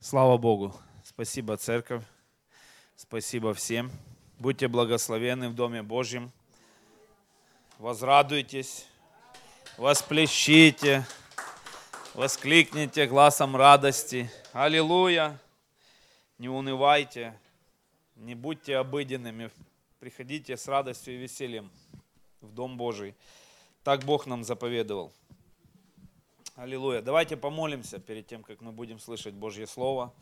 Слава 0.00 0.36
Богу. 0.36 0.74
Спасибо, 1.02 1.56
церковь. 1.56 2.04
Спасибо 2.96 3.54
всем. 3.54 3.90
Будьте 4.38 4.68
благословенны 4.68 5.48
в 5.48 5.54
Доме 5.54 5.82
Божьем. 5.82 6.30
Возрадуйтесь, 7.78 8.86
восплещите, 9.78 11.04
воскликните 12.14 13.06
глазом 13.06 13.56
радости. 13.56 14.30
Аллилуйя. 14.52 15.38
Не 16.38 16.50
унывайте, 16.50 17.38
не 18.16 18.34
будьте 18.34 18.76
обыденными. 18.76 19.50
Приходите 19.98 20.58
с 20.58 20.68
радостью 20.68 21.14
и 21.14 21.18
весельем 21.18 21.70
в 22.42 22.52
Дом 22.52 22.76
Божий. 22.76 23.14
Так 23.82 24.04
Бог 24.04 24.26
нам 24.26 24.44
заповедовал. 24.44 25.12
Аллилуйя. 26.56 27.02
Давайте 27.02 27.36
помолимся 27.36 27.98
перед 27.98 28.28
тем, 28.28 28.42
как 28.42 28.62
мы 28.62 28.72
будем 28.72 28.98
слышать 28.98 29.34
Божье 29.34 29.66
Слово. 29.66 30.14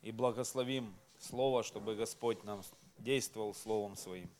И 0.00 0.10
благословим 0.10 0.94
Слово, 1.18 1.62
чтобы 1.62 1.96
Господь 1.96 2.42
нам 2.44 2.62
действовал 2.96 3.52
Словом 3.52 3.94
Своим. 3.94 4.30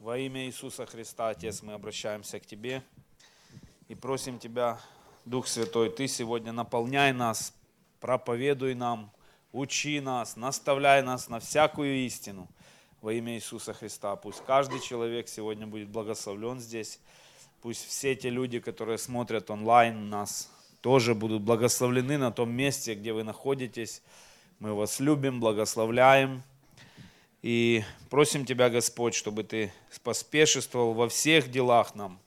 Во 0.00 0.16
имя 0.16 0.46
Иисуса 0.46 0.86
Христа, 0.86 1.28
Отец, 1.28 1.60
мы 1.60 1.74
обращаемся 1.74 2.40
к 2.40 2.46
Тебе 2.46 2.82
и 3.88 3.94
просим 3.94 4.38
Тебя, 4.38 4.80
Дух 5.26 5.46
Святой, 5.46 5.90
Ты 5.90 6.08
сегодня 6.08 6.52
наполняй 6.52 7.12
нас, 7.12 7.52
проповедуй 8.00 8.74
нам, 8.74 9.12
учи 9.52 10.00
нас, 10.00 10.36
наставляй 10.36 11.02
нас 11.02 11.28
на 11.28 11.38
всякую 11.38 11.96
истину 12.06 12.48
во 13.02 13.12
имя 13.12 13.34
Иисуса 13.34 13.74
Христа. 13.74 14.16
Пусть 14.16 14.42
каждый 14.46 14.80
человек 14.80 15.28
сегодня 15.28 15.66
будет 15.66 15.90
благословлен 15.90 16.60
здесь 16.60 16.98
Пусть 17.64 17.88
все 17.88 18.14
те 18.14 18.28
люди, 18.28 18.60
которые 18.60 18.98
смотрят 18.98 19.50
онлайн 19.50 20.10
нас, 20.10 20.50
тоже 20.82 21.14
будут 21.14 21.40
благословлены 21.40 22.18
на 22.18 22.30
том 22.30 22.52
месте, 22.52 22.92
где 22.92 23.14
вы 23.14 23.24
находитесь. 23.24 24.02
Мы 24.58 24.74
вас 24.74 25.00
любим, 25.00 25.40
благословляем. 25.40 26.42
И 27.40 27.82
просим 28.10 28.44
Тебя, 28.44 28.68
Господь, 28.68 29.14
чтобы 29.14 29.44
Ты 29.44 29.72
поспешествовал 30.02 30.92
во 30.92 31.08
всех 31.08 31.50
делах 31.50 31.94
нам. 31.94 32.18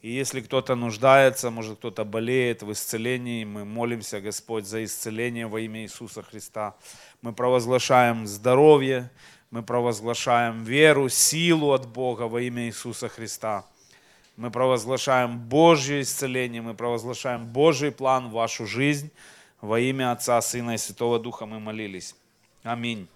И 0.00 0.10
если 0.10 0.40
кто-то 0.40 0.74
нуждается, 0.74 1.50
может 1.50 1.76
кто-то 1.76 2.06
болеет 2.06 2.62
в 2.62 2.72
исцелении, 2.72 3.44
мы 3.44 3.66
молимся, 3.66 4.22
Господь, 4.22 4.64
за 4.64 4.82
исцеление 4.84 5.48
во 5.48 5.60
имя 5.60 5.82
Иисуса 5.82 6.22
Христа. 6.22 6.76
Мы 7.20 7.34
провозглашаем 7.34 8.26
здоровье, 8.26 9.10
мы 9.50 9.62
провозглашаем 9.62 10.64
веру, 10.64 11.10
силу 11.10 11.72
от 11.72 11.86
Бога 11.86 12.22
во 12.22 12.40
имя 12.40 12.68
Иисуса 12.68 13.10
Христа. 13.10 13.66
Мы 14.36 14.50
провозглашаем 14.50 15.38
Божье 15.38 16.00
исцеление, 16.00 16.62
мы 16.62 16.72
провозглашаем 16.72 17.46
Божий 17.46 17.92
план 17.92 18.30
в 18.30 18.32
вашу 18.32 18.66
жизнь. 18.66 19.10
Во 19.60 19.78
имя 19.78 20.12
Отца, 20.12 20.40
Сына 20.40 20.74
и 20.74 20.78
Святого 20.78 21.18
Духа 21.18 21.44
мы 21.44 21.60
молились. 21.60 22.16
Аминь. 22.62 23.08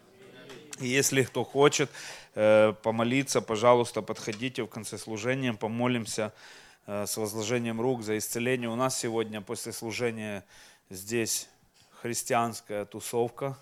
И 0.78 0.88
если 0.88 1.22
кто 1.22 1.42
хочет 1.42 1.90
э, 2.34 2.74
помолиться, 2.82 3.40
пожалуйста, 3.40 4.02
подходите 4.02 4.62
в 4.62 4.66
конце 4.66 4.98
служения, 4.98 5.54
помолимся 5.54 6.34
э, 6.86 7.06
с 7.06 7.16
возложением 7.16 7.80
рук 7.80 8.02
за 8.02 8.18
исцеление. 8.18 8.68
У 8.68 8.76
нас 8.76 8.98
сегодня 8.98 9.40
после 9.40 9.72
служения 9.72 10.44
здесь 10.90 11.48
христианская 12.02 12.84
тусовка, 12.84 13.56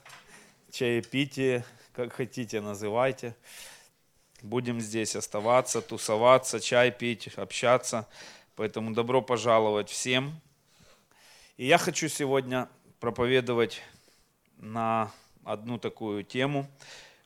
чаепитие, 0.73 1.65
как 1.95 2.13
хотите 2.13 2.61
называйте 2.61 3.37
будем 4.45 4.79
здесь 4.79 5.17
оставаться, 5.17 5.81
тусоваться, 5.81 6.61
чай 6.61 6.91
пить, 6.91 7.29
общаться. 7.37 8.07
Поэтому 8.57 8.93
добро 8.93 9.23
пожаловать 9.23 9.89
всем. 9.89 10.39
И 11.57 11.67
я 11.67 11.79
хочу 11.79 12.09
сегодня 12.09 12.69
проповедовать 13.01 13.83
на 14.59 15.11
одну 15.45 15.79
такую 15.79 16.25
тему, 16.25 16.69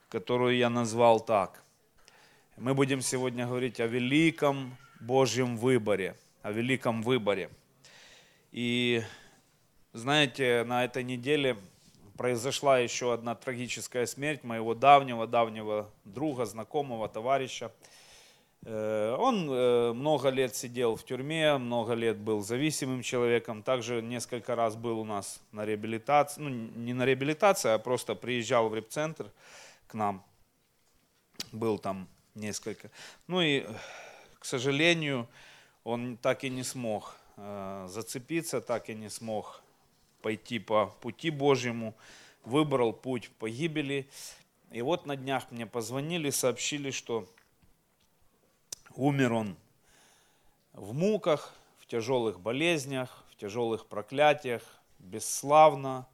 которую 0.07 0.55
я 0.55 0.69
назвал 0.69 1.19
так. 1.19 1.61
Мы 2.55 2.73
будем 2.73 3.01
сегодня 3.01 3.45
говорить 3.45 3.81
о 3.81 3.87
великом 3.87 4.77
Божьем 5.01 5.57
выборе, 5.57 6.15
о 6.41 6.51
великом 6.51 7.03
выборе. 7.03 7.49
И 8.53 9.03
знаете, 9.91 10.63
на 10.65 10.85
этой 10.85 11.03
неделе 11.03 11.57
произошла 12.19 12.79
еще 12.79 13.13
одна 13.13 13.33
трагическая 13.33 14.05
смерть 14.05 14.43
моего 14.43 14.75
давнего-давнего 14.75 15.89
друга, 16.03 16.45
знакомого, 16.45 17.07
товарища. 17.07 17.71
Э, 18.65 19.15
он 19.17 19.49
э, 19.49 19.93
много 19.93 20.27
лет 20.27 20.53
сидел 20.53 20.97
в 20.97 21.05
тюрьме, 21.05 21.57
много 21.57 21.93
лет 21.93 22.17
был 22.17 22.41
зависимым 22.41 23.03
человеком. 23.03 23.63
Также 23.63 24.01
несколько 24.01 24.57
раз 24.57 24.75
был 24.75 24.99
у 24.99 25.05
нас 25.05 25.39
на 25.53 25.65
реабилитации, 25.65 26.41
ну 26.41 26.49
не 26.49 26.93
на 26.93 27.05
реабилитации, 27.05 27.69
а 27.69 27.79
просто 27.79 28.15
приезжал 28.15 28.67
в 28.67 28.75
репцентр 28.75 29.31
к 29.87 29.93
нам. 29.93 30.21
Был 31.53 31.79
там 31.79 32.09
несколько. 32.35 32.91
Ну 33.27 33.39
и, 33.39 33.65
к 34.39 34.43
сожалению, 34.43 35.25
он 35.85 36.17
так 36.17 36.43
и 36.43 36.49
не 36.49 36.63
смог 36.63 37.15
э, 37.37 37.87
зацепиться, 37.89 38.59
так 38.59 38.89
и 38.89 38.93
не 38.93 39.09
смог 39.09 39.61
пойти 40.21 40.59
по 40.59 40.87
пути 41.01 41.29
Божьему, 41.29 41.95
выбрал 42.43 42.93
путь 42.93 43.29
погибели. 43.39 44.09
И 44.71 44.81
вот 44.81 45.05
на 45.05 45.15
днях 45.15 45.51
мне 45.51 45.65
позвонили, 45.65 46.29
сообщили, 46.29 46.91
что 46.91 47.27
умер 48.95 49.33
он 49.33 49.55
в 50.73 50.93
муках, 50.93 51.53
в 51.79 51.85
тяжелых 51.87 52.39
болезнях, 52.39 53.23
в 53.31 53.35
тяжелых 53.35 53.87
проклятиях, 53.87 54.63
бесславно. 54.99 56.07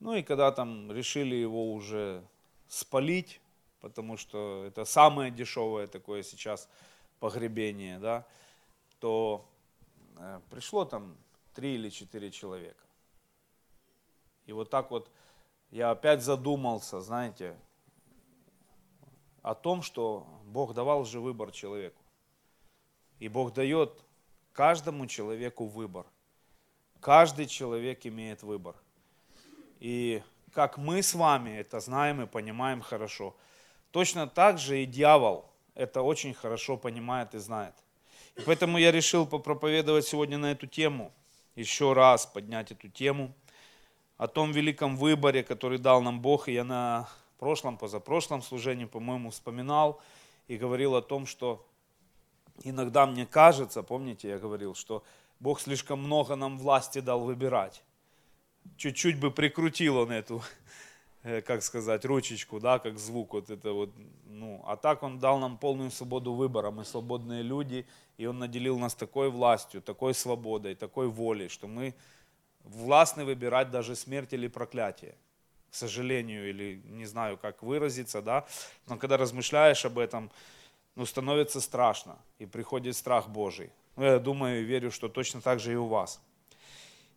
Ну 0.00 0.14
и 0.14 0.22
когда 0.22 0.52
там 0.52 0.92
решили 0.92 1.34
его 1.34 1.72
уже 1.72 2.22
спалить, 2.68 3.40
потому 3.80 4.16
что 4.16 4.64
это 4.66 4.84
самое 4.84 5.30
дешевое 5.30 5.86
такое 5.86 6.22
сейчас 6.22 6.68
погребение, 7.20 7.98
да, 7.98 8.26
то 9.00 9.48
э, 10.16 10.40
пришло 10.50 10.84
там 10.84 11.16
три 11.54 11.74
или 11.74 11.88
четыре 11.88 12.30
человека. 12.30 12.87
И 14.48 14.52
вот 14.52 14.70
так 14.70 14.90
вот 14.90 15.10
я 15.70 15.90
опять 15.90 16.22
задумался, 16.22 17.02
знаете, 17.02 17.54
о 19.42 19.54
том, 19.54 19.82
что 19.82 20.26
Бог 20.46 20.72
давал 20.72 21.04
же 21.04 21.20
выбор 21.20 21.50
человеку. 21.52 22.02
И 23.18 23.28
Бог 23.28 23.52
дает 23.52 23.92
каждому 24.54 25.06
человеку 25.06 25.66
выбор. 25.66 26.06
Каждый 27.00 27.46
человек 27.46 28.06
имеет 28.06 28.42
выбор. 28.42 28.74
И 29.80 30.22
как 30.54 30.78
мы 30.78 31.02
с 31.02 31.14
вами 31.14 31.50
это 31.50 31.78
знаем 31.78 32.22
и 32.22 32.26
понимаем 32.26 32.80
хорошо, 32.80 33.36
точно 33.90 34.26
так 34.26 34.58
же 34.58 34.82
и 34.82 34.86
дьявол 34.86 35.44
это 35.74 36.00
очень 36.00 36.32
хорошо 36.32 36.78
понимает 36.78 37.34
и 37.34 37.38
знает. 37.38 37.74
И 38.34 38.40
поэтому 38.40 38.78
я 38.78 38.92
решил 38.92 39.26
попроповедовать 39.26 40.06
сегодня 40.06 40.38
на 40.38 40.52
эту 40.52 40.66
тему, 40.66 41.12
еще 41.54 41.92
раз 41.92 42.24
поднять 42.24 42.72
эту 42.72 42.88
тему– 42.88 43.34
о 44.18 44.26
том 44.26 44.52
великом 44.52 44.96
выборе, 44.96 45.42
который 45.42 45.78
дал 45.78 46.02
нам 46.02 46.20
Бог. 46.20 46.48
И 46.48 46.52
я 46.52 46.64
на 46.64 47.08
прошлом, 47.38 47.78
позапрошлом 47.78 48.42
служении, 48.42 48.84
по-моему, 48.84 49.30
вспоминал 49.30 50.00
и 50.48 50.56
говорил 50.56 50.96
о 50.96 51.02
том, 51.02 51.24
что 51.24 51.64
иногда 52.64 53.06
мне 53.06 53.26
кажется, 53.26 53.82
помните, 53.82 54.28
я 54.28 54.38
говорил, 54.38 54.74
что 54.74 55.04
Бог 55.38 55.60
слишком 55.60 56.02
много 56.02 56.34
нам 56.34 56.58
власти 56.58 57.00
дал 57.00 57.20
выбирать. 57.20 57.82
Чуть-чуть 58.76 59.20
бы 59.20 59.30
прикрутил 59.30 59.98
он 59.98 60.10
эту, 60.10 60.42
э, 61.22 61.40
как 61.40 61.62
сказать, 61.62 62.04
ручечку, 62.04 62.58
да, 62.58 62.80
как 62.80 62.98
звук 62.98 63.34
вот 63.34 63.50
это 63.50 63.72
вот, 63.72 63.90
ну, 64.26 64.62
а 64.66 64.76
так 64.76 65.04
он 65.04 65.20
дал 65.20 65.38
нам 65.38 65.58
полную 65.58 65.92
свободу 65.92 66.34
выбора, 66.34 66.72
мы 66.72 66.84
свободные 66.84 67.42
люди, 67.42 67.86
и 68.16 68.26
он 68.26 68.40
наделил 68.40 68.78
нас 68.78 68.94
такой 68.94 69.30
властью, 69.30 69.80
такой 69.80 70.12
свободой, 70.12 70.74
такой 70.74 71.06
волей, 71.06 71.48
что 71.48 71.68
мы 71.68 71.94
властны 72.68 73.24
выбирать 73.24 73.70
даже 73.70 73.96
смерть 73.96 74.32
или 74.32 74.48
проклятие. 74.48 75.14
К 75.70 75.74
сожалению, 75.74 76.48
или 76.48 76.80
не 76.86 77.04
знаю, 77.04 77.36
как 77.36 77.62
выразиться, 77.62 78.22
да. 78.22 78.46
Но 78.86 78.96
когда 78.96 79.16
размышляешь 79.16 79.84
об 79.84 79.98
этом, 79.98 80.30
ну, 80.94 81.06
становится 81.06 81.60
страшно, 81.60 82.16
и 82.38 82.46
приходит 82.46 82.96
страх 82.96 83.28
Божий. 83.28 83.70
Ну, 83.96 84.04
я 84.04 84.18
думаю 84.18 84.60
и 84.60 84.64
верю, 84.64 84.90
что 84.90 85.08
точно 85.08 85.40
так 85.40 85.60
же 85.60 85.72
и 85.72 85.76
у 85.76 85.86
вас. 85.86 86.20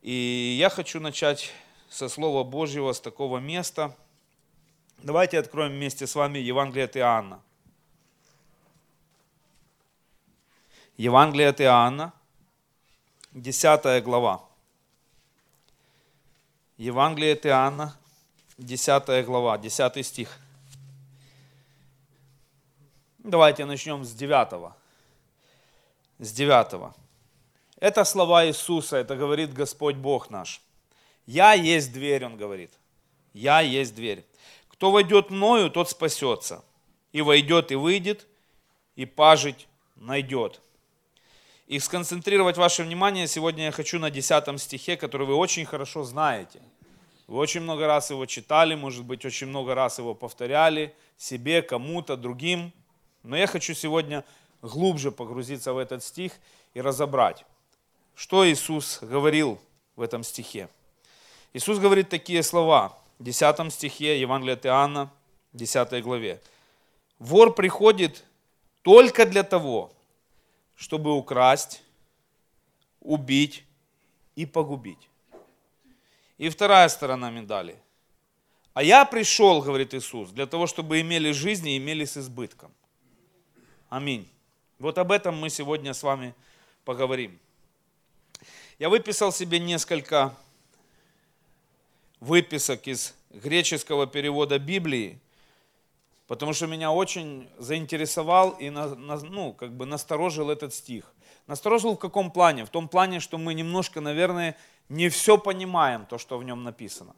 И 0.01 0.57
я 0.59 0.69
хочу 0.69 0.99
начать 0.99 1.51
со 1.89 2.09
Слова 2.09 2.43
Божьего, 2.43 2.91
с 2.91 2.99
такого 2.99 3.37
места. 3.39 3.95
Давайте 4.97 5.39
откроем 5.39 5.71
вместе 5.71 6.07
с 6.07 6.15
вами 6.15 6.39
Евангелие 6.39 6.85
от 6.85 6.97
Иоанна. 6.97 7.41
Евангелие 10.97 11.49
от 11.49 11.61
Иоанна, 11.61 12.13
10 13.31 14.03
глава. 14.03 14.50
Евангелие 16.81 17.33
от 17.33 17.45
Иоанна, 17.45 17.95
10 18.57 19.23
глава, 19.23 19.59
10 19.59 20.03
стих. 20.03 20.39
Давайте 23.19 23.65
начнем 23.65 24.03
с 24.03 24.11
9. 24.13 24.73
С 26.17 26.31
9. 26.31 26.95
Это 27.79 28.03
слова 28.03 28.47
Иисуса, 28.47 28.97
это 28.97 29.15
говорит 29.15 29.53
Господь 29.53 29.95
Бог 29.95 30.31
наш. 30.31 30.59
Я 31.27 31.53
есть 31.53 31.93
дверь, 31.93 32.25
он 32.25 32.35
говорит. 32.35 32.71
Я 33.31 33.59
есть 33.59 33.93
дверь. 33.93 34.25
Кто 34.67 34.89
войдет 34.89 35.29
мною, 35.29 35.69
тот 35.69 35.87
спасется. 35.87 36.65
И 37.11 37.21
войдет, 37.21 37.71
и 37.71 37.75
выйдет, 37.75 38.25
и 38.95 39.05
пажить 39.05 39.67
найдет. 39.97 40.59
И 41.71 41.79
сконцентрировать 41.79 42.57
ваше 42.57 42.83
внимание 42.83 43.27
сегодня 43.27 43.63
я 43.63 43.71
хочу 43.71 43.97
на 43.97 44.11
10 44.11 44.59
стихе, 44.59 44.97
который 44.97 45.25
вы 45.25 45.35
очень 45.35 45.65
хорошо 45.65 46.03
знаете. 46.03 46.59
Вы 47.27 47.37
очень 47.37 47.61
много 47.61 47.87
раз 47.87 48.09
его 48.09 48.25
читали, 48.25 48.75
может 48.75 49.05
быть, 49.05 49.23
очень 49.23 49.47
много 49.47 49.73
раз 49.73 49.97
его 49.97 50.13
повторяли 50.13 50.93
себе, 51.17 51.61
кому-то, 51.61 52.17
другим. 52.17 52.73
Но 53.23 53.37
я 53.37 53.47
хочу 53.47 53.73
сегодня 53.73 54.25
глубже 54.61 55.13
погрузиться 55.13 55.71
в 55.71 55.77
этот 55.77 56.03
стих 56.03 56.33
и 56.73 56.81
разобрать, 56.81 57.45
что 58.15 58.45
Иисус 58.45 58.99
говорил 59.01 59.57
в 59.95 60.01
этом 60.01 60.25
стихе. 60.25 60.67
Иисус 61.53 61.79
говорит 61.79 62.09
такие 62.09 62.43
слова 62.43 62.97
в 63.17 63.23
10 63.23 63.71
стихе 63.71 64.19
Евангелия 64.19 64.55
от 64.55 64.65
Иоанна, 64.65 65.09
10 65.53 66.03
главе. 66.03 66.41
Вор 67.17 67.53
приходит 67.53 68.25
только 68.81 69.25
для 69.25 69.43
того, 69.43 69.93
чтобы 70.81 71.15
украсть, 71.15 71.83
убить 73.01 73.63
и 74.35 74.47
погубить. 74.47 75.09
И 76.39 76.49
вторая 76.49 76.89
сторона 76.89 77.29
медали. 77.29 77.77
А 78.73 78.81
я 78.81 79.05
пришел, 79.05 79.61
говорит 79.61 79.93
Иисус, 79.93 80.31
для 80.31 80.47
того, 80.47 80.65
чтобы 80.65 80.99
имели 80.99 81.33
жизнь 81.33 81.69
и 81.69 81.77
имели 81.77 82.03
с 82.03 82.17
избытком. 82.17 82.71
Аминь. 83.89 84.27
Вот 84.79 84.97
об 84.97 85.11
этом 85.11 85.37
мы 85.37 85.51
сегодня 85.51 85.93
с 85.93 86.01
вами 86.01 86.33
поговорим. 86.83 87.37
Я 88.79 88.89
выписал 88.89 89.31
себе 89.31 89.59
несколько 89.59 90.35
выписок 92.19 92.87
из 92.87 93.13
греческого 93.29 94.07
перевода 94.07 94.57
Библии, 94.57 95.19
потому 96.31 96.53
что 96.53 96.65
меня 96.65 96.93
очень 96.93 97.49
заинтересовал 97.57 98.51
и 98.51 98.69
ну, 98.69 99.51
как 99.51 99.73
бы 99.73 99.85
насторожил 99.85 100.49
этот 100.49 100.73
стих. 100.73 101.13
Насторожил 101.45 101.95
в 101.95 101.99
каком 101.99 102.31
плане? 102.31 102.63
В 102.63 102.69
том 102.69 102.87
плане, 102.87 103.19
что 103.19 103.37
мы 103.37 103.53
немножко, 103.53 103.99
наверное, 103.99 104.55
не 104.87 105.09
все 105.09 105.37
понимаем, 105.37 106.05
то, 106.05 106.17
что 106.17 106.37
в 106.37 106.45
нем 106.45 106.63
написано. 106.63 107.17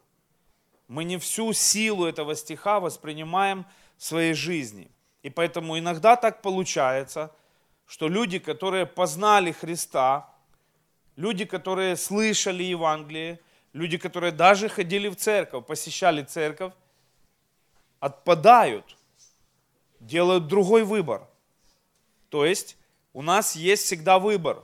Мы 0.87 1.03
не 1.03 1.19
всю 1.19 1.53
силу 1.53 2.07
этого 2.07 2.35
стиха 2.35 2.79
воспринимаем 2.79 3.65
в 3.97 4.03
своей 4.03 4.33
жизни. 4.33 4.89
И 5.21 5.29
поэтому 5.29 5.77
иногда 5.77 6.15
так 6.15 6.41
получается, 6.41 7.29
что 7.85 8.07
люди, 8.07 8.39
которые 8.39 8.87
познали 8.87 9.51
Христа, 9.51 10.27
люди, 11.15 11.45
которые 11.45 11.97
слышали 11.97 12.63
Евангелие, 12.63 13.39
люди, 13.73 13.99
которые 13.99 14.31
даже 14.31 14.69
ходили 14.69 15.07
в 15.07 15.15
церковь, 15.15 15.67
посещали 15.67 16.23
церковь, 16.23 16.73
отпадают 17.99 18.97
делают 20.05 20.47
другой 20.47 20.83
выбор. 20.83 21.27
То 22.29 22.45
есть 22.45 22.77
у 23.13 23.21
нас 23.21 23.55
есть 23.55 23.83
всегда 23.83 24.19
выбор. 24.19 24.63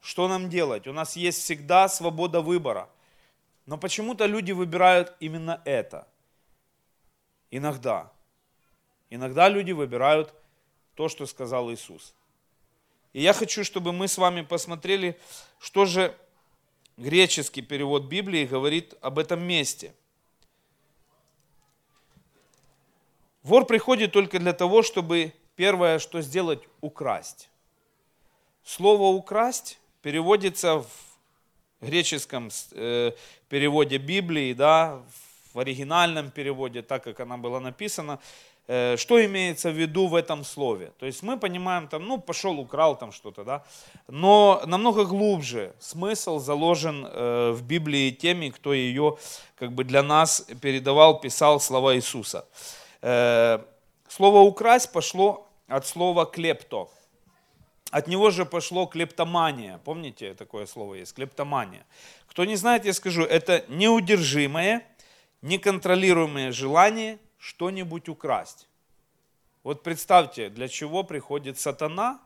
Что 0.00 0.28
нам 0.28 0.50
делать? 0.50 0.86
У 0.86 0.92
нас 0.92 1.16
есть 1.16 1.42
всегда 1.42 1.88
свобода 1.88 2.40
выбора. 2.40 2.88
Но 3.66 3.78
почему-то 3.78 4.26
люди 4.26 4.52
выбирают 4.52 5.14
именно 5.20 5.62
это. 5.64 6.06
Иногда. 7.50 8.12
Иногда 9.08 9.48
люди 9.48 9.72
выбирают 9.72 10.34
то, 10.94 11.08
что 11.08 11.24
сказал 11.26 11.72
Иисус. 11.72 12.14
И 13.12 13.22
я 13.22 13.32
хочу, 13.32 13.64
чтобы 13.64 13.92
мы 13.92 14.08
с 14.08 14.18
вами 14.18 14.42
посмотрели, 14.42 15.18
что 15.58 15.86
же 15.86 16.14
греческий 16.96 17.62
перевод 17.62 18.04
Библии 18.04 18.44
говорит 18.44 18.94
об 19.00 19.18
этом 19.18 19.42
месте– 19.42 19.94
Вор 23.44 23.66
приходит 23.66 24.12
только 24.12 24.38
для 24.38 24.54
того, 24.54 24.82
чтобы 24.82 25.34
первое, 25.54 25.98
что 25.98 26.22
сделать, 26.22 26.60
украсть. 26.80 27.50
Слово 28.64 29.14
«украсть» 29.14 29.78
переводится 30.00 30.78
в 30.78 30.86
греческом 31.82 32.48
э, 32.72 33.12
переводе 33.50 33.98
Библии, 33.98 34.54
да, 34.54 35.02
в 35.52 35.58
оригинальном 35.58 36.30
переводе, 36.30 36.80
так 36.80 37.04
как 37.04 37.20
она 37.20 37.36
была 37.36 37.60
написана, 37.60 38.18
э, 38.66 38.96
что 38.96 39.22
имеется 39.22 39.70
в 39.70 39.74
виду 39.74 40.06
в 40.06 40.14
этом 40.14 40.42
слове. 40.42 40.92
То 40.98 41.04
есть 41.04 41.22
мы 41.22 41.38
понимаем, 41.38 41.86
там, 41.86 42.06
ну, 42.06 42.18
пошел, 42.18 42.58
украл 42.58 42.96
там 42.96 43.12
что-то, 43.12 43.44
да, 43.44 43.62
но 44.08 44.62
намного 44.64 45.04
глубже 45.04 45.74
смысл 45.80 46.38
заложен 46.38 47.06
э, 47.06 47.50
в 47.52 47.62
Библии 47.62 48.10
теми, 48.10 48.48
кто 48.48 48.72
ее 48.72 49.18
как 49.56 49.72
бы 49.72 49.84
для 49.84 50.02
нас 50.02 50.46
передавал, 50.62 51.20
писал 51.20 51.60
слова 51.60 51.94
Иисуса. 51.94 52.46
Э, 53.06 53.58
слово 54.08 54.38
«украсть» 54.38 54.90
пошло 54.90 55.46
от 55.68 55.86
слова 55.86 56.24
«клепто». 56.24 56.88
От 57.90 58.08
него 58.08 58.30
же 58.30 58.46
пошло 58.46 58.86
клептомания. 58.86 59.78
Помните, 59.84 60.32
такое 60.32 60.64
слово 60.64 60.94
есть, 60.94 61.12
клептомания. 61.12 61.84
Кто 62.26 62.46
не 62.46 62.56
знает, 62.56 62.86
я 62.86 62.94
скажу, 62.94 63.22
это 63.22 63.66
неудержимое, 63.68 64.86
неконтролируемое 65.42 66.50
желание 66.50 67.18
что-нибудь 67.36 68.08
украсть. 68.08 68.68
Вот 69.64 69.82
представьте, 69.82 70.48
для 70.48 70.68
чего 70.68 71.04
приходит 71.04 71.60
сатана 71.60 72.22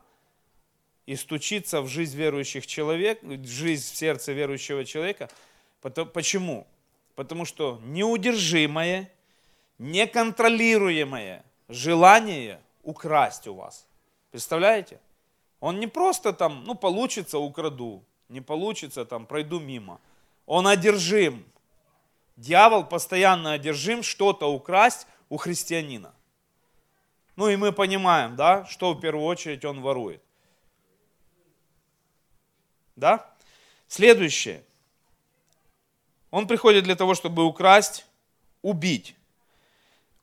и 1.05 1.17
стучится 1.17 1.81
в 1.81 1.89
жизнь 1.89 2.15
верующих 2.17 2.65
человек, 2.65 3.21
в 3.21 3.47
жизнь 3.47 3.93
в 3.93 3.97
сердце 3.97 4.31
верующего 4.31 4.85
человека. 4.85 5.29
Почему? 5.81 6.65
Потому 7.15 7.43
что 7.43 7.81
неудержимое, 7.83 9.11
неконтролируемое 9.79 11.43
желание 11.67 12.61
украсть 12.83 13.47
у 13.47 13.55
вас. 13.55 13.87
Представляете? 14.31 14.99
Он 15.59 15.79
не 15.79 15.87
просто 15.87 16.31
там, 16.33 16.63
ну, 16.65 16.75
получится, 16.75 17.39
украду, 17.39 18.03
не 18.29 18.41
получится, 18.41 19.05
там, 19.05 19.25
пройду 19.25 19.59
мимо. 19.59 19.99
Он 20.45 20.67
одержим. 20.67 21.45
Дьявол 22.37 22.85
постоянно 22.85 23.53
одержим 23.53 24.03
что-то 24.03 24.51
украсть 24.53 25.07
у 25.29 25.37
христианина. 25.37 26.13
Ну 27.35 27.49
и 27.49 27.55
мы 27.55 27.71
понимаем, 27.71 28.35
да, 28.35 28.65
что 28.65 28.93
в 28.93 28.99
первую 28.99 29.25
очередь 29.25 29.65
он 29.65 29.81
ворует. 29.81 30.21
Да? 32.95 33.29
Следующее. 33.87 34.63
Он 36.31 36.47
приходит 36.47 36.83
для 36.83 36.95
того, 36.95 37.15
чтобы 37.15 37.43
украсть, 37.43 38.05
убить. 38.61 39.15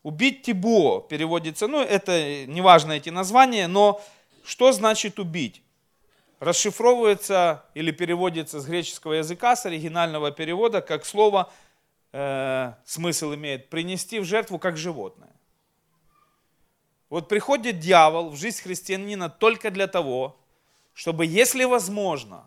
Убить 0.07 0.43
Тибо 0.43 1.03
переводится, 1.03 1.67
ну 1.67 1.81
это 1.83 2.47
неважно 2.47 2.93
эти 2.93 3.11
названия, 3.11 3.67
но 3.67 4.01
что 4.45 4.71
значит 4.71 5.19
убить? 5.19 5.63
Расшифровывается 6.39 7.65
или 7.75 7.91
переводится 7.91 8.61
с 8.61 8.67
греческого 8.67 9.15
языка, 9.15 9.57
с 9.57 9.67
оригинального 9.67 10.31
перевода, 10.31 10.81
как 10.81 11.05
слово, 11.05 11.53
э, 12.13 12.73
смысл 12.85 13.35
имеет, 13.35 13.69
принести 13.69 14.21
в 14.21 14.25
жертву 14.25 14.61
как 14.61 14.77
животное. 14.77 15.33
Вот 17.11 17.29
приходит 17.29 17.81
дьявол 17.81 18.31
в 18.31 18.37
жизнь 18.37 18.63
христианина 18.63 19.29
только 19.29 19.73
для 19.73 19.89
того, 19.89 20.37
чтобы, 20.95 21.27
если 21.27 21.65
возможно, 21.65 22.45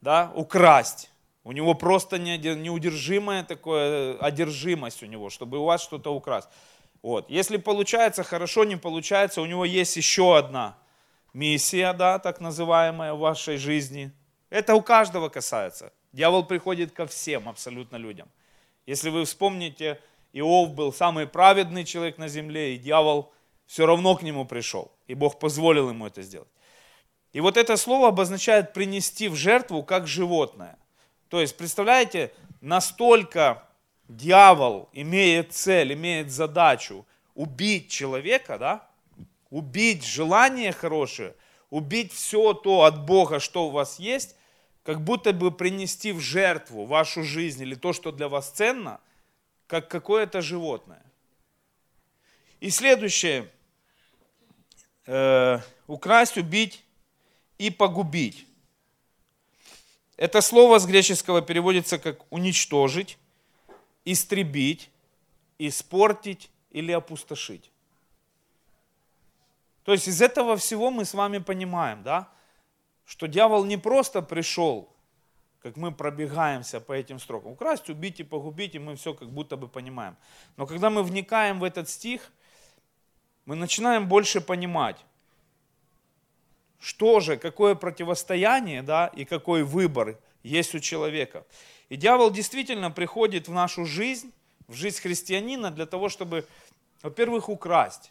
да, 0.00 0.32
украсть 0.34 1.11
у 1.44 1.52
него 1.52 1.74
просто 1.74 2.18
неудержимая 2.18 3.42
такая 3.44 4.16
одержимость 4.18 5.02
у 5.02 5.06
него, 5.06 5.28
чтобы 5.30 5.58
у 5.58 5.64
вас 5.64 5.82
что-то 5.82 6.14
украсть. 6.14 6.48
Вот. 7.02 7.28
Если 7.28 7.56
получается, 7.56 8.22
хорошо, 8.22 8.64
не 8.64 8.76
получается, 8.76 9.42
у 9.42 9.46
него 9.46 9.64
есть 9.64 9.96
еще 9.96 10.38
одна 10.38 10.78
миссия, 11.32 11.92
да, 11.94 12.18
так 12.18 12.40
называемая 12.40 13.14
в 13.14 13.18
вашей 13.18 13.56
жизни. 13.56 14.12
Это 14.50 14.74
у 14.74 14.82
каждого 14.82 15.28
касается. 15.28 15.92
Дьявол 16.12 16.44
приходит 16.44 16.92
ко 16.92 17.06
всем 17.06 17.48
абсолютно 17.48 17.96
людям. 17.96 18.28
Если 18.86 19.10
вы 19.10 19.24
вспомните, 19.24 19.98
Иов 20.32 20.74
был 20.74 20.92
самый 20.92 21.26
праведный 21.26 21.84
человек 21.84 22.18
на 22.18 22.28
земле, 22.28 22.74
и 22.74 22.78
дьявол 22.78 23.32
все 23.66 23.86
равно 23.86 24.14
к 24.14 24.22
нему 24.22 24.44
пришел. 24.44 24.92
И 25.06 25.14
Бог 25.14 25.38
позволил 25.38 25.88
ему 25.88 26.06
это 26.06 26.22
сделать. 26.22 26.48
И 27.32 27.40
вот 27.40 27.56
это 27.56 27.76
слово 27.76 28.08
обозначает 28.08 28.74
принести 28.74 29.28
в 29.28 29.34
жертву 29.34 29.82
как 29.82 30.06
животное. 30.06 30.76
То 31.32 31.40
есть, 31.40 31.56
представляете, 31.56 32.30
настолько 32.60 33.66
дьявол 34.06 34.90
имеет 34.92 35.54
цель, 35.54 35.94
имеет 35.94 36.30
задачу 36.30 37.06
убить 37.34 37.90
человека, 37.90 38.58
да? 38.58 38.86
убить 39.48 40.04
желание 40.04 40.72
хорошее, 40.72 41.34
убить 41.70 42.12
все 42.12 42.52
то 42.52 42.82
от 42.82 43.06
Бога, 43.06 43.40
что 43.40 43.68
у 43.68 43.70
вас 43.70 43.98
есть, 43.98 44.36
как 44.82 45.00
будто 45.00 45.32
бы 45.32 45.50
принести 45.50 46.12
в 46.12 46.20
жертву 46.20 46.84
вашу 46.84 47.22
жизнь 47.22 47.62
или 47.62 47.76
то, 47.76 47.94
что 47.94 48.12
для 48.12 48.28
вас 48.28 48.50
ценно, 48.50 49.00
как 49.68 49.88
какое-то 49.88 50.42
животное. 50.42 51.02
И 52.60 52.68
следующее. 52.68 53.50
Э, 55.06 55.60
украсть, 55.86 56.36
убить 56.36 56.84
и 57.56 57.70
погубить. 57.70 58.46
Это 60.16 60.40
слово 60.40 60.78
с 60.78 60.86
греческого 60.86 61.42
переводится 61.42 61.98
как 61.98 62.20
уничтожить, 62.30 63.18
истребить, 64.04 64.90
испортить 65.58 66.50
или 66.70 66.92
опустошить. 66.92 67.70
То 69.84 69.92
есть 69.92 70.08
из 70.08 70.22
этого 70.22 70.56
всего 70.56 70.90
мы 70.90 71.04
с 71.04 71.14
вами 71.14 71.38
понимаем, 71.38 72.02
да, 72.02 72.28
что 73.04 73.26
дьявол 73.26 73.64
не 73.64 73.76
просто 73.76 74.22
пришел, 74.22 74.88
как 75.60 75.76
мы 75.76 75.92
пробегаемся 75.92 76.80
по 76.80 76.92
этим 76.92 77.18
строкам, 77.18 77.52
украсть, 77.52 77.88
убить 77.88 78.20
и 78.20 78.24
погубить, 78.24 78.74
и 78.74 78.78
мы 78.78 78.96
все 78.96 79.14
как 79.14 79.30
будто 79.30 79.56
бы 79.56 79.68
понимаем. 79.68 80.16
Но 80.56 80.66
когда 80.66 80.90
мы 80.90 81.02
вникаем 81.02 81.58
в 81.60 81.64
этот 81.64 81.88
стих, 81.88 82.32
мы 83.44 83.56
начинаем 83.56 84.08
больше 84.08 84.40
понимать, 84.40 85.04
что 86.82 87.20
же, 87.20 87.36
какое 87.36 87.76
противостояние, 87.76 88.82
да, 88.82 89.06
и 89.06 89.24
какой 89.24 89.62
выбор 89.62 90.18
есть 90.42 90.74
у 90.74 90.80
человека. 90.80 91.46
И 91.88 91.96
дьявол 91.96 92.32
действительно 92.32 92.90
приходит 92.90 93.46
в 93.46 93.52
нашу 93.52 93.86
жизнь, 93.86 94.32
в 94.66 94.74
жизнь 94.74 95.00
христианина 95.00 95.70
для 95.70 95.86
того, 95.86 96.08
чтобы, 96.08 96.44
во-первых, 97.02 97.48
украсть 97.48 98.10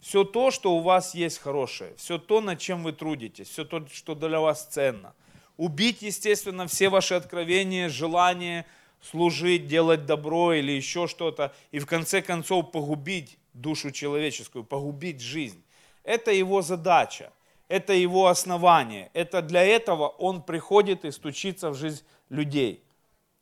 все 0.00 0.24
то, 0.24 0.50
что 0.50 0.76
у 0.76 0.80
вас 0.80 1.14
есть 1.14 1.38
хорошее, 1.38 1.94
все 1.96 2.18
то, 2.18 2.40
над 2.40 2.58
чем 2.58 2.82
вы 2.82 2.92
трудитесь, 2.92 3.48
все 3.48 3.64
то, 3.64 3.86
что 3.92 4.14
для 4.14 4.40
вас 4.40 4.66
ценно. 4.66 5.14
Убить, 5.56 6.02
естественно, 6.02 6.66
все 6.66 6.88
ваши 6.88 7.14
откровения, 7.14 7.88
желания 7.88 8.66
служить, 9.00 9.66
делать 9.66 10.06
добро 10.06 10.52
или 10.52 10.72
еще 10.72 11.06
что-то, 11.06 11.54
и 11.70 11.78
в 11.78 11.86
конце 11.86 12.22
концов 12.22 12.72
погубить 12.72 13.38
душу 13.54 13.90
человеческую, 13.90 14.64
погубить 14.64 15.20
жизнь. 15.20 15.62
Это 16.04 16.32
его 16.32 16.62
задача, 16.62 17.32
это 17.68 17.92
его 17.92 18.26
основание. 18.26 19.10
Это 19.12 19.42
для 19.42 19.62
этого 19.62 20.08
он 20.08 20.42
приходит 20.42 21.04
и 21.04 21.10
стучится 21.10 21.70
в 21.70 21.74
жизнь 21.74 22.02
людей, 22.30 22.82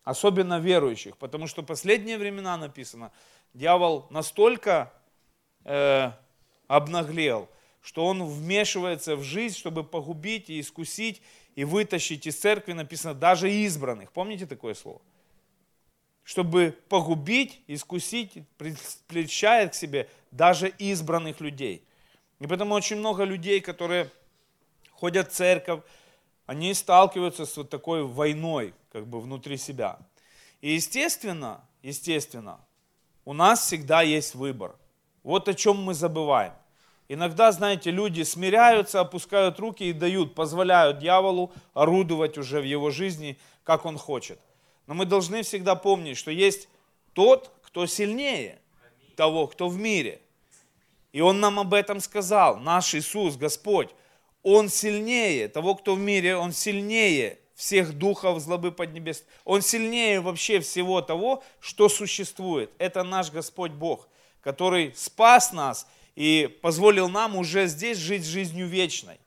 особенно 0.05 0.59
верующих, 0.59 1.17
потому 1.17 1.47
что 1.47 1.63
последние 1.63 2.19
времена 2.19 2.57
написано, 2.57 3.13
дьявол 3.55 4.07
настолько 4.11 4.93
э, 5.65 6.11
обнаглел, 6.67 7.49
что 7.81 8.05
он 8.05 8.25
вмешивается 8.25 9.15
в 9.17 9.23
жизнь, 9.23 9.57
чтобы 9.57 9.85
погубить 9.85 10.51
и 10.51 10.61
искусить, 10.61 11.23
и 11.55 11.65
вытащить 11.65 12.27
из 12.27 12.37
церкви, 12.37 12.73
написано, 12.73 13.15
даже 13.15 13.51
избранных. 13.51 14.13
Помните 14.13 14.47
такое 14.47 14.75
слово? 14.75 15.01
Чтобы 16.25 16.77
погубить, 16.89 17.63
искусить, 17.69 18.43
привлечает 19.07 19.71
к 19.71 19.75
себе 19.75 20.09
даже 20.33 20.69
избранных 20.69 21.41
людей. 21.41 21.85
И 22.39 22.47
поэтому 22.47 22.75
очень 22.75 22.97
много 22.97 23.25
людей, 23.25 23.61
которые 23.61 24.11
ходят 24.93 25.31
в 25.31 25.35
церковь, 25.35 25.81
они 26.47 26.75
сталкиваются 26.75 27.47
с 27.47 27.57
вот 27.57 27.71
такой 27.71 28.05
войной, 28.05 28.75
как 28.93 29.07
бы 29.07 29.21
внутри 29.21 29.57
себя. 29.57 29.99
И 30.61 30.73
естественно, 30.73 31.65
естественно, 31.83 32.61
у 33.25 33.33
нас 33.33 33.67
всегда 33.67 34.03
есть 34.03 34.35
выбор– 34.35 34.77
вот 35.27 35.49
о 35.49 35.55
чем 35.55 35.83
мы 35.83 35.93
забываем. 35.93 36.53
Иногда, 37.09 37.51
знаете, 37.51 37.91
люди 37.91 38.23
смиряются, 38.23 39.01
опускают 39.01 39.59
руки 39.59 39.83
и 39.83 39.93
дают, 39.93 40.37
позволяют 40.37 41.01
дьяволу 41.01 41.53
орудовать 41.75 42.39
уже 42.39 42.61
в 42.61 42.65
его 42.65 42.91
жизни, 42.91 43.37
как 43.65 43.87
он 43.87 43.99
хочет. 43.99 44.39
Но 44.87 44.95
мы 44.95 45.05
должны 45.05 45.43
всегда 45.43 45.75
помнить, 45.75 46.17
что 46.17 46.31
есть 46.31 46.69
тот, 47.13 47.51
кто 47.63 47.87
сильнее 47.87 48.61
того, 49.17 49.49
кто 49.49 49.69
в 49.69 49.77
мире. 49.77 50.21
И 51.17 51.21
он 51.21 51.41
нам 51.41 51.59
об 51.59 51.73
этом 51.73 52.01
сказал, 52.01 52.59
наш 52.59 52.95
Иисус, 52.95 53.37
Господь. 53.37 53.89
Он 54.43 54.69
сильнее 54.69 55.49
того, 55.49 55.75
кто 55.75 55.95
в 55.95 55.99
мире, 55.99 56.37
он 56.37 56.53
сильнее 56.53 57.39
всех 57.55 57.95
духов 57.95 58.39
злобы 58.41 58.71
поднебес. 58.71 59.25
Он 59.45 59.63
сильнее 59.63 60.21
вообще 60.21 60.61
всего 60.61 61.01
того, 61.01 61.43
что 61.59 61.89
существует. 61.89 62.71
Это 62.77 63.03
наш 63.03 63.31
Господь 63.31 63.73
Бог 63.73 64.09
который 64.47 64.93
спас 64.95 65.53
нас 65.53 65.89
и 66.15 66.47
позволил 66.63 67.09
нам 67.09 67.35
уже 67.35 67.67
здесь 67.67 67.99
жить 67.99 68.25
жизнью 68.25 68.69
вечной. 68.69 69.19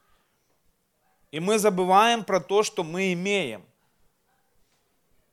И 1.32 1.42
мы 1.42 1.60
забываем 1.60 2.24
про 2.24 2.40
то, 2.40 2.64
что 2.64 2.86
мы 2.86 3.12
имеем. 3.12 3.62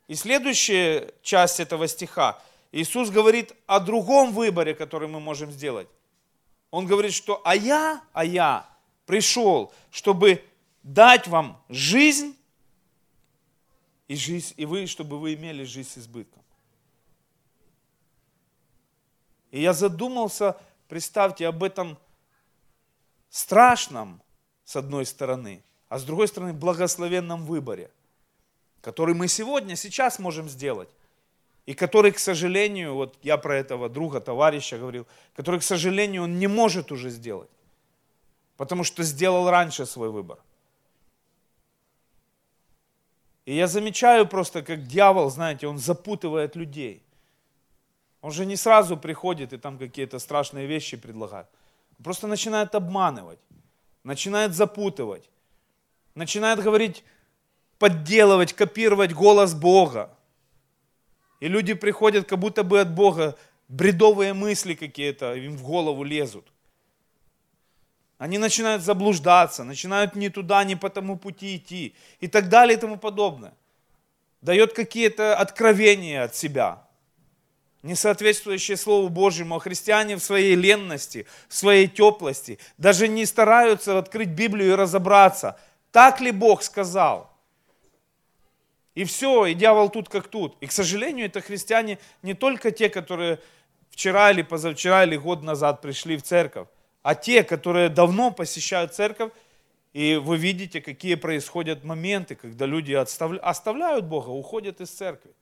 И 0.08 0.16
следующая 0.16 1.14
часть 1.22 1.60
этого 1.60 1.86
стиха, 1.86 2.42
Иисус 2.72 3.10
говорит 3.10 3.52
о 3.66 3.78
другом 3.78 4.32
выборе, 4.32 4.74
который 4.74 5.06
мы 5.06 5.20
можем 5.20 5.52
сделать. 5.52 5.86
Он 6.76 6.84
говорит, 6.84 7.14
что 7.14 7.40
«а 7.42 7.56
я, 7.56 8.04
а 8.12 8.22
я 8.22 8.68
пришел, 9.06 9.72
чтобы 9.90 10.44
дать 10.82 11.26
вам 11.26 11.58
жизнь, 11.70 12.36
и, 14.08 14.14
жизнь, 14.14 14.52
и 14.58 14.66
вы, 14.66 14.86
чтобы 14.86 15.18
вы 15.18 15.32
имели 15.32 15.64
жизнь 15.64 15.88
с 15.88 15.96
избытком». 15.96 16.42
И 19.50 19.62
я 19.62 19.72
задумался, 19.72 20.60
представьте, 20.86 21.46
об 21.46 21.62
этом 21.62 21.96
страшном, 23.30 24.20
с 24.64 24.76
одной 24.76 25.06
стороны, 25.06 25.64
а 25.88 25.98
с 25.98 26.04
другой 26.04 26.28
стороны, 26.28 26.52
благословенном 26.52 27.46
выборе, 27.46 27.90
который 28.82 29.14
мы 29.14 29.28
сегодня, 29.28 29.76
сейчас 29.76 30.18
можем 30.18 30.46
сделать. 30.46 30.90
И 31.66 31.74
который, 31.74 32.12
к 32.12 32.18
сожалению, 32.18 32.94
вот 32.94 33.18
я 33.22 33.36
про 33.36 33.56
этого 33.56 33.88
друга, 33.88 34.20
товарища 34.20 34.78
говорил, 34.78 35.06
который, 35.34 35.58
к 35.60 35.64
сожалению, 35.64 36.22
он 36.22 36.38
не 36.38 36.46
может 36.46 36.92
уже 36.92 37.10
сделать. 37.10 37.50
Потому 38.56 38.84
что 38.84 39.02
сделал 39.02 39.50
раньше 39.50 39.84
свой 39.84 40.10
выбор. 40.10 40.38
И 43.44 43.54
я 43.54 43.66
замечаю 43.66 44.26
просто, 44.26 44.62
как 44.62 44.86
дьявол, 44.86 45.30
знаете, 45.30 45.66
он 45.66 45.78
запутывает 45.78 46.56
людей. 46.56 47.02
Он 48.20 48.32
же 48.32 48.46
не 48.46 48.56
сразу 48.56 48.96
приходит 48.96 49.52
и 49.52 49.58
там 49.58 49.78
какие-то 49.78 50.18
страшные 50.18 50.66
вещи 50.66 50.96
предлагает. 50.96 51.46
Он 51.98 52.04
просто 52.04 52.26
начинает 52.26 52.74
обманывать, 52.74 53.38
начинает 54.04 54.54
запутывать, 54.54 55.30
начинает 56.14 56.60
говорить, 56.60 57.04
подделывать, 57.78 58.52
копировать 58.52 59.12
голос 59.12 59.54
Бога. 59.54 60.10
И 61.40 61.48
люди 61.48 61.74
приходят 61.74 62.28
как 62.28 62.38
будто 62.38 62.62
бы 62.62 62.80
от 62.80 62.94
Бога, 62.94 63.36
бредовые 63.68 64.32
мысли 64.32 64.74
какие-то 64.74 65.34
им 65.34 65.56
в 65.56 65.62
голову 65.62 66.04
лезут. 66.04 66.46
Они 68.18 68.38
начинают 68.38 68.82
заблуждаться, 68.82 69.64
начинают 69.64 70.16
не 70.16 70.30
туда, 70.30 70.64
не 70.64 70.76
по 70.76 70.88
тому 70.88 71.16
пути 71.16 71.56
идти 71.56 71.94
и 72.20 72.28
так 72.28 72.48
далее 72.48 72.78
и 72.78 72.80
тому 72.80 72.96
подобное. 72.96 73.54
Дает 74.40 74.72
какие-то 74.72 75.36
откровения 75.36 76.24
от 76.24 76.34
себя– 76.34 76.82
не 77.86 77.94
соответствующие 77.94 78.76
Слову 78.76 79.08
Божьему, 79.08 79.56
а 79.56 79.60
христиане 79.60 80.16
в 80.16 80.22
своей 80.22 80.56
ленности, 80.56 81.26
в 81.48 81.54
своей 81.54 81.86
теплости 81.86 82.58
даже 82.78 83.06
не 83.06 83.24
стараются 83.24 83.98
открыть 83.98 84.30
Библию 84.30 84.72
и 84.72 84.76
разобраться, 84.76 85.58
так 85.92 86.20
ли 86.20 86.32
Бог 86.32 86.62
сказал. 86.62 87.30
И 88.96 89.04
все, 89.04 89.44
и 89.44 89.54
дьявол 89.54 89.90
тут 89.90 90.08
как 90.08 90.26
тут. 90.26 90.56
И, 90.60 90.66
к 90.66 90.72
сожалению, 90.72 91.26
это 91.26 91.42
христиане 91.42 91.98
не 92.22 92.32
только 92.32 92.70
те, 92.70 92.88
которые 92.88 93.40
вчера 93.90 94.30
или 94.30 94.40
позавчера 94.40 95.04
или 95.04 95.16
год 95.16 95.42
назад 95.42 95.82
пришли 95.82 96.16
в 96.16 96.22
церковь, 96.22 96.66
а 97.02 97.14
те, 97.14 97.44
которые 97.44 97.90
давно 97.90 98.30
посещают 98.30 98.94
церковь, 98.94 99.32
и 99.92 100.16
вы 100.16 100.38
видите, 100.38 100.80
какие 100.80 101.14
происходят 101.14 101.84
моменты, 101.84 102.36
когда 102.36 102.64
люди 102.64 102.94
оставляют 102.94 104.06
Бога, 104.06 104.30
уходят 104.30 104.80
из 104.80 104.90
церкви. 104.90 105.32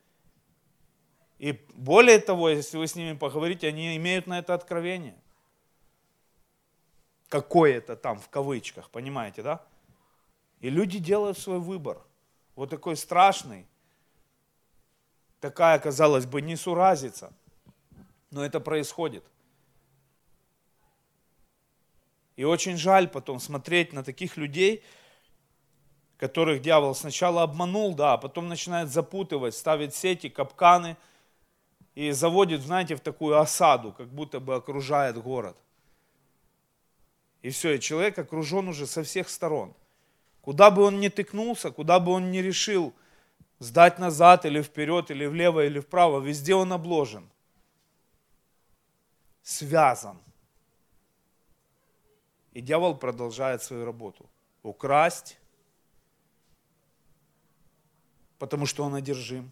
И 1.39 1.53
более 1.75 2.19
того, 2.19 2.49
если 2.49 2.77
вы 2.77 2.89
с 2.89 2.97
ними 2.97 3.17
поговорите, 3.17 3.69
они 3.69 3.97
имеют 3.97 4.27
на 4.27 4.41
это 4.41 4.55
откровение. 4.55 5.15
Какое-то 7.29 7.95
там, 7.95 8.19
в 8.19 8.29
кавычках, 8.29 8.91
понимаете, 8.91 9.43
да? 9.43 9.65
И 10.61 10.71
люди 10.71 10.99
делают 10.99 11.39
свой 11.39 11.61
выбор. 11.61 12.01
Вот 12.57 12.71
такой 12.71 12.97
страшный. 12.97 13.67
Такая, 15.41 15.79
казалось 15.79 16.27
бы, 16.27 16.41
несуразица. 16.41 17.33
Но 18.31 18.45
это 18.45 18.61
происходит. 18.61 19.25
И 22.37 22.45
очень 22.45 22.77
жаль 22.77 23.09
потом 23.09 23.39
смотреть 23.39 23.93
на 23.93 24.03
таких 24.03 24.37
людей, 24.37 24.83
которых 26.17 26.63
дьявол 26.63 26.95
сначала 26.95 27.43
обманул, 27.43 27.95
да, 27.95 28.15
а 28.15 28.19
потом 28.19 28.49
начинает 28.49 28.89
запутывать, 28.89 29.55
ставить 29.55 29.95
сети, 29.95 30.29
капканы– 30.29 30.97
и 31.95 32.11
заводит, 32.11 32.61
знаете, 32.61 32.97
в 32.97 33.01
такую 33.01 33.39
осаду, 33.39 33.93
как 33.93 34.09
будто 34.09 34.41
бы 34.41 34.57
окружает 34.57 35.17
город. 35.17 35.57
И 37.43 37.51
все, 37.51 37.75
и 37.75 37.81
человек 37.81 38.19
окружен 38.19 38.69
уже 38.69 38.87
со 38.87 39.03
всех 39.03 39.29
сторон. 39.29 39.75
Куда 40.45 40.71
бы 40.71 40.83
он 40.83 41.01
ни 41.01 41.09
тыкнулся, 41.09 41.71
куда 41.71 41.99
бы 41.99 42.13
он 42.13 42.31
ни 42.31 42.37
решил 42.37 42.93
сдать 43.61 43.99
назад 43.99 44.45
или 44.45 44.61
вперед, 44.61 45.11
или 45.11 45.25
влево, 45.25 45.65
или 45.65 45.81
вправо, 45.81 46.21
везде 46.21 46.55
он 46.55 46.71
обложен. 46.71 47.31
Связан. 49.43 50.19
И 52.53 52.61
дьявол 52.61 52.95
продолжает 52.95 53.63
свою 53.63 53.87
работу. 53.87 54.29
Украсть, 54.63 55.39
потому 58.39 58.67
что 58.67 58.85
он 58.85 58.95
одержим. 58.95 59.51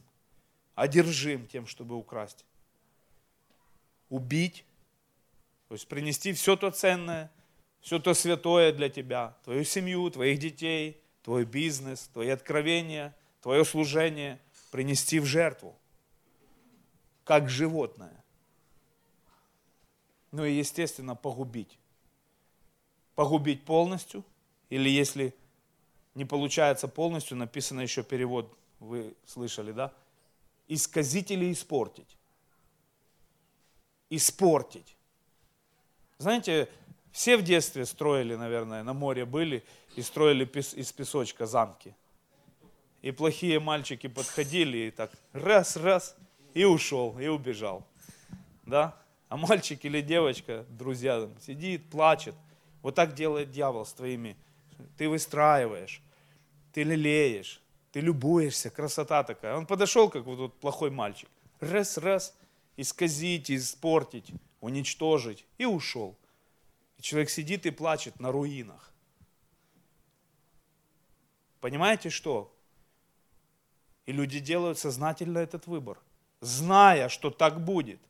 Одержим 0.74 1.46
тем, 1.46 1.66
чтобы 1.66 1.96
украсть. 1.96 2.44
Убить, 4.10 4.66
то 5.68 5.74
есть 5.74 5.88
принести 5.88 6.34
все 6.34 6.54
то 6.54 6.70
ценное, 6.70 7.30
все 7.82 7.98
то 7.98 8.14
святое 8.14 8.72
для 8.72 8.88
тебя, 8.88 9.36
твою 9.44 9.64
семью, 9.64 10.08
твоих 10.10 10.38
детей, 10.38 11.02
твой 11.22 11.44
бизнес, 11.44 12.08
твои 12.12 12.28
откровения, 12.28 13.14
твое 13.42 13.64
служение, 13.64 14.40
принести 14.70 15.18
в 15.18 15.26
жертву, 15.26 15.76
как 17.24 17.50
животное. 17.50 18.24
Ну 20.30 20.44
и, 20.44 20.52
естественно, 20.52 21.14
погубить. 21.14 21.78
Погубить 23.16 23.64
полностью, 23.64 24.24
или 24.70 24.88
если 24.88 25.34
не 26.14 26.24
получается 26.24 26.88
полностью, 26.88 27.36
написано 27.36 27.80
еще 27.80 28.02
перевод, 28.02 28.56
вы 28.78 29.14
слышали, 29.26 29.72
да? 29.72 29.92
Исказить 30.68 31.30
или 31.30 31.52
испортить. 31.52 32.16
Испортить. 34.08 34.96
Знаете, 36.18 36.68
все 37.12 37.36
в 37.36 37.42
детстве 37.42 37.84
строили, 37.84 38.34
наверное, 38.34 38.82
на 38.82 38.94
море 38.94 39.24
были 39.26 39.62
и 39.96 40.02
строили 40.02 40.44
из 40.44 40.92
песочка 40.92 41.46
замки. 41.46 41.94
И 43.02 43.10
плохие 43.10 43.60
мальчики 43.60 44.06
подходили 44.06 44.78
и 44.78 44.90
так 44.90 45.12
раз, 45.32 45.76
раз, 45.76 46.16
и 46.54 46.64
ушел, 46.64 47.18
и 47.18 47.26
убежал. 47.26 47.86
Да? 48.64 48.96
А 49.28 49.36
мальчик 49.36 49.84
или 49.84 50.00
девочка, 50.00 50.64
друзья, 50.70 51.28
сидит, 51.44 51.90
плачет. 51.90 52.34
Вот 52.80 52.94
так 52.94 53.14
делает 53.14 53.50
дьявол 53.50 53.84
с 53.84 53.92
твоими. 53.92 54.36
Ты 54.96 55.08
выстраиваешь, 55.08 56.02
ты 56.72 56.82
лелеешь, 56.82 57.60
ты 57.92 58.00
любуешься, 58.00 58.70
красота 58.70 59.22
такая. 59.22 59.56
Он 59.56 59.66
подошел, 59.66 60.08
как 60.08 60.24
вот 60.24 60.36
тут 60.36 60.60
плохой 60.60 60.90
мальчик. 60.90 61.28
Раз, 61.60 61.98
раз, 61.98 62.34
исказить, 62.76 63.50
испортить, 63.50 64.32
уничтожить. 64.60 65.44
И 65.58 65.66
ушел. 65.66 66.16
Человек 67.02 67.30
сидит 67.30 67.66
и 67.66 67.70
плачет 67.70 68.20
на 68.20 68.30
руинах. 68.30 68.92
Понимаете 71.60 72.10
что? 72.10 72.54
И 74.06 74.12
люди 74.12 74.38
делают 74.38 74.78
сознательно 74.78 75.38
этот 75.38 75.66
выбор, 75.66 75.98
зная, 76.40 77.08
что 77.08 77.30
так 77.30 77.64
будет. 77.64 78.00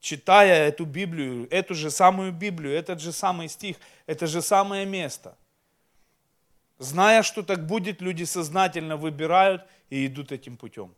Читая 0.00 0.66
эту 0.66 0.84
Библию, 0.84 1.46
эту 1.50 1.74
же 1.74 1.90
самую 1.90 2.32
Библию, 2.32 2.74
этот 2.74 3.00
же 3.00 3.12
самый 3.12 3.48
стих, 3.48 3.76
это 4.06 4.26
же 4.26 4.42
самое 4.42 4.84
место. 4.84 5.38
Зная, 6.78 7.22
что 7.22 7.42
так 7.42 7.66
будет, 7.66 8.00
люди 8.00 8.24
сознательно 8.24 8.96
выбирают 8.96 9.64
и 9.90 10.06
идут 10.06 10.32
этим 10.32 10.56
путем. 10.56 10.92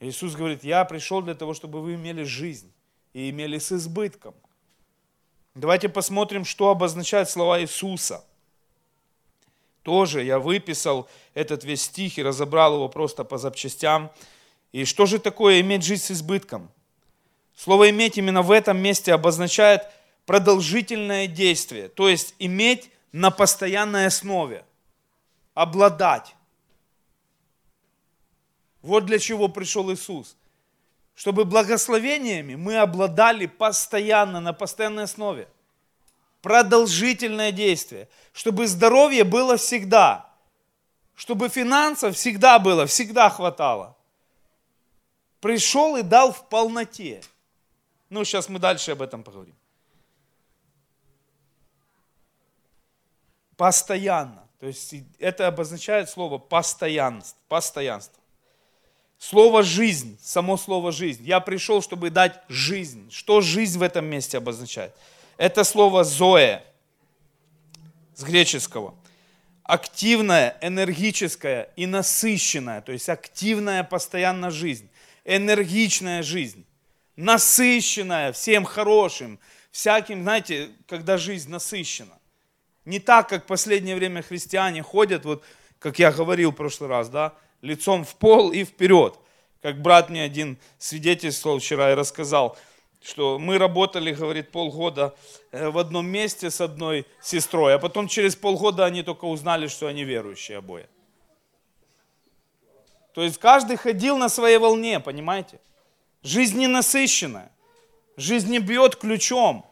Иисус 0.00 0.34
говорит, 0.34 0.62
я 0.62 0.84
пришел 0.84 1.22
для 1.22 1.34
того, 1.34 1.54
чтобы 1.54 1.80
вы 1.80 1.94
имели 1.94 2.24
жизнь 2.24 2.70
и 3.14 3.30
имели 3.30 3.58
с 3.58 3.72
избытком. 3.72 4.34
Давайте 5.56 5.88
посмотрим, 5.88 6.44
что 6.44 6.68
обозначают 6.68 7.30
слова 7.30 7.62
Иисуса. 7.62 8.22
Тоже 9.82 10.22
я 10.22 10.38
выписал 10.38 11.08
этот 11.32 11.64
весь 11.64 11.84
стих 11.84 12.18
и 12.18 12.22
разобрал 12.22 12.74
его 12.74 12.90
просто 12.90 13.24
по 13.24 13.38
запчастям. 13.38 14.12
И 14.72 14.84
что 14.84 15.06
же 15.06 15.18
такое 15.18 15.62
иметь 15.62 15.82
жизнь 15.82 16.02
с 16.02 16.10
избытком? 16.10 16.70
Слово 17.56 17.88
«иметь» 17.88 18.18
именно 18.18 18.42
в 18.42 18.50
этом 18.50 18.76
месте 18.76 19.14
обозначает 19.14 19.86
продолжительное 20.26 21.26
действие, 21.26 21.88
то 21.88 22.10
есть 22.10 22.34
иметь 22.38 22.90
на 23.12 23.30
постоянной 23.30 24.04
основе, 24.04 24.62
обладать. 25.54 26.34
Вот 28.82 29.06
для 29.06 29.18
чего 29.18 29.48
пришел 29.48 29.90
Иисус. 29.90 30.36
Чтобы 31.16 31.46
благословениями 31.46 32.54
мы 32.56 32.76
обладали 32.76 33.46
постоянно, 33.46 34.38
на 34.38 34.52
постоянной 34.52 35.04
основе 35.04 35.48
продолжительное 36.42 37.50
действие, 37.52 38.08
чтобы 38.32 38.68
здоровье 38.68 39.24
было 39.24 39.56
всегда, 39.56 40.30
чтобы 41.14 41.48
финансов 41.48 42.14
всегда 42.14 42.58
было, 42.58 42.86
всегда 42.86 43.30
хватало. 43.30 43.96
Пришел 45.40 45.96
и 45.96 46.02
дал 46.02 46.32
в 46.32 46.48
полноте. 46.50 47.22
Ну, 48.10 48.22
сейчас 48.24 48.50
мы 48.50 48.58
дальше 48.58 48.92
об 48.92 49.00
этом 49.00 49.24
поговорим. 49.24 49.56
Постоянно. 53.56 54.46
То 54.60 54.66
есть 54.66 54.94
это 55.18 55.46
обозначает 55.46 56.10
слово 56.10 56.36
постоянство. 56.36 57.38
постоянство. 57.48 58.22
Слово 59.18 59.62
«жизнь», 59.62 60.18
само 60.22 60.56
слово 60.56 60.92
«жизнь». 60.92 61.24
Я 61.24 61.40
пришел, 61.40 61.82
чтобы 61.82 62.10
дать 62.10 62.40
жизнь. 62.48 63.10
Что 63.10 63.40
жизнь 63.40 63.78
в 63.78 63.82
этом 63.82 64.04
месте 64.04 64.38
обозначает? 64.38 64.94
Это 65.36 65.64
слово 65.64 66.04
«зоэ» 66.04 66.62
с 68.14 68.22
греческого. 68.22 68.94
Активная, 69.62 70.56
энергическая 70.60 71.70
и 71.76 71.86
насыщенная, 71.86 72.82
то 72.82 72.92
есть 72.92 73.08
активная 73.08 73.82
постоянно 73.82 74.50
жизнь, 74.50 74.88
энергичная 75.24 76.22
жизнь, 76.22 76.64
насыщенная 77.16 78.32
всем 78.32 78.64
хорошим, 78.64 79.40
всяким, 79.72 80.22
знаете, 80.22 80.70
когда 80.86 81.18
жизнь 81.18 81.50
насыщена. 81.50 82.16
Не 82.84 83.00
так, 83.00 83.28
как 83.28 83.44
в 83.44 83.46
последнее 83.46 83.96
время 83.96 84.22
христиане 84.22 84.82
ходят, 84.82 85.24
вот, 85.24 85.42
как 85.80 85.98
я 85.98 86.12
говорил 86.12 86.52
в 86.52 86.54
прошлый 86.54 86.88
раз, 86.88 87.08
да, 87.08 87.34
лицом 87.62 88.04
в 88.04 88.14
пол 88.16 88.52
и 88.52 88.64
вперед. 88.64 89.18
Как 89.62 89.80
брат 89.80 90.10
мне 90.10 90.22
один 90.22 90.58
свидетельствовал 90.78 91.58
вчера 91.58 91.92
и 91.92 91.94
рассказал, 91.94 92.56
что 93.02 93.38
мы 93.38 93.58
работали, 93.58 94.12
говорит, 94.12 94.50
полгода 94.50 95.14
э, 95.52 95.68
в 95.68 95.78
одном 95.78 96.06
месте 96.06 96.50
с 96.50 96.60
одной 96.60 97.06
сестрой, 97.22 97.74
а 97.74 97.78
потом 97.78 98.08
через 98.08 98.36
полгода 98.36 98.84
они 98.84 99.02
только 99.02 99.24
узнали, 99.24 99.68
что 99.68 99.86
они 99.86 100.04
верующие 100.04 100.58
обои. 100.58 100.86
То 103.14 103.22
есть 103.22 103.38
каждый 103.38 103.76
ходил 103.76 104.18
на 104.18 104.28
своей 104.28 104.58
волне, 104.58 105.00
понимаете? 105.00 105.60
Жизнь 106.22 106.58
не 106.58 106.66
насыщенная. 106.66 107.50
Жизнь 108.16 108.50
не 108.50 108.58
бьет 108.58 108.96
ключом. 108.96 109.64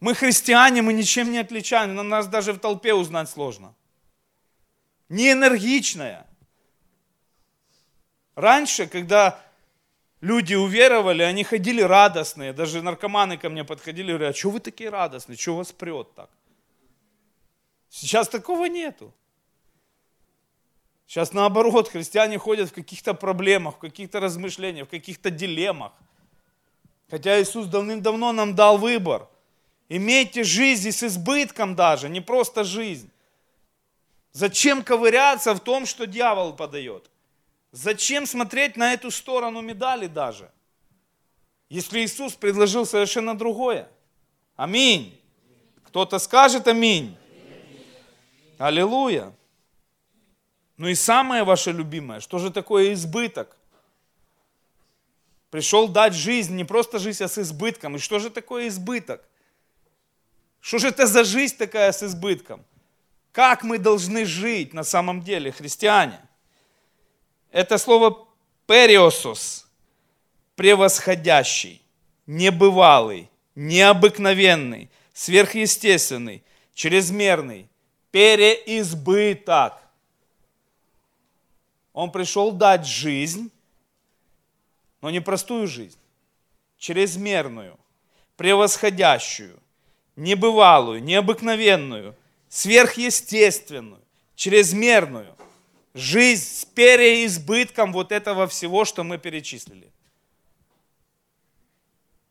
Мы 0.00 0.14
христиане, 0.14 0.82
мы 0.82 0.92
ничем 0.92 1.32
не 1.32 1.38
отличаем, 1.38 1.94
но 1.94 2.02
нас 2.02 2.26
даже 2.26 2.52
в 2.52 2.58
толпе 2.58 2.94
узнать 2.94 3.30
сложно. 3.30 3.74
Не 5.08 5.32
энергичная. 5.32 6.25
Раньше, 8.36 8.86
когда 8.86 9.40
люди 10.20 10.54
уверовали, 10.54 11.22
они 11.22 11.42
ходили 11.42 11.80
радостные. 11.80 12.52
Даже 12.52 12.82
наркоманы 12.82 13.38
ко 13.38 13.48
мне 13.48 13.64
подходили 13.64 14.12
и 14.12 14.14
говорят, 14.14 14.36
а 14.36 14.38
что 14.38 14.50
вы 14.50 14.60
такие 14.60 14.90
радостные, 14.90 15.36
что 15.36 15.56
вас 15.56 15.72
прет 15.72 16.14
так? 16.14 16.30
Сейчас 17.88 18.28
такого 18.28 18.66
нету. 18.66 19.12
Сейчас 21.06 21.32
наоборот, 21.32 21.88
христиане 21.88 22.36
ходят 22.38 22.68
в 22.68 22.74
каких-то 22.74 23.14
проблемах, 23.14 23.76
в 23.76 23.78
каких-то 23.78 24.20
размышлениях, 24.20 24.88
в 24.88 24.90
каких-то 24.90 25.30
дилеммах. 25.30 25.92
Хотя 27.08 27.40
Иисус 27.40 27.66
давным-давно 27.66 28.32
нам 28.32 28.54
дал 28.54 28.76
выбор. 28.76 29.28
Имейте 29.88 30.42
жизнь 30.44 30.90
с 30.90 31.04
избытком 31.04 31.74
даже, 31.74 32.08
не 32.08 32.20
просто 32.20 32.64
жизнь. 32.64 33.10
Зачем 34.32 34.82
ковыряться 34.82 35.54
в 35.54 35.60
том, 35.60 35.86
что 35.86 36.06
дьявол 36.06 36.54
подает? 36.54 37.08
Зачем 37.76 38.24
смотреть 38.24 38.78
на 38.78 38.94
эту 38.94 39.10
сторону 39.10 39.60
медали 39.60 40.06
даже? 40.06 40.50
Если 41.68 42.00
Иисус 42.00 42.32
предложил 42.32 42.86
совершенно 42.86 43.36
другое. 43.36 43.86
Аминь. 44.56 45.20
Кто-то 45.84 46.18
скажет 46.18 46.68
аминь. 46.68 47.14
Аллилуйя. 48.56 49.30
Ну 50.78 50.88
и 50.88 50.94
самое 50.94 51.44
ваше 51.44 51.70
любимое, 51.70 52.20
что 52.20 52.38
же 52.38 52.50
такое 52.50 52.94
избыток? 52.94 53.54
Пришел 55.50 55.86
дать 55.86 56.14
жизнь, 56.14 56.54
не 56.56 56.64
просто 56.64 56.98
жизнь, 56.98 57.22
а 57.22 57.28
с 57.28 57.36
избытком. 57.36 57.96
И 57.96 57.98
что 57.98 58.18
же 58.20 58.30
такое 58.30 58.68
избыток? 58.68 59.22
Что 60.62 60.78
же 60.78 60.88
это 60.88 61.06
за 61.06 61.24
жизнь 61.24 61.58
такая 61.58 61.92
с 61.92 62.02
избытком? 62.02 62.64
Как 63.32 63.64
мы 63.64 63.78
должны 63.78 64.24
жить 64.24 64.72
на 64.72 64.82
самом 64.82 65.20
деле, 65.20 65.52
христиане? 65.52 66.25
Это 67.56 67.78
слово 67.78 68.28
периосос, 68.66 69.66
превосходящий, 70.56 71.80
небывалый, 72.26 73.30
необыкновенный, 73.54 74.90
сверхъестественный, 75.14 76.42
чрезмерный, 76.74 77.66
переизбыток. 78.10 79.72
Он 81.94 82.12
пришел 82.12 82.52
дать 82.52 82.86
жизнь, 82.86 83.50
но 85.00 85.08
не 85.08 85.20
простую 85.20 85.66
жизнь, 85.66 85.96
чрезмерную, 86.76 87.78
превосходящую, 88.36 89.58
небывалую, 90.14 91.02
необыкновенную, 91.02 92.14
сверхъестественную, 92.50 94.02
чрезмерную– 94.34 95.34
Жизнь 95.96 96.44
с 96.44 96.64
переизбытком 96.66 97.90
вот 97.90 98.12
этого 98.12 98.46
всего, 98.48 98.84
что 98.84 99.02
мы 99.02 99.16
перечислили. 99.16 99.90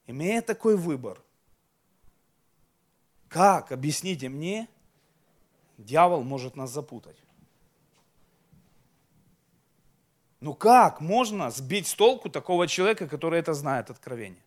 Имея 0.06 0.44
такой 0.44 0.78
выбор, 0.78 1.20
как, 3.28 3.72
объясните 3.72 4.30
мне, 4.30 4.68
дьявол 5.80 6.22
может 6.24 6.56
нас 6.56 6.70
запутать? 6.70 7.18
Ну 10.42 10.54
как 10.54 11.02
можно 11.02 11.50
сбить 11.50 11.88
с 11.88 11.96
толку 11.96 12.30
такого 12.30 12.68
человека, 12.68 13.08
который 13.08 13.40
это 13.40 13.56
знает 13.56 13.90
откровение? 13.90 14.44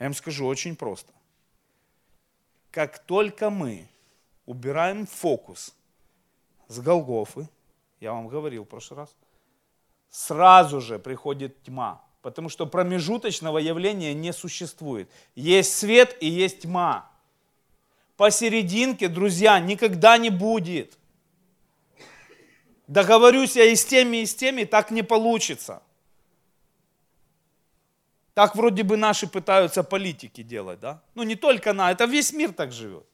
Я 0.00 0.06
им 0.06 0.14
скажу 0.14 0.46
очень 0.46 0.74
просто. 0.74 1.12
Как 2.72 2.98
только 2.98 3.50
мы 3.50 3.86
убираем 4.46 5.06
фокус 5.06 5.76
с 6.66 6.80
Голгофы, 6.80 7.48
я 8.00 8.12
вам 8.12 8.28
говорил 8.28 8.64
в 8.64 8.68
прошлый 8.68 8.98
раз, 8.98 9.14
сразу 10.10 10.80
же 10.80 10.98
приходит 10.98 11.62
тьма. 11.62 12.02
Потому 12.22 12.48
что 12.48 12.66
промежуточного 12.66 13.58
явления 13.58 14.12
не 14.12 14.32
существует. 14.32 15.10
Есть 15.34 15.74
свет 15.74 16.16
и 16.20 16.28
есть 16.28 16.62
тьма. 16.62 17.10
Посерединке, 18.16 19.08
друзья, 19.08 19.58
никогда 19.58 20.18
не 20.18 20.28
будет. 20.28 20.98
Договорюсь 22.86 23.56
я 23.56 23.64
и 23.64 23.76
с 23.76 23.84
теми, 23.84 24.18
и 24.18 24.26
с 24.26 24.34
теми, 24.34 24.64
так 24.64 24.90
не 24.90 25.02
получится. 25.02 25.82
Так 28.34 28.56
вроде 28.56 28.82
бы 28.82 28.96
наши 28.96 29.26
пытаются 29.26 29.82
политики 29.82 30.42
делать, 30.42 30.80
да? 30.80 31.02
Ну 31.14 31.22
не 31.22 31.36
только 31.36 31.72
на, 31.72 31.90
это 31.90 32.04
весь 32.04 32.32
мир 32.32 32.52
так 32.52 32.72
живет. 32.72 33.06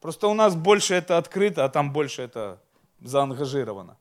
Просто 0.00 0.26
у 0.26 0.34
нас 0.34 0.54
больше 0.54 0.94
это 0.94 1.18
открыто, 1.18 1.64
а 1.64 1.68
там 1.68 1.92
больше 1.92 2.22
это 2.22 2.60
заангажировано. 3.00 3.96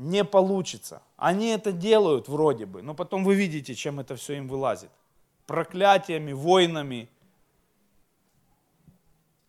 Не 0.00 0.24
получится. 0.24 1.02
Они 1.16 1.48
это 1.48 1.72
делают 1.72 2.28
вроде 2.28 2.64
бы, 2.64 2.80
но 2.80 2.94
потом 2.94 3.22
вы 3.22 3.34
видите, 3.34 3.74
чем 3.74 4.00
это 4.00 4.16
все 4.16 4.34
им 4.34 4.48
вылазит. 4.48 4.90
Проклятиями, 5.46 6.32
войнами, 6.32 7.08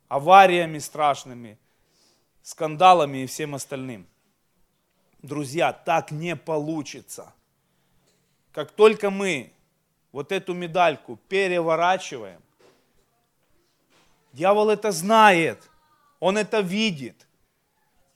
авариями 0.10 0.80
страшными– 0.80 1.58
скандалами 2.44 3.20
и 3.20 3.26
всем 3.28 3.56
остальным. 3.56 4.08
Друзья, 5.22 5.72
так 5.72 6.12
не 6.12 6.36
получится. 6.36 7.34
Как 8.52 8.72
только 8.72 9.10
мы 9.10 9.54
вот 10.12 10.32
эту 10.32 10.54
медальку 10.54 11.18
переворачиваем, 11.30 12.42
дьявол 14.34 14.70
это 14.70 14.92
знает, 14.92 15.70
он 16.20 16.38
это 16.38 16.60
видит. 16.60 17.28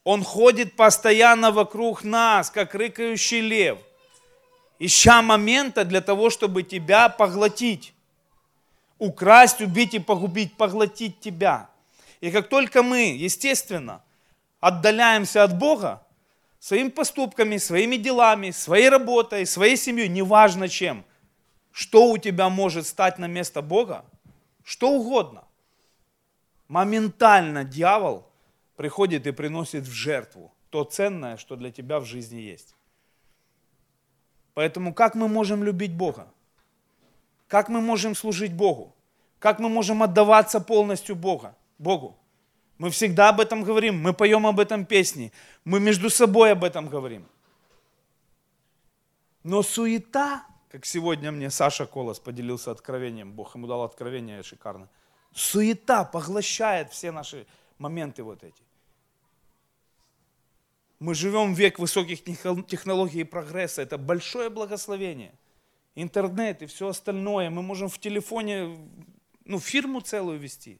Он 0.05 0.23
ходит 0.23 0.75
постоянно 0.75 1.51
вокруг 1.51 2.03
нас, 2.03 2.51
как 2.51 2.75
рыкающий 2.75 3.41
лев, 3.41 3.79
ища 4.77 5.23
момента 5.23 5.83
для 5.83 5.99
того, 5.99 6.29
чтобы 6.29 6.61
тебя 6.61 7.09
поглотить. 7.09 7.93
Украсть, 8.99 9.61
убить 9.61 9.95
и 9.95 9.99
погубить, 9.99 10.55
поглотить 10.57 11.19
тебя. 11.19 11.71
И 12.21 12.29
как 12.29 12.49
только 12.49 12.83
мы, 12.83 13.15
естественно, 13.17 14.03
отдаляемся 14.59 15.43
от 15.43 15.57
Бога 15.57 16.03
своими 16.59 16.89
поступками, 16.89 17.57
своими 17.57 17.95
делами, 17.95 18.51
своей 18.51 18.89
работой, 18.89 19.47
своей 19.47 19.75
семьей, 19.75 20.07
неважно 20.07 20.69
чем, 20.69 21.03
что 21.71 22.11
у 22.11 22.19
тебя 22.19 22.49
может 22.49 22.85
стать 22.85 23.17
на 23.17 23.25
место 23.25 23.63
Бога, 23.63 24.05
что 24.63 24.91
угодно. 24.91 25.45
Моментально 26.67 27.63
дьявол 27.63 28.29
приходит 28.75 29.27
и 29.27 29.31
приносит 29.31 29.83
в 29.83 29.91
жертву 29.91 30.51
то 30.69 30.83
ценное, 30.83 31.37
что 31.37 31.55
для 31.55 31.71
тебя 31.71 31.99
в 31.99 32.05
жизни 32.05 32.39
есть. 32.39 32.75
Поэтому 34.53 34.93
как 34.93 35.15
мы 35.15 35.27
можем 35.27 35.63
любить 35.63 35.93
Бога? 35.93 36.27
Как 37.47 37.69
мы 37.69 37.81
можем 37.81 38.15
служить 38.15 38.53
Богу? 38.53 38.93
Как 39.39 39.59
мы 39.59 39.69
можем 39.69 40.01
отдаваться 40.03 40.59
полностью 40.59 41.15
Бога, 41.15 41.55
Богу? 41.77 42.17
Мы 42.77 42.89
всегда 42.89 43.29
об 43.29 43.39
этом 43.39 43.63
говорим, 43.63 44.01
мы 44.01 44.13
поем 44.13 44.45
об 44.47 44.59
этом 44.59 44.85
песни, 44.85 45.31
мы 45.63 45.79
между 45.79 46.09
собой 46.09 46.51
об 46.51 46.63
этом 46.63 46.89
говорим. 46.89 47.25
Но 49.43 49.61
суета, 49.61 50.45
как 50.69 50.85
сегодня 50.85 51.31
мне 51.31 51.49
Саша 51.49 51.85
Колос 51.85 52.19
поделился 52.19 52.71
откровением, 52.71 53.31
Бог 53.31 53.55
ему 53.55 53.67
дал 53.67 53.83
откровение 53.83 54.43
шикарно. 54.43 54.89
Суета 55.33 56.03
поглощает 56.03 56.91
все 56.91 57.11
наши 57.11 57.45
моменты 57.77 58.23
вот 58.23 58.43
эти. 58.43 58.64
Мы 61.05 61.13
живем 61.13 61.53
в 61.53 61.59
век 61.59 61.77
высоких 61.77 62.23
технологий 62.23 63.19
и 63.19 63.23
прогресса. 63.23 63.83
Это 63.83 63.99
большое 63.99 64.49
благословение. 64.49 65.33
Интернет 65.93 66.63
и 66.63 66.65
все 66.65 66.87
остальное. 66.87 67.51
Мы 67.51 67.61
можем 67.61 67.89
в 67.89 67.99
телефоне 67.99 68.75
ну, 69.45 69.59
фирму 69.59 70.01
целую 70.01 70.39
вести. 70.39 70.79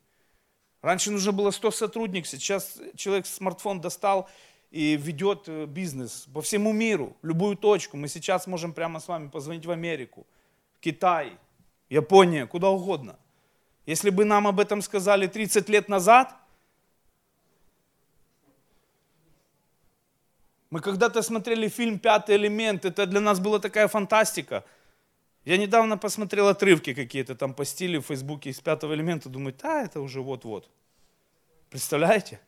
Раньше 0.82 1.12
нужно 1.12 1.32
было 1.32 1.52
100 1.52 1.70
сотрудников, 1.70 2.28
сейчас 2.28 2.82
человек 2.96 3.28
смартфон 3.28 3.82
достал 3.82 4.28
и 4.72 4.96
ведет 4.98 5.44
э, 5.46 5.68
бизнес 5.68 6.28
по 6.34 6.42
всему 6.42 6.74
миру, 6.74 7.16
любую 7.22 7.56
точку. 7.56 7.96
Мы 7.96 8.08
сейчас 8.08 8.48
можем 8.48 8.74
прямо 8.74 9.00
с 9.00 9.08
вами 9.08 9.28
позвонить 9.28 9.68
в 9.68 9.72
Америку, 9.72 10.26
Китай, 10.80 11.38
Япония, 11.88 12.48
куда 12.48 12.70
угодно. 12.70 13.20
Если 13.86 14.10
бы 14.10 14.26
нам 14.26 14.48
об 14.48 14.60
этом 14.60 14.82
сказали 14.82 15.28
30 15.28 15.70
лет 15.70 15.88
назад, 15.88 16.36
мы 20.70 20.80
когда-то 20.80 21.22
смотрели 21.22 21.68
фильм 21.68 22.00
«Пятый 22.00 22.36
элемент», 22.36 22.86
это 22.86 23.06
для 23.06 23.20
нас 23.20 23.40
была 23.40 23.60
такая 23.60 23.88
фантастика. 23.88 24.64
Я 25.46 25.58
недавно 25.58 25.98
посмотрел 25.98 26.48
отрывки 26.48 26.94
какие-то 26.94 27.36
там 27.36 27.54
по 27.54 27.66
стилю 27.66 28.02
в 28.02 28.08
Фейсбуке 28.08 28.50
из 28.50 28.60
«Пятого 28.60 28.94
элемента», 28.94 29.30
думаю, 29.30 29.56
да, 29.62 29.84
это 29.84 30.02
уже 30.02 30.22
вот-вот. 30.22 30.70
Представляете? 31.70 32.40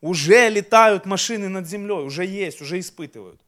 Уже 0.00 0.48
летают 0.48 1.06
машины 1.06 1.48
над 1.48 1.66
землей, 1.66 2.04
уже 2.04 2.24
есть, 2.24 2.60
уже 2.60 2.78
испытывают. 2.78 3.40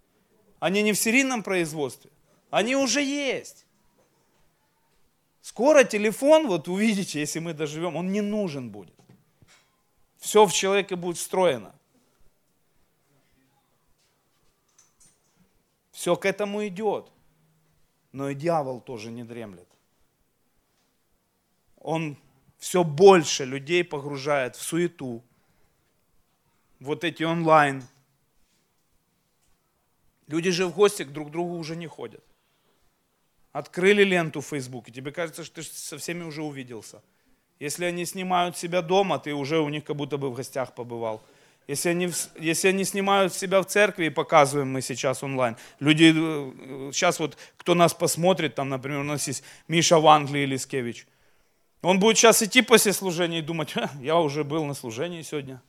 Они 0.60 0.82
не 0.82 0.92
в 0.92 0.98
серийном 0.98 1.42
производстве, 1.42 2.10
они 2.50 2.76
уже 2.76 3.02
есть. 3.02 3.64
Скоро 5.40 5.84
телефон, 5.84 6.46
вот 6.46 6.68
увидите, 6.68 7.20
если 7.20 7.38
мы 7.38 7.54
доживем, 7.54 7.96
он 7.96 8.12
не 8.12 8.20
нужен 8.20 8.70
будет. 8.70 8.94
Все 10.18 10.44
в 10.44 10.52
человеке 10.52 10.96
будет 10.96 11.16
встроено. 11.16 11.74
Все 15.98 16.14
к 16.14 16.26
этому 16.26 16.64
идет. 16.64 17.10
Но 18.12 18.30
и 18.30 18.34
дьявол 18.36 18.80
тоже 18.80 19.10
не 19.10 19.24
дремлет. 19.24 19.66
Он 21.76 22.16
все 22.56 22.84
больше 22.84 23.44
людей 23.44 23.82
погружает 23.82 24.54
в 24.54 24.62
суету, 24.62 25.24
вот 26.78 27.02
эти 27.02 27.24
онлайн. 27.24 27.82
Люди 30.28 30.52
же 30.52 30.68
в 30.68 30.72
гости 30.72 31.02
друг 31.02 31.32
другу 31.32 31.56
уже 31.56 31.74
не 31.74 31.88
ходят. 31.88 32.22
Открыли 33.50 34.04
ленту 34.04 34.40
в 34.40 34.46
Фейсбуке, 34.46 34.92
тебе 34.92 35.10
кажется, 35.10 35.42
что 35.42 35.56
ты 35.56 35.62
со 35.64 35.98
всеми 35.98 36.22
уже 36.22 36.44
увиделся. 36.44 37.02
Если 37.58 37.84
они 37.84 38.04
снимают 38.04 38.56
себя 38.56 38.82
дома, 38.82 39.18
ты 39.18 39.34
уже 39.34 39.58
у 39.58 39.68
них 39.68 39.82
как 39.82 39.96
будто 39.96 40.16
бы 40.16 40.30
в 40.30 40.34
гостях 40.34 40.76
побывал. 40.76 41.20
Если 41.68 41.90
они, 41.90 42.10
если 42.40 42.68
они 42.68 42.84
снимают 42.84 43.32
себя 43.34 43.60
в 43.60 43.66
церкви 43.66 44.06
и 44.06 44.10
показываем 44.10 44.72
мы 44.72 44.82
сейчас 44.82 45.22
онлайн, 45.22 45.56
люди, 45.78 46.12
сейчас 46.92 47.20
э, 47.20 47.22
вот 47.22 47.38
кто 47.56 47.74
нас 47.74 47.94
посмотрит, 47.94 48.56
там, 48.56 48.70
например, 48.70 49.00
у 49.00 49.04
нас 49.04 49.28
есть 49.28 49.44
Миша 49.68 50.00
в 50.00 50.06
Англии 50.08 50.42
или 50.42 50.56
Скевич– 50.56 51.06
он 51.82 52.00
будет 52.00 52.18
сейчас 52.18 52.42
идти 52.42 52.62
после 52.62 52.92
служения 52.92 53.38
и 53.38 53.42
думать, 53.42 53.74
я 54.00 54.16
уже 54.16 54.44
был 54.44 54.64
на 54.64 54.74
служении 54.74 55.22
сегодня. 55.22 55.62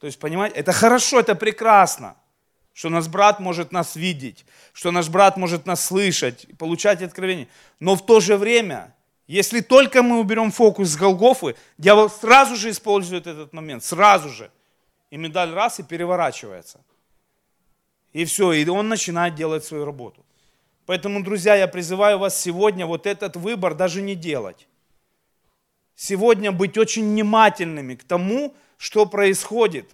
То 0.00 0.06
есть, 0.06 0.18
понимаете, 0.18 0.56
это 0.56 0.72
хорошо, 0.72 1.20
это 1.20 1.34
прекрасно, 1.34 2.16
что 2.72 2.88
наш 2.88 3.08
брат 3.08 3.40
может 3.40 3.72
нас 3.72 3.96
видеть, 3.96 4.44
что 4.72 4.90
наш 4.90 5.08
брат 5.08 5.36
может 5.36 5.66
нас 5.66 5.84
слышать, 5.84 6.46
получать 6.58 7.02
откровение. 7.02 7.48
Но 7.80 7.96
в 7.96 8.04
то 8.04 8.20
же 8.20 8.36
время, 8.36 8.94
если 9.26 9.60
только 9.60 10.02
мы 10.02 10.20
уберем 10.20 10.50
фокус 10.52 10.88
с 10.88 10.96
Голгофы, 10.96 11.56
дьявол 11.78 12.10
сразу 12.10 12.56
же 12.56 12.70
использует 12.70 13.26
этот 13.26 13.52
момент, 13.52 13.82
сразу 13.84 14.28
же. 14.28 14.50
И 15.10 15.16
медаль 15.16 15.52
раз 15.52 15.80
и 15.80 15.82
переворачивается. 15.82 16.80
И 18.12 18.24
все, 18.24 18.52
и 18.52 18.66
он 18.68 18.88
начинает 18.88 19.34
делать 19.34 19.64
свою 19.64 19.84
работу. 19.84 20.24
Поэтому, 20.86 21.22
друзья, 21.22 21.54
я 21.54 21.68
призываю 21.68 22.18
вас 22.18 22.40
сегодня 22.40 22.86
вот 22.86 23.06
этот 23.06 23.36
выбор 23.36 23.74
даже 23.74 24.00
не 24.02 24.14
делать 24.14 24.66
сегодня 25.98 26.52
быть 26.52 26.78
очень 26.78 27.02
внимательными 27.02 27.96
к 27.96 28.04
тому, 28.04 28.54
что 28.76 29.04
происходит. 29.04 29.90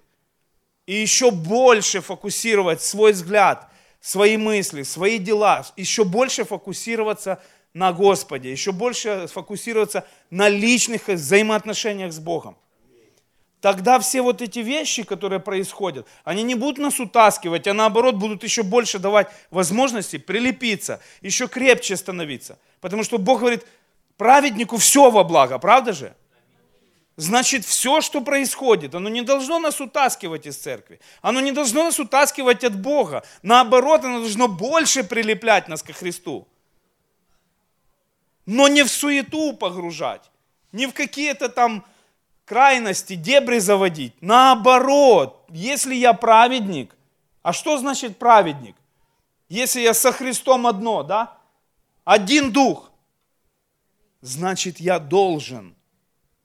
И 0.86 0.94
еще 0.94 1.30
больше 1.30 2.02
фокусировать 2.02 2.82
свой 2.82 3.12
взгляд, 3.12 3.70
свои 4.00 4.36
мысли, 4.36 4.82
свои 4.82 5.18
дела, 5.18 5.64
еще 5.76 6.04
больше 6.04 6.44
фокусироваться 6.44 7.42
на 7.72 7.94
Господе, 7.94 8.52
еще 8.52 8.70
больше 8.72 9.26
фокусироваться 9.32 10.06
на 10.28 10.50
личных 10.50 11.08
взаимоотношениях 11.08 12.12
с 12.12 12.18
Богом. 12.18 12.58
Тогда 13.64 13.98
все 13.98 14.20
вот 14.20 14.42
эти 14.42 14.58
вещи, 14.58 15.04
которые 15.04 15.40
происходят, 15.40 16.06
они 16.22 16.42
не 16.42 16.54
будут 16.54 16.76
нас 16.76 17.00
утаскивать, 17.00 17.66
а 17.66 17.72
наоборот 17.72 18.16
будут 18.16 18.44
еще 18.44 18.62
больше 18.62 18.98
давать 18.98 19.28
возможности 19.50 20.18
прилепиться, 20.18 21.00
еще 21.22 21.48
крепче 21.48 21.96
становиться. 21.96 22.58
Потому 22.82 23.04
что 23.04 23.16
Бог 23.16 23.38
говорит, 23.38 23.64
праведнику 24.18 24.76
все 24.76 25.10
во 25.10 25.24
благо, 25.24 25.58
правда 25.58 25.94
же? 25.94 26.14
Значит, 27.16 27.64
все, 27.64 28.02
что 28.02 28.20
происходит, 28.20 28.94
оно 28.94 29.08
не 29.08 29.22
должно 29.22 29.58
нас 29.58 29.80
утаскивать 29.80 30.44
из 30.44 30.58
церкви. 30.58 31.00
Оно 31.22 31.40
не 31.40 31.52
должно 31.52 31.84
нас 31.84 31.98
утаскивать 31.98 32.64
от 32.64 32.78
Бога. 32.78 33.24
Наоборот, 33.42 34.04
оно 34.04 34.18
должно 34.18 34.46
больше 34.46 35.04
прилеплять 35.04 35.68
нас 35.68 35.82
ко 35.82 35.94
Христу. 35.94 36.46
Но 38.44 38.68
не 38.68 38.82
в 38.82 38.90
суету 38.90 39.54
погружать, 39.54 40.30
не 40.72 40.86
в 40.86 40.92
какие-то 40.92 41.48
там 41.48 41.82
крайности, 42.44 43.14
дебри 43.14 43.58
заводить. 43.58 44.14
Наоборот, 44.20 45.44
если 45.50 45.94
я 45.94 46.12
праведник, 46.12 46.94
а 47.42 47.52
что 47.52 47.78
значит 47.78 48.18
праведник? 48.18 48.76
Если 49.48 49.80
я 49.80 49.94
со 49.94 50.12
Христом 50.12 50.66
одно, 50.66 51.02
да? 51.02 51.38
Один 52.04 52.52
дух. 52.52 52.90
Значит, 54.20 54.80
я 54.80 54.98
должен 54.98 55.74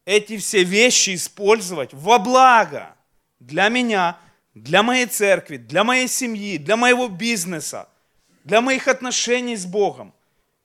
эти 0.05 0.37
все 0.37 0.63
вещи 0.63 1.15
использовать 1.15 1.93
во 1.93 2.19
благо 2.19 2.95
для 3.39 3.69
меня, 3.69 4.17
для 4.53 4.83
моей 4.83 5.05
церкви, 5.05 5.57
для 5.57 5.83
моей 5.83 6.07
семьи, 6.07 6.57
для 6.57 6.75
моего 6.75 7.07
бизнеса, 7.07 7.87
для 8.43 8.61
моих 8.61 8.87
отношений 8.87 9.55
с 9.55 9.65
Богом. 9.65 10.13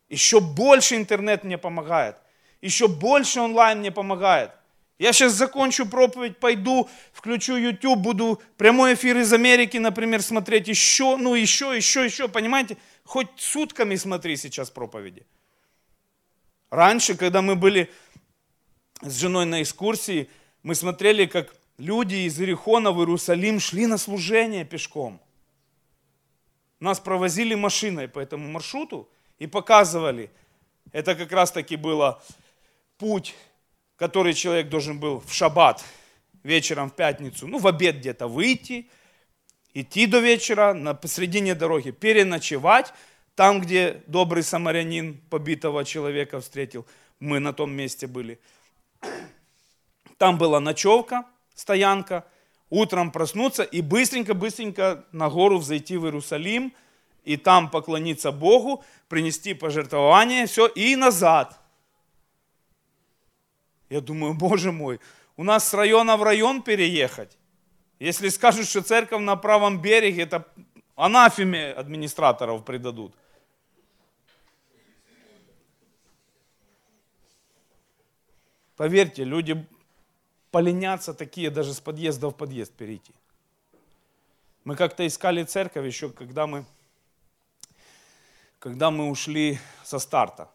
Еще 0.08 0.40
больше 0.40 0.96
интернет 0.96 1.44
мне 1.44 1.58
помогает, 1.58 2.16
еще 2.60 2.88
больше 2.88 3.40
онлайн 3.40 3.80
мне 3.80 3.92
помогает. 3.92 4.50
Я 4.98 5.12
сейчас 5.12 5.32
закончу 5.32 5.86
проповедь, 5.86 6.38
пойду, 6.38 6.88
включу 7.12 7.56
YouTube, 7.56 7.98
буду 7.98 8.40
прямой 8.56 8.94
эфир 8.94 9.18
из 9.18 9.32
Америки, 9.32 9.76
например, 9.76 10.22
смотреть 10.22 10.68
еще, 10.68 11.16
ну 11.16 11.34
еще, 11.34 11.76
еще, 11.76 12.04
еще, 12.04 12.28
понимаете? 12.28 12.76
Хоть 13.04 13.28
сутками 13.36 13.96
смотри 13.96 14.36
сейчас 14.36 14.70
проповеди. 14.70 15.26
Раньше, 16.70 17.16
когда 17.16 17.42
мы 17.42 17.56
были 17.56 17.90
с 19.02 19.18
женой 19.18 19.46
на 19.46 19.62
экскурсии, 19.62 20.28
мы 20.62 20.76
смотрели, 20.76 21.26
как 21.26 21.54
люди 21.76 22.26
из 22.26 22.38
Иерихона 22.38 22.92
в 22.92 22.98
Иерусалим 23.00 23.58
шли 23.58 23.86
на 23.86 23.98
служение 23.98 24.64
пешком. 24.64 25.20
Нас 26.78 27.00
провозили 27.00 27.54
машиной 27.54 28.08
по 28.08 28.20
этому 28.20 28.48
маршруту 28.48 29.08
и 29.38 29.46
показывали. 29.46 30.30
Это 30.92 31.16
как 31.16 31.32
раз 31.32 31.50
таки 31.50 31.76
было 31.76 32.22
путь, 32.98 33.34
который 33.96 34.34
человек 34.34 34.68
должен 34.68 34.98
был 34.98 35.20
в 35.20 35.32
шаббат 35.32 35.84
вечером 36.42 36.90
в 36.90 36.94
пятницу, 36.94 37.46
ну 37.46 37.58
в 37.58 37.66
обед 37.66 37.96
где-то 37.96 38.26
выйти, 38.26 38.88
идти 39.72 40.06
до 40.06 40.20
вечера, 40.20 40.74
на 40.74 40.94
посредине 40.94 41.54
дороги 41.54 41.90
переночевать, 41.90 42.92
там, 43.34 43.60
где 43.60 44.02
добрый 44.06 44.42
самарянин 44.42 45.20
побитого 45.30 45.84
человека 45.84 46.40
встретил, 46.40 46.86
мы 47.18 47.40
на 47.40 47.52
том 47.52 47.72
месте 47.72 48.06
были– 48.06 48.38
там 50.18 50.38
была 50.38 50.60
ночевка, 50.60 51.26
стоянка, 51.54 52.24
утром 52.70 53.10
проснуться 53.10 53.62
и 53.62 53.80
быстренько-быстренько 53.80 55.04
на 55.12 55.28
гору 55.28 55.58
взойти 55.58 55.96
в 55.96 56.04
Иерусалим, 56.04 56.72
и 57.24 57.36
там 57.36 57.70
поклониться 57.70 58.32
Богу, 58.32 58.84
принести 59.08 59.54
пожертвование, 59.54 60.46
все, 60.46 60.66
и 60.66 60.94
назад. 60.96 61.58
Я 63.90 64.00
думаю, 64.00 64.34
боже 64.38 64.72
мой, 64.72 65.00
у 65.36 65.44
нас 65.44 65.68
с 65.68 65.74
района 65.74 66.16
в 66.16 66.22
район 66.22 66.62
переехать. 66.62 67.36
Если 67.98 68.28
скажут, 68.28 68.66
что 68.66 68.82
церковь 68.82 69.20
на 69.20 69.36
правом 69.36 69.80
береге, 69.80 70.22
это 70.22 70.46
анафеме 70.96 71.72
администраторов 71.72 72.64
предадут. 72.64 73.14
Поверьте, 78.76 79.22
люди 79.24 79.64
поленятся 80.50 81.14
такие 81.14 81.50
даже 81.50 81.72
с 81.72 81.80
подъезда 81.80 82.28
в 82.28 82.32
подъезд 82.36 82.72
перейти. 82.72 83.12
Мы 84.64 84.76
как-то 84.76 85.06
искали 85.06 85.44
церковь 85.44 85.86
еще, 85.86 86.10
когда 86.10 86.46
мы, 86.46 86.64
когда 88.58 88.90
мы 88.90 89.10
ушли 89.10 89.58
со 89.84 89.98
старта. 89.98 90.48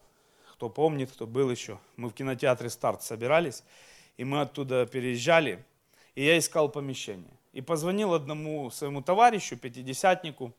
Кто 0.60 0.68
помнит, 0.68 1.10
кто 1.10 1.26
был 1.26 1.50
еще. 1.50 1.78
Мы 1.96 2.10
в 2.10 2.12
кинотеатре 2.12 2.68
«Старт» 2.68 3.02
собирались, 3.02 3.62
и 4.18 4.24
мы 4.24 4.42
оттуда 4.42 4.84
переезжали, 4.84 5.64
и 6.14 6.22
я 6.22 6.36
искал 6.36 6.68
помещение. 6.68 7.32
И 7.54 7.62
позвонил 7.62 8.12
одному 8.12 8.70
своему 8.70 9.00
товарищу, 9.00 9.56
пятидесятнику, 9.56 10.52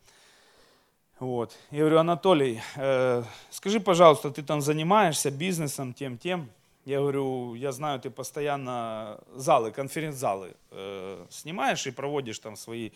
вот. 1.19 1.55
Я 1.69 1.81
говорю, 1.81 1.99
Анатолий, 1.99 2.59
э, 2.77 3.23
скажи, 3.51 3.79
пожалуйста, 3.79 4.31
ты 4.31 4.41
там 4.41 4.59
занимаешься 4.61 5.29
бизнесом, 5.29 5.93
тем, 5.93 6.17
тем. 6.17 6.49
Я 6.83 6.97
говорю, 6.97 7.53
я 7.53 7.71
знаю, 7.71 7.99
ты 7.99 8.09
постоянно 8.09 9.19
залы, 9.35 9.71
конференц-залы 9.71 10.55
э, 10.71 11.27
снимаешь 11.29 11.85
и 11.85 11.91
проводишь 11.91 12.39
там 12.39 12.55
свои 12.55 12.89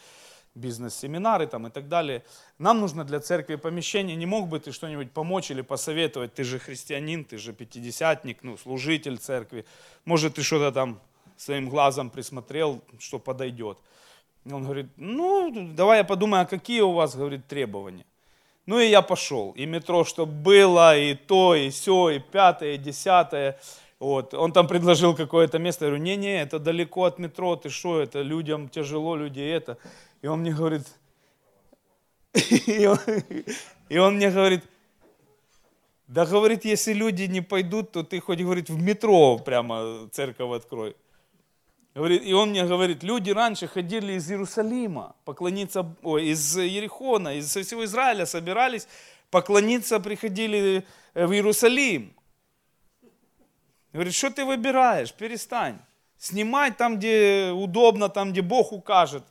бизнес-семинары 0.55 1.47
там 1.47 1.67
и 1.67 1.69
так 1.69 1.87
далее. 1.87 2.23
Нам 2.57 2.79
нужно 2.79 3.03
для 3.03 3.19
церкви 3.19 3.55
помещение. 3.55 4.15
Не 4.15 4.25
мог 4.25 4.47
бы 4.47 4.59
ты 4.59 4.71
что-нибудь 4.71 5.11
помочь 5.11 5.51
или 5.51 5.61
посоветовать? 5.61 6.33
Ты 6.33 6.43
же 6.43 6.59
христианин, 6.59 7.25
ты 7.25 7.37
же 7.37 7.53
пятидесятник, 7.53 8.43
ну, 8.43 8.57
служитель 8.57 9.17
церкви. 9.17 9.65
Может, 10.05 10.35
ты 10.35 10.43
что-то 10.43 10.71
там 10.71 10.99
своим 11.37 11.69
глазом 11.69 12.09
присмотрел, 12.09 12.81
что 12.99 13.19
подойдет. 13.19 13.77
Он 14.49 14.63
говорит, 14.63 14.87
ну, 14.95 15.51
давай 15.75 15.99
я 15.99 16.03
подумаю, 16.03 16.43
а 16.43 16.45
какие 16.45 16.81
у 16.81 16.91
вас, 16.91 17.15
говорит, 17.15 17.47
требования? 17.47 18.05
Ну 18.65 18.79
и 18.79 18.87
я 18.87 19.01
пошел. 19.01 19.51
И 19.51 19.65
метро, 19.65 20.03
что 20.03 20.25
было, 20.25 20.97
и 20.97 21.13
то, 21.13 21.55
и 21.55 21.69
все, 21.69 22.11
и 22.11 22.19
пятое, 22.19 22.73
и 22.73 22.77
десятое. 22.77 23.59
Вот. 23.99 24.33
Он 24.33 24.51
там 24.51 24.67
предложил 24.67 25.15
какое-то 25.15 25.59
место. 25.59 25.85
Я 25.85 25.91
говорю, 25.91 26.03
не-не, 26.03 26.41
это 26.41 26.59
далеко 26.59 27.05
от 27.05 27.19
метро, 27.19 27.55
ты 27.55 27.69
что, 27.69 28.01
это 28.01 28.21
людям 28.21 28.69
тяжело, 28.69 29.15
люди 29.15 29.41
это. 29.41 29.77
И 30.25 30.27
он 30.27 30.39
мне 30.39 30.53
говорит, 30.53 30.87
и 32.33 32.87
он, 32.87 32.97
и 33.89 33.97
он 33.99 34.15
мне 34.15 34.31
говорит, 34.31 34.63
да, 36.07 36.25
говорит, 36.25 36.65
если 36.65 36.93
люди 36.93 37.25
не 37.25 37.41
пойдут, 37.41 37.91
то 37.91 38.01
ты 38.01 38.19
хоть, 38.19 38.39
говорит, 38.39 38.71
в 38.71 38.81
метро 38.81 39.37
прямо 39.37 40.09
церковь 40.11 40.51
открой. 40.51 40.95
Говорит, 41.93 42.23
и 42.25 42.33
он 42.33 42.49
мне 42.49 42.65
говорит, 42.65 43.03
люди 43.03 43.29
раньше 43.29 43.67
ходили 43.67 44.13
из 44.13 44.27
Иерусалима 44.31 45.15
поклониться, 45.25 45.95
ой, 46.01 46.29
из 46.29 46.57
Ерехона, 46.57 47.37
из 47.37 47.55
всего 47.55 47.85
Израиля 47.85 48.25
собирались 48.25 48.87
поклониться, 49.29 49.99
приходили 49.99 50.87
э, 51.13 51.27
в 51.27 51.33
Иерусалим. 51.33 52.15
Говорит, 53.93 54.15
что 54.15 54.31
ты 54.31 54.43
выбираешь? 54.43 55.13
Перестань. 55.13 55.77
Снимать 56.17 56.77
там, 56.77 56.97
где 56.97 57.51
удобно, 57.53 58.09
там, 58.09 58.31
где 58.31 58.41
Бог 58.41 58.71
укажет. 58.71 59.23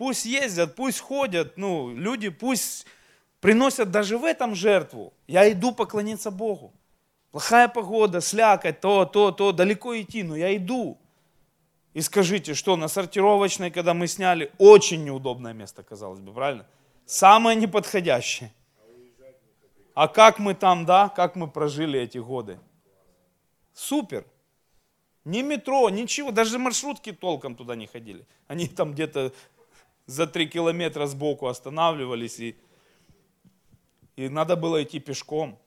Пусть 0.00 0.24
ездят, 0.24 0.76
пусть 0.76 0.98
ходят, 0.98 1.58
ну, 1.58 1.94
люди 1.94 2.30
пусть 2.30 2.86
приносят 3.40 3.90
даже 3.90 4.16
в 4.16 4.24
этом 4.24 4.54
жертву. 4.54 5.12
Я 5.26 5.52
иду 5.52 5.72
поклониться 5.72 6.30
Богу. 6.30 6.72
Плохая 7.32 7.68
погода, 7.68 8.22
слякоть, 8.22 8.80
то, 8.80 9.04
то, 9.04 9.30
то, 9.30 9.52
далеко 9.52 9.94
идти, 10.00 10.22
но 10.22 10.36
я 10.36 10.56
иду. 10.56 10.96
И 11.92 12.00
скажите, 12.00 12.54
что 12.54 12.76
на 12.76 12.88
сортировочной, 12.88 13.70
когда 13.70 13.92
мы 13.92 14.06
сняли, 14.06 14.50
очень 14.56 15.04
неудобное 15.04 15.52
место, 15.52 15.82
казалось 15.82 16.20
бы, 16.20 16.32
правильно? 16.32 16.64
Самое 17.04 17.54
неподходящее. 17.54 18.50
А 19.92 20.08
как 20.08 20.38
мы 20.38 20.54
там, 20.54 20.86
да, 20.86 21.10
как 21.10 21.36
мы 21.36 21.46
прожили 21.46 22.00
эти 22.00 22.16
годы? 22.16 22.58
Супер. 23.74 24.24
Ни 25.26 25.42
метро, 25.42 25.90
ничего, 25.90 26.30
даже 26.30 26.58
маршрутки 26.58 27.12
толком 27.12 27.54
туда 27.54 27.76
не 27.76 27.86
ходили. 27.86 28.26
Они 28.48 28.66
там 28.66 28.92
где-то 28.94 29.32
за 30.10 30.26
три 30.26 30.48
километра 30.48 31.06
сбоку 31.06 31.46
останавливались, 31.46 32.40
и, 32.40 32.56
и 34.16 34.28
надо 34.28 34.56
было 34.56 34.82
идти 34.82 34.98
пешком. 34.98 35.58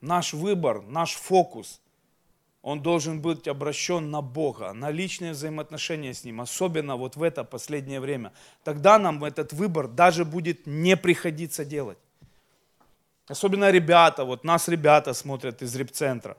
Наш 0.00 0.34
выбор, 0.34 0.82
наш 0.82 1.14
фокус 1.14 1.80
он 2.60 2.80
должен 2.80 3.20
быть 3.20 3.48
обращен 3.48 4.10
на 4.10 4.22
Бога, 4.22 4.72
на 4.72 4.90
личные 4.90 5.32
взаимоотношения 5.32 6.14
с 6.14 6.24
Ним, 6.24 6.40
особенно 6.40 6.96
вот 6.96 7.16
в 7.16 7.22
это 7.22 7.42
последнее 7.42 7.98
время. 7.98 8.32
Тогда 8.62 8.98
нам 8.98 9.24
этот 9.24 9.52
выбор 9.52 9.88
даже 9.88 10.24
будет 10.24 10.66
не 10.66 10.96
приходиться 10.96 11.64
делать. 11.64 11.98
Особенно 13.26 13.70
ребята, 13.70 14.24
вот 14.24 14.44
нас 14.44 14.68
ребята 14.68 15.12
смотрят 15.14 15.62
из 15.62 15.74
репцентра. 15.74 16.36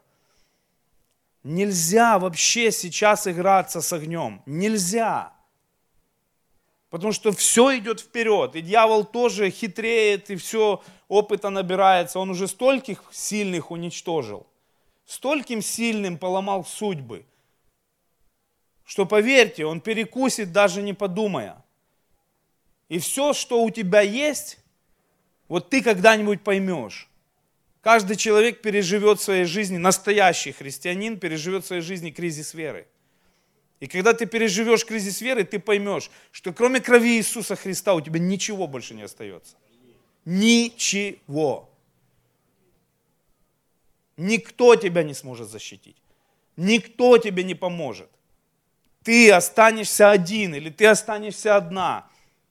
Нельзя 1.43 2.19
вообще 2.19 2.71
сейчас 2.71 3.27
играться 3.27 3.82
с 3.82 3.91
огнем. 3.91 4.41
Нельзя. 4.45 5.34
Потому 6.89 7.12
что 7.12 7.32
все 7.32 7.77
идет 7.77 7.99
вперед. 7.99 8.56
И 8.56 8.62
дьявол 8.62 9.03
тоже 9.03 9.49
хитреет, 9.49 10.29
и 10.29 10.36
все 10.36 10.82
опыта 11.08 11.49
набирается. 11.49 12.19
Он 12.19 12.29
уже 12.29 12.47
стольких 12.47 13.03
сильных 13.12 13.71
уничтожил 13.71 14.47
стольким 15.06 15.62
сильным 15.62 16.17
поломал 16.17 16.65
судьбы, 16.65 17.25
что, 18.86 19.06
поверьте, 19.06 19.65
он 19.65 19.82
перекусит, 19.82 20.51
даже 20.51 20.82
не 20.82 20.93
подумая. 20.93 21.63
И 22.89 22.99
все, 22.99 23.34
что 23.34 23.63
у 23.63 23.69
тебя 23.69 24.01
есть, 24.01 24.60
вот 25.47 25.69
ты 25.69 25.82
когда-нибудь 25.82 26.43
поймешь. 26.43 27.10
Каждый 27.84 28.15
человек 28.15 28.62
переживет 28.62 29.19
в 29.19 29.24
своей 29.24 29.43
жизни, 29.43 29.76
настоящий 29.76 30.54
христианин 30.54 31.19
переживет 31.19 31.65
в 31.65 31.67
своей 31.67 31.82
жизни 31.82 32.12
кризис 32.12 32.54
веры. 32.54 32.88
И 33.82 33.88
когда 33.88 34.13
ты 34.13 34.26
переживешь 34.26 34.86
кризис 34.86 35.19
веры, 35.19 35.43
ты 35.43 35.60
поймешь, 35.60 36.10
что 36.32 36.54
кроме 36.54 36.80
крови 36.80 37.17
Иисуса 37.17 37.58
Христа 37.58 37.93
у 37.93 38.00
тебя 38.00 38.22
ничего 38.22 38.67
больше 38.67 38.93
не 38.93 39.02
остается. 39.02 39.58
Ничего. 40.24 41.69
Никто 44.15 44.78
тебя 44.78 45.04
не 45.04 45.13
сможет 45.13 45.50
защитить. 45.50 45.98
Никто 46.56 47.17
тебе 47.17 47.43
не 47.43 47.56
поможет. 47.56 48.10
Ты 49.04 49.30
останешься 49.30 50.10
один 50.10 50.56
или 50.56 50.69
ты 50.69 50.86
останешься 50.86 51.58
одна. 51.58 52.08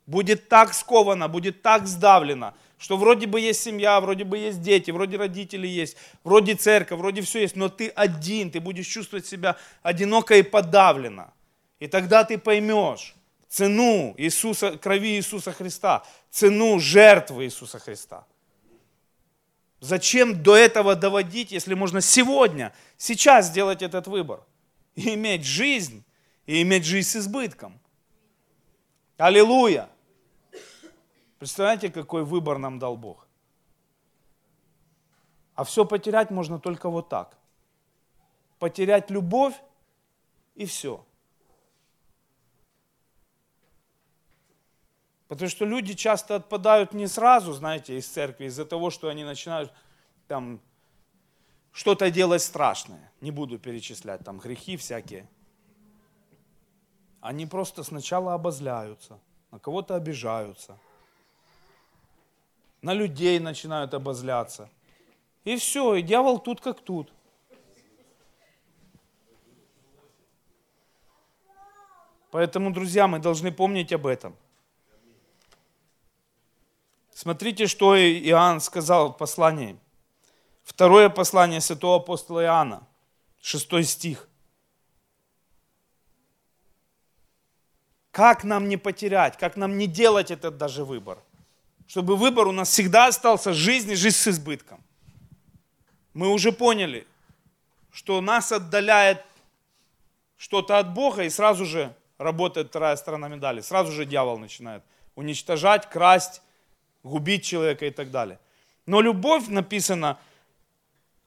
Будет 0.07 0.51
так 0.51 0.75
сковано, 0.75 1.29
будет 1.29 1.63
так 1.63 1.87
сдавлено, 1.87 2.53
что 2.83 2.97
вроде 2.97 3.29
бы 3.29 3.41
есть 3.41 3.63
семья, 3.63 4.01
вроде 4.01 4.25
бы 4.25 4.37
есть 4.37 4.61
дети, 4.61 4.91
вроде 4.91 5.17
родители 5.17 5.69
есть, 5.69 5.97
вроде 6.25 6.57
церковь, 6.57 6.99
вроде 6.99 7.23
все 7.23 7.43
есть, 7.43 7.55
но 7.55 7.69
ты 7.69 7.87
один, 7.87 8.51
ты 8.51 8.59
будешь 8.59 8.89
чувствовать 8.89 9.25
себя 9.25 9.57
одиноко 9.85 10.37
и 10.37 10.43
подавленно. 10.43 11.33
И 11.79 11.87
тогда 11.87 12.25
ты 12.25 12.39
поймешь 12.39 13.15
цену 13.49 14.15
Иисуса, 14.19 14.77
крови 14.79 15.15
Иисуса 15.17 15.53
Христа, 15.53 16.03
цену 16.29 16.81
жертвы 16.81 17.45
Иисуса 17.45 17.79
Христа. 17.79 18.27
Зачем 19.79 20.43
до 20.43 20.57
этого 20.57 20.97
доводить, 20.97 21.53
если 21.53 21.75
можно 21.75 22.01
сегодня, 22.01 22.75
сейчас 22.97 23.47
сделать 23.47 23.83
этот 23.83 24.09
выбор? 24.09 24.41
И 24.97 25.15
иметь 25.15 25.45
жизнь, 25.45 26.03
и 26.47 26.63
иметь 26.63 26.85
жизнь 26.85 27.11
с 27.11 27.17
избытком. 27.17 27.79
Аллилуйя! 29.19 29.89
Представляете, 31.43 31.91
какой 31.91 32.23
выбор 32.23 32.59
нам 32.59 32.79
дал 32.79 32.97
Бог? 32.97 33.27
А 35.57 35.65
все 35.65 35.85
потерять 35.85 36.31
можно 36.31 36.61
только 36.61 36.89
вот 36.89 37.09
так. 37.09 37.37
Потерять 38.61 39.11
любовь 39.11 39.57
и 40.55 40.67
все. 40.67 41.05
Потому 45.27 45.51
что 45.51 45.65
люди 45.65 45.95
часто 45.95 46.37
отпадают 46.37 46.93
не 46.93 47.09
сразу, 47.09 47.53
знаете, 47.55 47.99
из 47.99 48.07
церкви, 48.07 48.45
из-за 48.45 48.65
того, 48.65 48.91
что 48.91 49.09
они 49.09 49.25
начинают 49.25 49.73
там 50.29 50.61
что-то 51.73 52.09
делать 52.13 52.43
страшное. 52.43 53.11
Не 53.21 53.33
буду 53.33 53.59
перечислять 53.59 54.25
там 54.25 54.39
грехи 54.39 54.77
всякие. 54.77 55.29
Они 57.21 57.47
просто 57.47 57.83
сначала 57.83 58.33
обозляются, 58.33 59.19
на 59.51 59.59
кого-то 59.59 59.97
обижаются– 59.97 60.79
на 62.83 62.93
людей 62.93 63.39
начинают 63.39 63.95
обозляться. 63.95 64.69
И 65.45 65.57
все, 65.57 65.95
и 65.95 66.03
дьявол 66.03 66.39
тут 66.41 66.61
как 66.61 66.81
тут. 66.81 67.13
Поэтому, 72.31 72.73
друзья, 72.73 73.07
мы 73.07 73.19
должны 73.19 73.53
помнить 73.53 73.93
об 73.93 74.07
этом. 74.07 74.37
Смотрите, 77.13 77.67
что 77.67 77.97
Иоанн 77.97 78.61
сказал 78.61 79.13
в 79.13 79.17
послании. 79.17 79.79
Второе 80.65 81.09
послание 81.09 81.61
святого 81.61 81.97
апостола 81.97 82.43
Иоанна, 82.43 82.87
шестой 83.41 83.85
стих. 83.85 84.29
Как 88.11 88.45
нам 88.45 88.69
не 88.69 88.77
потерять, 88.77 89.37
как 89.37 89.57
нам 89.57 89.77
не 89.77 89.87
делать 89.87 90.31
этот 90.31 90.57
даже 90.57 90.85
выбор– 90.85 91.23
чтобы 91.93 92.17
выбор 92.17 92.47
у 92.47 92.53
нас 92.53 92.71
всегда 92.71 93.09
остался 93.09 93.53
жизнь 93.53 93.91
и 93.91 93.97
жизнь 93.97 94.17
с 94.17 94.29
избытком. 94.29 94.83
Мы 96.15 96.31
уже 96.31 96.51
поняли, 96.51 97.07
что 97.93 98.23
нас 98.23 98.51
отдаляет 98.51 99.23
что-то 100.39 100.79
от 100.79 100.95
Бога, 100.95 101.25
и 101.25 101.29
сразу 101.29 101.67
же 101.67 101.95
работает 102.17 102.69
вторая 102.69 102.97
сторона 102.97 103.29
медали. 103.29 103.61
Сразу 103.61 103.93
же 103.93 104.07
дьявол 104.07 104.39
начинает 104.39 104.83
уничтожать, 105.17 105.91
красть, 105.91 106.41
губить 107.03 107.45
человека 107.45 107.85
и 107.85 107.91
так 107.91 108.11
далее. 108.11 108.39
Но 108.87 109.03
любовь, 109.03 109.49
написано 109.49 110.19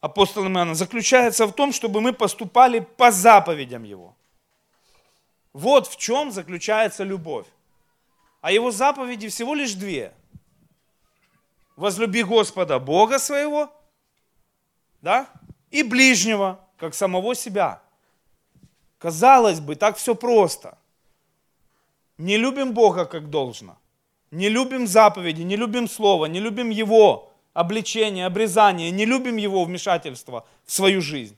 апостолом 0.01 0.58
Иоанна, 0.58 0.73
заключается 0.73 1.45
в 1.45 1.54
том, 1.54 1.73
чтобы 1.73 2.01
мы 2.01 2.12
поступали 2.12 2.80
по 2.80 3.12
заповедям 3.12 3.84
Его. 3.84 4.15
Вот 5.54 5.86
в 5.86 5.97
чем 5.97 6.32
заключается 6.32 7.04
любовь. 7.04 7.45
А 8.41 8.51
Его 8.51 8.71
заповеди 8.71 9.28
всего 9.28 9.54
лишь 9.54 9.75
две– 9.75 10.12
возлюби 11.76 12.24
Господа 12.24 12.80
Бога 12.80 13.20
своего, 13.20 13.72
да, 15.02 15.28
и 15.72 15.84
ближнего, 15.84 16.60
как 16.78 16.94
самого 16.94 17.36
себя. 17.36 17.82
Казалось 18.98 19.60
бы, 19.60 19.76
так 19.76 19.98
все 19.98 20.16
просто. 20.16 20.78
Не 22.18 22.38
любим 22.38 22.74
Бога 22.74 23.06
как 23.06 23.30
должно. 23.30 23.78
Не 24.32 24.50
любим 24.50 24.88
заповеди, 24.88 25.44
не 25.44 25.56
любим 25.56 25.88
Слово, 25.88 26.26
не 26.26 26.40
любим 26.40 26.70
Его 26.70 27.32
обличение, 27.54 28.26
обрезание, 28.26 28.92
не 28.92 29.06
любим 29.06 29.38
Его 29.38 29.64
вмешательство 29.64 30.46
в 30.66 30.72
свою 30.72 31.02
жизнь. 31.02 31.38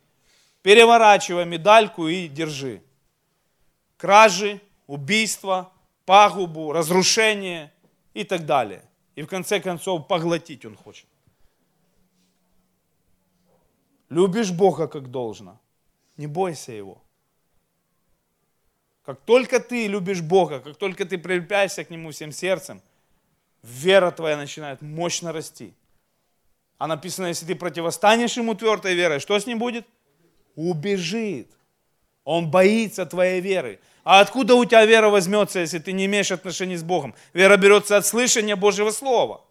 Переворачивай 0.61 1.45
медальку 1.45 2.07
и 2.07 2.27
держи. 2.27 2.81
Кражи, 3.97 4.61
убийства, 4.87 5.71
пагубу, 6.05 6.71
разрушение 6.71 7.71
и 8.13 8.23
так 8.23 8.45
далее. 8.45 8.86
И 9.17 9.23
в 9.23 9.27
конце 9.27 9.59
концов 9.59 10.07
поглотить 10.07 10.63
он 10.63 10.75
хочет. 10.75 11.07
Любишь 14.09 14.51
Бога 14.51 14.87
как 14.87 15.09
должно. 15.09 15.59
Не 16.17 16.27
бойся 16.27 16.71
Его. 16.71 17.01
Как 19.03 19.19
только 19.21 19.59
ты 19.59 19.87
любишь 19.87 20.21
Бога, 20.21 20.59
как 20.59 20.77
только 20.77 21.03
ты 21.03 21.17
прилепляешься 21.17 21.83
к 21.83 21.89
Нему 21.89 22.11
всем 22.11 22.31
сердцем, 22.31 22.79
вера 23.63 24.11
твоя 24.11 24.37
начинает 24.37 24.83
мощно 24.83 25.31
расти. 25.31 25.73
А 26.77 26.85
написано, 26.85 27.25
если 27.25 27.47
ты 27.47 27.55
противостанешь 27.55 28.37
Ему 28.37 28.53
твердой 28.53 28.93
верой, 28.93 29.19
что 29.19 29.39
с 29.39 29.47
ним 29.47 29.57
будет? 29.57 29.87
Убежит. 30.55 31.49
Он 32.27 32.51
боится 32.51 33.05
твоей 33.05 33.39
веры. 33.39 33.79
А 34.03 34.19
откуда 34.19 34.55
у 34.55 34.65
тебя 34.65 34.83
вера 34.83 35.07
возьмется, 35.07 35.59
если 35.59 35.79
ты 35.79 35.93
не 35.93 36.07
имеешь 36.07 36.29
отношений 36.29 36.75
с 36.75 36.83
Богом? 36.83 37.15
Вера 37.31 37.55
берется 37.55 37.95
от 37.95 38.05
слышания 38.05 38.57
Божьего 38.57 38.91
Слова. 38.91 39.45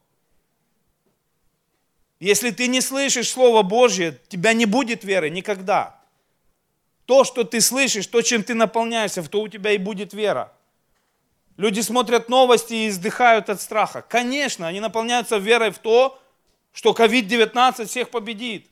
Если 2.21 2.51
ты 2.51 2.67
не 2.67 2.83
слышишь 2.83 3.31
Слово 3.31 3.63
Божье, 3.63 4.21
тебя 4.29 4.53
не 4.53 4.67
будет 4.67 5.05
веры 5.05 5.31
никогда. 5.31 5.99
То, 7.07 7.25
что 7.25 7.45
ты 7.45 7.63
слышишь, 7.63 8.09
то, 8.09 8.21
чем 8.21 8.43
ты 8.43 8.53
наполняешься, 8.53 9.23
в 9.23 9.31
то 9.31 9.41
у 9.41 9.49
тебя 9.49 9.71
и 9.71 9.79
будет 9.79 10.13
вера. 10.13 10.53
Люди 11.57 11.81
смотрят 11.81 12.29
новости 12.29 12.75
и 12.75 12.89
издыхают 12.89 13.49
от 13.49 13.63
страха. 13.63 14.03
Конечно, 14.03 14.69
они 14.69 14.81
наполняются 14.81 15.39
верой 15.39 15.71
в 15.71 15.79
то, 15.79 16.21
что 16.75 16.93
COVID-19 16.93 17.87
всех 17.87 18.11
победит. 18.11 18.67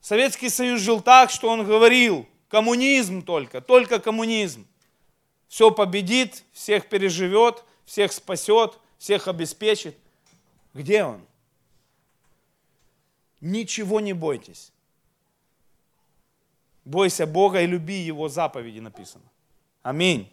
Советский 0.00 0.48
Союз 0.48 0.80
жил 0.80 1.00
так, 1.00 1.30
что 1.30 1.48
он 1.48 1.66
говорил– 1.66 2.28
Коммунизм 2.54 3.22
только, 3.22 3.60
только 3.60 3.98
коммунизм. 3.98 4.64
Все 5.48 5.72
победит, 5.72 6.44
всех 6.52 6.88
переживет, 6.88 7.64
всех 7.84 8.12
спасет, 8.12 8.78
всех 8.96 9.26
обеспечит. 9.26 9.98
Где 10.72 11.02
он? 11.02 11.20
Ничего 13.40 13.98
не 13.98 14.12
бойтесь. 14.12 14.70
Бойся 16.84 17.26
Бога 17.26 17.60
и 17.60 17.66
люби 17.66 17.96
Его 17.96 18.28
заповеди, 18.28 18.78
написано. 18.78 19.24
Аминь. 19.82 20.30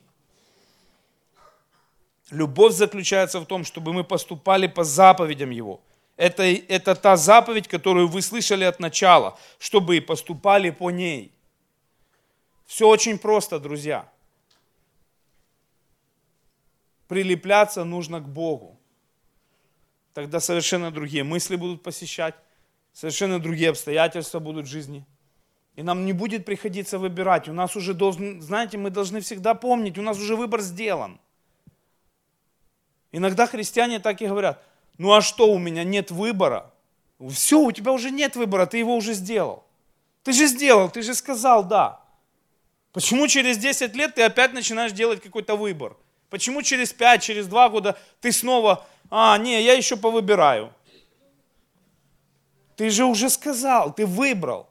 Любовь 2.29 2.73
заключается 2.73 3.39
в 3.39 3.47
том, 3.47 3.63
чтобы 3.63 3.93
мы 3.93 4.03
поступали 4.03 4.67
по 4.67 4.83
заповедям 4.83 5.49
Его. 5.49 5.81
Это, 6.17 6.43
это 6.43 6.93
та 6.93 7.17
заповедь, 7.17 7.67
которую 7.67 8.07
вы 8.07 8.21
слышали 8.21 8.63
от 8.63 8.79
начала, 8.79 9.39
чтобы 9.57 9.97
и 9.97 10.01
поступали 10.01 10.69
по 10.69 10.91
ней. 10.91 11.31
Все 12.71 12.87
очень 12.87 13.19
просто, 13.19 13.59
друзья. 13.59 14.09
Прилепляться 17.09 17.83
нужно 17.83 18.21
к 18.21 18.29
Богу. 18.29 18.79
Тогда 20.13 20.39
совершенно 20.39 20.89
другие 20.89 21.25
мысли 21.25 21.57
будут 21.57 21.83
посещать, 21.83 22.33
совершенно 22.93 23.39
другие 23.39 23.71
обстоятельства 23.71 24.39
будут 24.39 24.67
в 24.67 24.69
жизни. 24.69 25.05
И 25.75 25.83
нам 25.83 26.05
не 26.05 26.13
будет 26.13 26.45
приходиться 26.45 26.97
выбирать. 26.97 27.49
У 27.49 27.53
нас 27.53 27.75
уже 27.75 27.93
должен, 27.93 28.41
знаете, 28.41 28.77
мы 28.77 28.89
должны 28.89 29.19
всегда 29.19 29.53
помнить, 29.53 29.97
у 29.97 30.01
нас 30.01 30.17
уже 30.17 30.37
выбор 30.37 30.61
сделан. 30.61 31.19
Иногда 33.11 33.47
христиане 33.47 33.99
так 33.99 34.21
и 34.21 34.27
говорят, 34.27 34.63
ну 34.97 35.11
а 35.11 35.19
что, 35.19 35.51
у 35.51 35.59
меня 35.59 35.83
нет 35.83 36.09
выбора? 36.09 36.71
Все, 37.31 37.59
у 37.59 37.73
тебя 37.73 37.91
уже 37.91 38.11
нет 38.11 38.37
выбора, 38.37 38.65
ты 38.65 38.77
его 38.77 38.95
уже 38.95 39.13
сделал. 39.13 39.65
Ты 40.23 40.31
же 40.31 40.47
сделал, 40.47 40.89
ты 40.89 41.01
же 41.01 41.13
сказал 41.13 41.65
да. 41.65 42.01
Почему 42.93 43.27
через 43.27 43.57
10 43.57 43.95
лет 43.95 44.15
ты 44.15 44.23
опять 44.23 44.53
начинаешь 44.53 44.91
делать 44.91 45.21
какой-то 45.21 45.55
выбор? 45.55 45.95
Почему 46.29 46.61
через 46.61 46.93
5, 46.93 47.21
через 47.21 47.47
2 47.47 47.69
года 47.69 47.97
ты 48.19 48.31
снова, 48.31 48.85
а, 49.09 49.37
не, 49.37 49.61
я 49.61 49.73
еще 49.73 49.97
повыбираю. 49.97 50.73
Ты 52.75 52.89
же 52.89 53.05
уже 53.05 53.29
сказал, 53.29 53.93
ты 53.93 54.05
выбрал. 54.05 54.67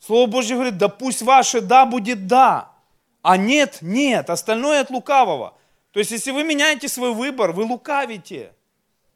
Слово 0.00 0.26
Божье 0.26 0.56
говорит, 0.56 0.78
да 0.78 0.88
пусть 0.88 1.22
ваше 1.22 1.60
да 1.60 1.86
будет 1.86 2.26
да, 2.26 2.72
а 3.22 3.36
нет, 3.36 3.78
нет, 3.80 4.30
остальное 4.30 4.80
от 4.80 4.90
лукавого. 4.90 5.56
То 5.92 6.00
есть, 6.00 6.10
если 6.10 6.32
вы 6.32 6.42
меняете 6.42 6.88
свой 6.88 7.14
выбор, 7.14 7.52
вы 7.52 7.64
лукавите. 7.64 8.52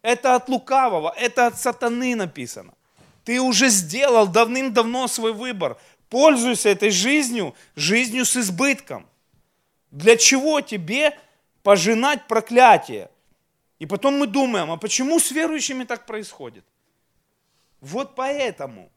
Это 0.03 0.37
от 0.37 0.49
лукавого, 0.49 1.13
это 1.17 1.49
от 1.49 1.59
сатаны 1.59 2.15
написано. 2.15 2.75
Ты 3.25 3.41
уже 3.41 3.69
сделал 3.69 4.29
давным-давно 4.29 5.09
свой 5.09 5.33
выбор. 5.33 5.79
Пользуйся 6.09 6.69
этой 6.69 6.91
жизнью, 6.91 7.55
жизнью 7.75 8.25
с 8.25 8.37
избытком. 8.37 9.07
Для 9.91 10.17
чего 10.17 10.61
тебе 10.61 11.19
пожинать 11.63 12.27
проклятие? 12.27 13.11
И 13.79 13.87
потом 13.87 14.19
мы 14.19 14.27
думаем, 14.27 14.71
а 14.71 14.77
почему 14.77 15.19
с 15.19 15.31
верующими 15.31 15.85
так 15.85 16.07
происходит? 16.07 16.65
Вот 17.81 18.15
поэтому. 18.15 18.91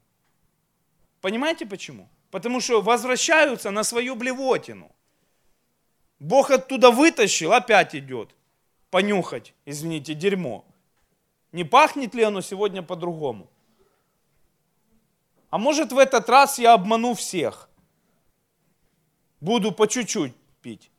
Понимаете 1.20 1.66
почему? 1.66 2.08
Потому 2.30 2.60
что 2.60 2.80
возвращаются 2.80 3.70
на 3.70 3.84
свою 3.84 4.14
блевотину. 4.14 4.90
Бог 6.18 6.50
оттуда 6.50 6.90
вытащил, 6.90 7.52
опять 7.52 7.94
идет 7.94 8.34
понюхать, 8.90 9.54
извините, 9.64 10.14
дерьмо. 10.14 10.64
Не 11.52 11.64
пахнет 11.64 12.14
ли 12.14 12.22
оно 12.22 12.40
сегодня 12.42 12.82
по-другому? 12.82 13.48
А 15.50 15.58
может 15.58 15.92
в 15.92 15.98
этот 15.98 16.28
раз 16.28 16.58
я 16.58 16.74
обману 16.74 17.14
всех? 17.14 17.68
Буду 19.40 19.72
по 19.72 19.86
чуть-чуть 19.86 20.34
пить. 20.62 20.90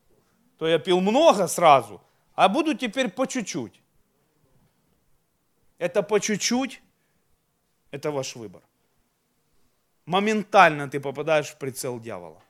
То 0.57 0.67
я 0.67 0.77
пил 0.77 0.99
много 0.99 1.47
сразу, 1.47 2.01
а 2.35 2.49
буду 2.49 2.73
теперь 2.75 3.09
по 3.09 3.25
чуть-чуть. 3.25 3.81
Это 5.77 6.03
по 6.03 6.19
чуть-чуть, 6.19 6.81
это 7.91 8.11
ваш 8.11 8.35
выбор. 8.35 8.61
Моментально 10.05 10.89
ты 10.89 10.99
попадаешь 10.99 11.49
в 11.49 11.57
прицел 11.57 11.99
дьявола. 11.99 12.41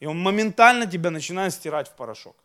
И 0.00 0.06
он 0.06 0.18
моментально 0.18 0.86
тебя 0.86 1.10
начинает 1.10 1.52
стирать 1.52 1.88
в 1.88 1.94
порошок. 1.94 2.36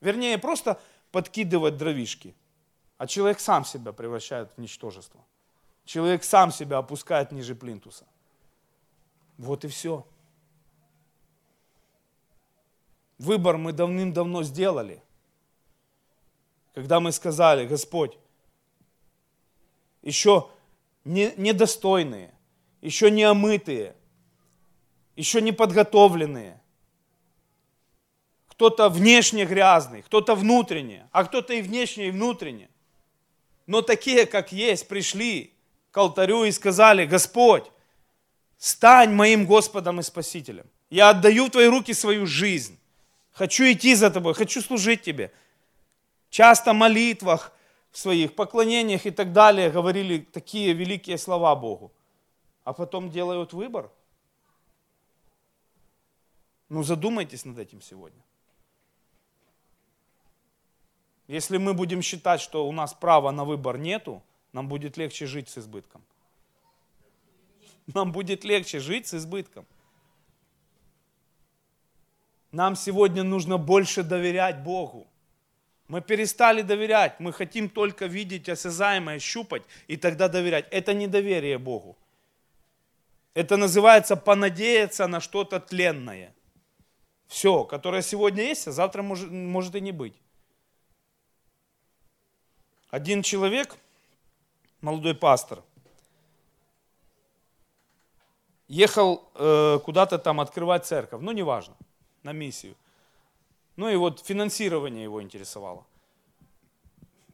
Вернее, 0.00 0.38
просто 0.38 0.80
подкидывать 1.10 1.76
дровишки. 1.76 2.34
А 2.98 3.06
человек 3.06 3.40
сам 3.40 3.64
себя 3.64 3.92
превращает 3.92 4.50
в 4.56 4.60
ничтожество. 4.60 5.24
Человек 5.88 6.22
сам 6.22 6.52
себя 6.52 6.76
опускает 6.76 7.32
ниже 7.32 7.54
плинтуса. 7.54 8.04
Вот 9.38 9.64
и 9.64 9.68
все. 9.68 10.06
Выбор 13.16 13.56
мы 13.56 13.72
давным-давно 13.72 14.42
сделали. 14.42 15.02
Когда 16.74 17.00
мы 17.00 17.10
сказали, 17.10 17.66
Господь, 17.66 18.18
еще 20.02 20.50
не, 21.04 21.32
недостойные, 21.38 22.34
еще 22.82 23.10
не 23.10 23.22
омытые, 23.22 23.96
еще 25.16 25.40
не 25.40 25.52
подготовленные. 25.52 26.60
Кто-то 28.48 28.90
внешне 28.90 29.46
грязный, 29.46 30.02
кто-то 30.02 30.34
внутренне, 30.34 31.08
а 31.12 31.24
кто-то 31.24 31.54
и 31.54 31.62
внешне, 31.62 32.08
и 32.08 32.10
внутренне. 32.10 32.68
Но 33.66 33.80
такие, 33.80 34.26
как 34.26 34.52
есть, 34.52 34.86
пришли 34.86 35.54
к 35.90 35.96
алтарю 35.96 36.44
и 36.44 36.52
сказали, 36.52 37.06
Господь, 37.06 37.70
стань 38.56 39.12
моим 39.12 39.46
Господом 39.46 40.00
и 40.00 40.02
Спасителем. 40.02 40.66
Я 40.90 41.10
отдаю 41.10 41.46
в 41.46 41.50
Твои 41.50 41.66
руки 41.66 41.92
свою 41.94 42.26
жизнь. 42.26 42.78
Хочу 43.32 43.64
идти 43.64 43.94
за 43.94 44.10
Тобой, 44.10 44.34
хочу 44.34 44.60
служить 44.60 45.02
Тебе. 45.02 45.32
Часто 46.30 46.72
в 46.72 46.76
молитвах, 46.76 47.52
в 47.90 47.98
своих 47.98 48.34
поклонениях 48.34 49.06
и 49.06 49.10
так 49.10 49.32
далее 49.32 49.70
говорили 49.70 50.18
такие 50.18 50.72
великие 50.72 51.18
слова 51.18 51.54
Богу. 51.54 51.92
А 52.64 52.72
потом 52.72 53.10
делают 53.10 53.52
выбор. 53.52 53.90
Ну 56.68 56.82
задумайтесь 56.82 57.44
над 57.44 57.58
этим 57.58 57.80
сегодня. 57.80 58.22
Если 61.26 61.58
мы 61.58 61.74
будем 61.74 62.02
считать, 62.02 62.40
что 62.40 62.66
у 62.66 62.72
нас 62.72 62.94
права 62.94 63.30
на 63.30 63.44
выбор 63.44 63.78
нету, 63.78 64.22
нам 64.52 64.68
будет 64.68 64.96
легче 64.96 65.26
жить 65.26 65.48
с 65.48 65.58
избытком. 65.58 66.02
Нам 67.94 68.12
будет 68.12 68.44
легче 68.44 68.80
жить 68.80 69.06
с 69.06 69.14
избытком. 69.14 69.66
Нам 72.52 72.76
сегодня 72.76 73.22
нужно 73.22 73.58
больше 73.58 74.02
доверять 74.02 74.62
Богу. 74.62 75.06
Мы 75.88 76.02
перестали 76.02 76.62
доверять, 76.62 77.18
мы 77.18 77.32
хотим 77.32 77.70
только 77.70 78.06
видеть 78.06 78.48
осязаемое, 78.48 79.18
щупать 79.18 79.62
и 79.86 79.96
тогда 79.96 80.28
доверять. 80.28 80.66
Это 80.70 80.92
не 80.92 81.06
доверие 81.06 81.58
Богу. 81.58 81.96
Это 83.32 83.56
называется 83.56 84.16
понадеяться 84.16 85.06
на 85.06 85.20
что-то 85.20 85.60
тленное. 85.60 86.34
Все, 87.26 87.64
которое 87.64 88.02
сегодня 88.02 88.42
есть, 88.42 88.66
а 88.68 88.72
завтра 88.72 89.02
может, 89.02 89.30
может 89.30 89.74
и 89.74 89.80
не 89.80 89.92
быть. 89.92 90.14
Один 92.90 93.22
человек– 93.22 93.76
молодой 94.80 95.14
пастор, 95.14 95.62
ехал 98.68 99.28
э, 99.34 99.78
куда-то 99.84 100.18
там 100.18 100.40
открывать 100.40 100.86
церковь, 100.86 101.20
ну 101.22 101.32
неважно, 101.32 101.74
на 102.22 102.32
миссию. 102.32 102.76
Ну 103.76 103.88
и 103.88 103.96
вот 103.96 104.20
финансирование 104.20 105.04
его 105.04 105.22
интересовало. 105.22 105.86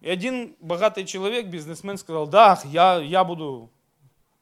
И 0.01 0.11
один 0.11 0.55
богатый 0.61 1.07
человек, 1.07 1.47
бизнесмен, 1.47 1.97
сказал, 1.97 2.27
да, 2.27 2.61
я, 2.65 2.99
я 2.99 3.25
буду 3.25 3.71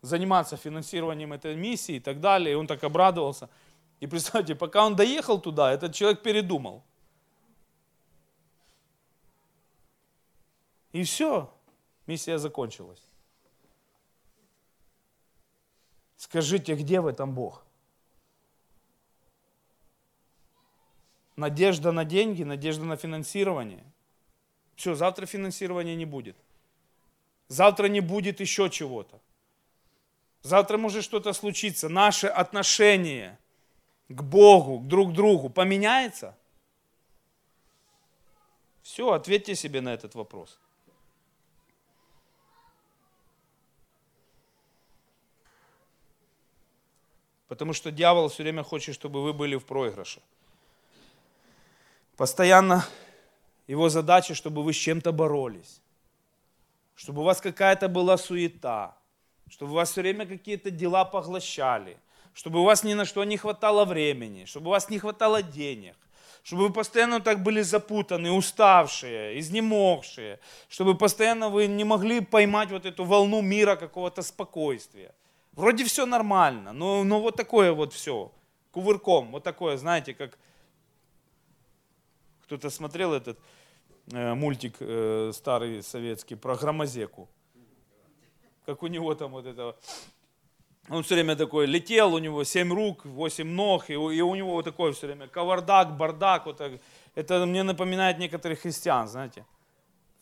заниматься 0.01 0.57
финансированием 0.57 1.33
этой 1.33 1.55
миссии 1.55 1.95
и 1.95 2.01
так 2.01 2.21
далее. 2.21 2.53
И 2.53 2.57
он 2.57 2.67
так 2.67 2.83
обрадовался. 2.83 3.49
И 4.01 4.09
представьте, 4.09 4.57
пока 4.57 4.85
он 4.85 4.97
доехал 4.97 5.41
туда, 5.41 5.73
этот 5.73 5.95
человек 5.95 6.23
передумал. 6.23 6.83
И 10.91 11.05
все. 11.05 11.49
Миссия 12.07 12.39
закончилась. 12.39 13.03
Скажите, 16.17 16.75
где 16.75 17.01
в 17.01 17.07
этом 17.07 17.35
Бог? 17.35 17.65
Надежда 21.37 21.93
на 21.93 22.05
деньги, 22.05 22.43
надежда 22.43 22.85
на 22.85 22.97
финансирование. 22.97 23.85
Все, 24.77 24.95
завтра 24.95 25.27
финансирования 25.27 25.97
не 25.97 26.05
будет. 26.05 26.37
Завтра 27.49 27.87
не 27.87 28.01
будет 28.01 28.41
еще 28.41 28.71
чего-то. 28.71 29.21
Завтра 30.43 30.79
может 30.79 31.05
что-то 31.05 31.33
случиться. 31.33 31.89
Наше 31.89 32.27
отношение 32.27 33.39
к 34.09 34.23
Богу, 34.23 34.79
к 34.81 34.87
друг 34.87 35.13
другу 35.13 35.51
поменяется? 35.51 36.37
Все, 38.83 39.13
ответьте 39.13 39.55
себе 39.55 39.81
на 39.81 39.95
этот 39.95 40.15
вопрос. 40.15 40.59
Потому 47.53 47.75
что 47.75 47.91
дьявол 47.91 48.31
все 48.31 48.45
время 48.45 48.63
хочет, 48.63 48.95
чтобы 48.95 49.23
вы 49.23 49.35
были 49.35 49.57
в 49.57 49.67
проигрыше. 49.67 50.23
Постоянно 52.17 52.87
его 53.67 53.91
задача, 53.91 54.35
чтобы 54.35 54.63
вы 54.63 54.73
с 54.73 54.77
чем-то 54.77 55.13
боролись. 55.13 55.83
Чтобы 56.95 57.21
у 57.21 57.25
вас 57.25 57.43
какая-то 57.43 57.89
была 57.89 58.17
суета. 58.17 58.97
Чтобы 59.51 59.73
у 59.73 59.75
вас 59.75 59.91
все 59.91 60.01
время 60.01 60.25
какие-то 60.25 60.71
дела 60.71 61.05
поглощали. 61.05 61.99
Чтобы 62.33 62.61
у 62.61 62.65
вас 62.65 62.85
ни 62.85 62.95
на 62.95 63.05
что 63.05 63.23
не 63.23 63.37
хватало 63.37 63.85
времени. 63.85 64.47
Чтобы 64.47 64.69
у 64.69 64.71
вас 64.71 64.89
не 64.89 64.99
хватало 64.99 65.43
денег 65.43 65.97
чтобы 66.45 66.69
вы 66.69 66.73
постоянно 66.73 67.21
так 67.21 67.43
были 67.43 67.61
запутаны, 67.63 68.33
уставшие, 68.33 69.39
изнемогшие, 69.39 70.41
чтобы 70.69 70.97
постоянно 70.97 71.51
вы 71.51 71.69
не 71.69 71.85
могли 71.85 72.21
поймать 72.21 72.71
вот 72.71 72.85
эту 72.85 73.05
волну 73.05 73.43
мира 73.43 73.77
какого-то 73.77 74.23
спокойствия. 74.23 75.15
Вроде 75.53 75.85
все 75.85 76.07
нормально, 76.07 76.73
но, 76.73 77.05
но 77.05 77.21
вот 77.21 77.37
такое 77.37 77.73
вот 77.73 77.93
все, 77.93 78.33
кувырком, 78.71 79.33
вот 79.33 79.45
такое, 79.45 79.77
знаете, 79.77 80.15
как 80.15 80.39
кто-то 82.45 82.71
смотрел 82.71 83.13
этот 83.13 83.39
э, 84.13 84.35
мультик 84.35 84.77
э, 84.81 85.31
старый 85.35 85.83
советский 85.83 86.35
про 86.35 86.57
громозеку. 86.57 87.29
Как 88.67 88.83
у 88.83 88.87
него 88.87 89.15
там 89.15 89.33
вот 89.33 89.47
это... 89.47 89.77
Он 90.89 91.03
все 91.03 91.15
время 91.15 91.37
такой 91.37 91.67
летел, 91.67 92.15
у 92.15 92.19
него 92.19 92.45
семь 92.45 92.73
рук, 92.73 93.05
восемь 93.05 93.49
ног, 93.49 93.89
и 93.89 93.95
и 93.95 94.21
у 94.21 94.35
него 94.35 94.53
вот 94.53 94.65
такой 94.65 94.93
все 94.93 95.07
время 95.07 95.29
кавардак, 95.29 95.97
бардак. 95.97 96.47
Вот 96.47 96.57
так. 96.57 96.73
Это 97.15 97.47
мне 97.47 97.63
напоминает 97.63 98.19
некоторых 98.19 98.61
христиан, 98.61 99.09
знаете. 99.09 99.45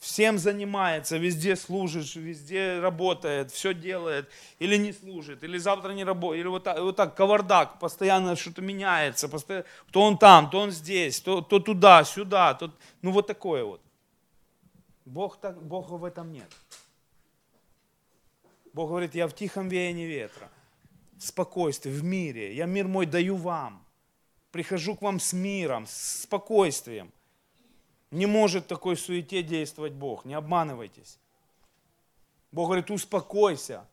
Всем 0.00 0.38
занимается, 0.38 1.18
везде 1.18 1.54
служит, 1.54 2.14
везде 2.16 2.80
работает, 2.80 3.52
все 3.52 3.74
делает, 3.74 4.28
или 4.58 4.76
не 4.76 4.92
служит, 4.92 5.44
или 5.44 5.58
завтра 5.58 5.92
не 5.92 6.04
работает, 6.04 6.40
или 6.40 6.48
вот 6.48 6.64
так, 6.64 6.80
вот 6.80 6.96
так 6.96 7.14
кавардак, 7.14 7.78
постоянно 7.78 8.34
что-то 8.34 8.62
меняется, 8.62 9.28
постоянно, 9.28 9.66
то 9.92 10.00
он 10.00 10.16
там, 10.18 10.50
то 10.50 10.60
он 10.60 10.70
здесь, 10.70 11.20
то, 11.20 11.42
то 11.42 11.60
туда, 11.60 12.02
сюда, 12.04 12.54
то, 12.54 12.72
ну 13.02 13.12
вот 13.12 13.26
такое 13.26 13.62
вот. 13.62 13.82
Бог 15.04 15.38
так, 15.38 15.62
Бога 15.62 15.94
в 15.94 16.04
этом 16.04 16.32
нет. 16.32 16.50
Бог 18.72 18.88
говорит, 18.88 19.14
я 19.14 19.28
в 19.28 19.34
тихом 19.34 19.68
веянии 19.68 20.06
ветра, 20.06 20.48
в 21.18 21.26
спокойствии, 21.26 21.90
в 21.90 22.02
мире, 22.02 22.54
я 22.54 22.64
мир 22.64 22.88
мой 22.88 23.04
даю 23.04 23.36
вам, 23.36 23.84
прихожу 24.50 24.96
к 24.96 25.02
вам 25.02 25.20
с 25.20 25.34
миром, 25.34 25.86
с 25.86 26.22
спокойствием. 26.22 27.12
Не 28.10 28.26
может 28.26 28.66
такой 28.66 28.96
суете 28.96 29.42
действовать 29.42 29.92
Бог, 29.92 30.24
не 30.24 30.34
обманывайтесь. 30.34 31.18
Бог 32.50 32.66
говорит, 32.66 32.90
успокойся. 32.90 33.86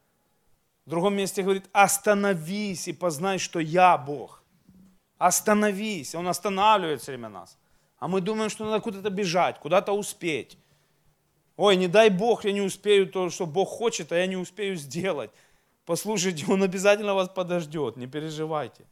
В 0.86 0.90
другом 0.90 1.16
месте 1.16 1.44
говорит, 1.44 1.70
остановись 1.72 2.88
и 2.88 2.94
познай, 2.94 3.38
что 3.38 3.60
я 3.60 3.98
Бог. 3.98 4.42
Остановись. 5.20 6.16
Он 6.16 6.28
останавливает 6.28 7.02
все 7.02 7.12
время 7.12 7.30
нас. 7.30 7.58
А 8.00 8.08
мы 8.08 8.22
думаем, 8.22 8.50
что 8.50 8.66
надо 8.66 8.80
куда-то 8.80 9.10
бежать, 9.10 9.60
куда-то 9.60 9.92
успеть. 9.92 10.58
Ой, 11.56 11.76
не 11.76 11.88
дай 11.88 12.10
Бог, 12.10 12.46
я 12.46 12.52
не 12.52 12.62
успею 12.62 13.08
то, 13.08 13.30
что 13.30 13.46
Бог 13.46 13.70
хочет, 13.70 14.12
а 14.12 14.18
я 14.18 14.26
не 14.28 14.38
успею 14.38 14.76
сделать. 14.76 15.32
Послушайте, 15.86 16.46
Он 16.48 16.64
обязательно 16.64 17.14
вас 17.14 17.30
подождет, 17.30 17.98
не 17.98 18.08
переживайте. 18.08 18.86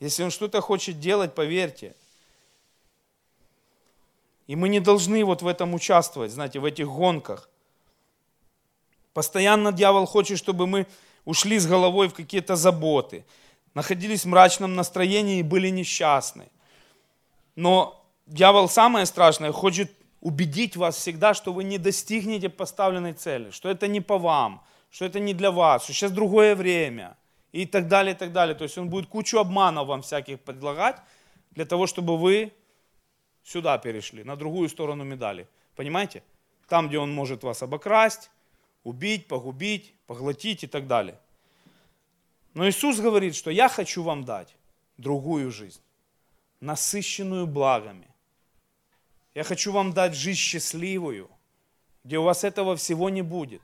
Если 0.00 0.22
Он 0.24 0.30
что-то 0.30 0.60
хочет 0.60 0.98
делать, 0.98 1.34
поверьте– 1.34 1.94
и 4.46 4.56
мы 4.56 4.68
не 4.68 4.80
должны 4.80 5.24
вот 5.24 5.42
в 5.42 5.46
этом 5.46 5.74
участвовать, 5.74 6.30
знаете, 6.30 6.60
в 6.60 6.64
этих 6.64 6.86
гонках. 6.86 7.48
Постоянно 9.12 9.72
дьявол 9.72 10.06
хочет, 10.06 10.38
чтобы 10.38 10.66
мы 10.66 10.86
ушли 11.24 11.58
с 11.58 11.66
головой 11.66 12.08
в 12.08 12.14
какие-то 12.14 12.54
заботы, 12.56 13.24
находились 13.74 14.24
в 14.24 14.28
мрачном 14.28 14.74
настроении 14.74 15.38
и 15.38 15.42
были 15.42 15.68
несчастны. 15.68 16.48
Но 17.56 18.04
дьявол 18.26 18.68
самое 18.68 19.06
страшное 19.06 19.52
хочет 19.52 19.90
убедить 20.20 20.76
вас 20.76 20.96
всегда, 20.96 21.34
что 21.34 21.52
вы 21.52 21.64
не 21.64 21.78
достигнете 21.78 22.48
поставленной 22.48 23.12
цели, 23.12 23.50
что 23.50 23.68
это 23.68 23.88
не 23.88 24.00
по 24.00 24.18
вам, 24.18 24.62
что 24.90 25.04
это 25.04 25.18
не 25.18 25.34
для 25.34 25.50
вас, 25.50 25.84
что 25.84 25.92
сейчас 25.92 26.12
другое 26.12 26.54
время 26.54 27.16
и 27.52 27.66
так 27.66 27.88
далее, 27.88 28.14
и 28.14 28.16
так 28.16 28.32
далее. 28.32 28.54
То 28.54 28.64
есть 28.64 28.78
он 28.78 28.88
будет 28.88 29.08
кучу 29.08 29.38
обманов 29.38 29.88
вам 29.88 30.02
всяких 30.02 30.40
предлагать 30.40 30.96
для 31.50 31.64
того, 31.64 31.86
чтобы 31.86 32.18
вы 32.18 32.52
сюда 33.46 33.78
перешли, 33.78 34.24
на 34.24 34.36
другую 34.36 34.68
сторону 34.68 35.04
медали. 35.04 35.46
Понимаете? 35.76 36.22
Там, 36.68 36.88
где 36.88 36.98
он 36.98 37.14
может 37.14 37.44
вас 37.44 37.62
обокрасть, 37.62 38.30
убить, 38.82 39.28
погубить, 39.28 39.94
поглотить 40.06 40.64
и 40.64 40.66
так 40.66 40.86
далее. 40.88 41.18
Но 42.54 42.68
Иисус 42.68 42.98
говорит, 42.98 43.36
что 43.36 43.50
я 43.50 43.68
хочу 43.68 44.02
вам 44.02 44.24
дать 44.24 44.56
другую 44.96 45.52
жизнь, 45.52 45.80
насыщенную 46.60 47.46
благами. 47.46 48.08
Я 49.34 49.44
хочу 49.44 49.70
вам 49.70 49.92
дать 49.92 50.14
жизнь 50.14 50.38
счастливую, 50.38 51.30
где 52.02 52.18
у 52.18 52.22
вас 52.22 52.42
этого 52.42 52.74
всего 52.74 53.10
не 53.10 53.22
будет. 53.22 53.62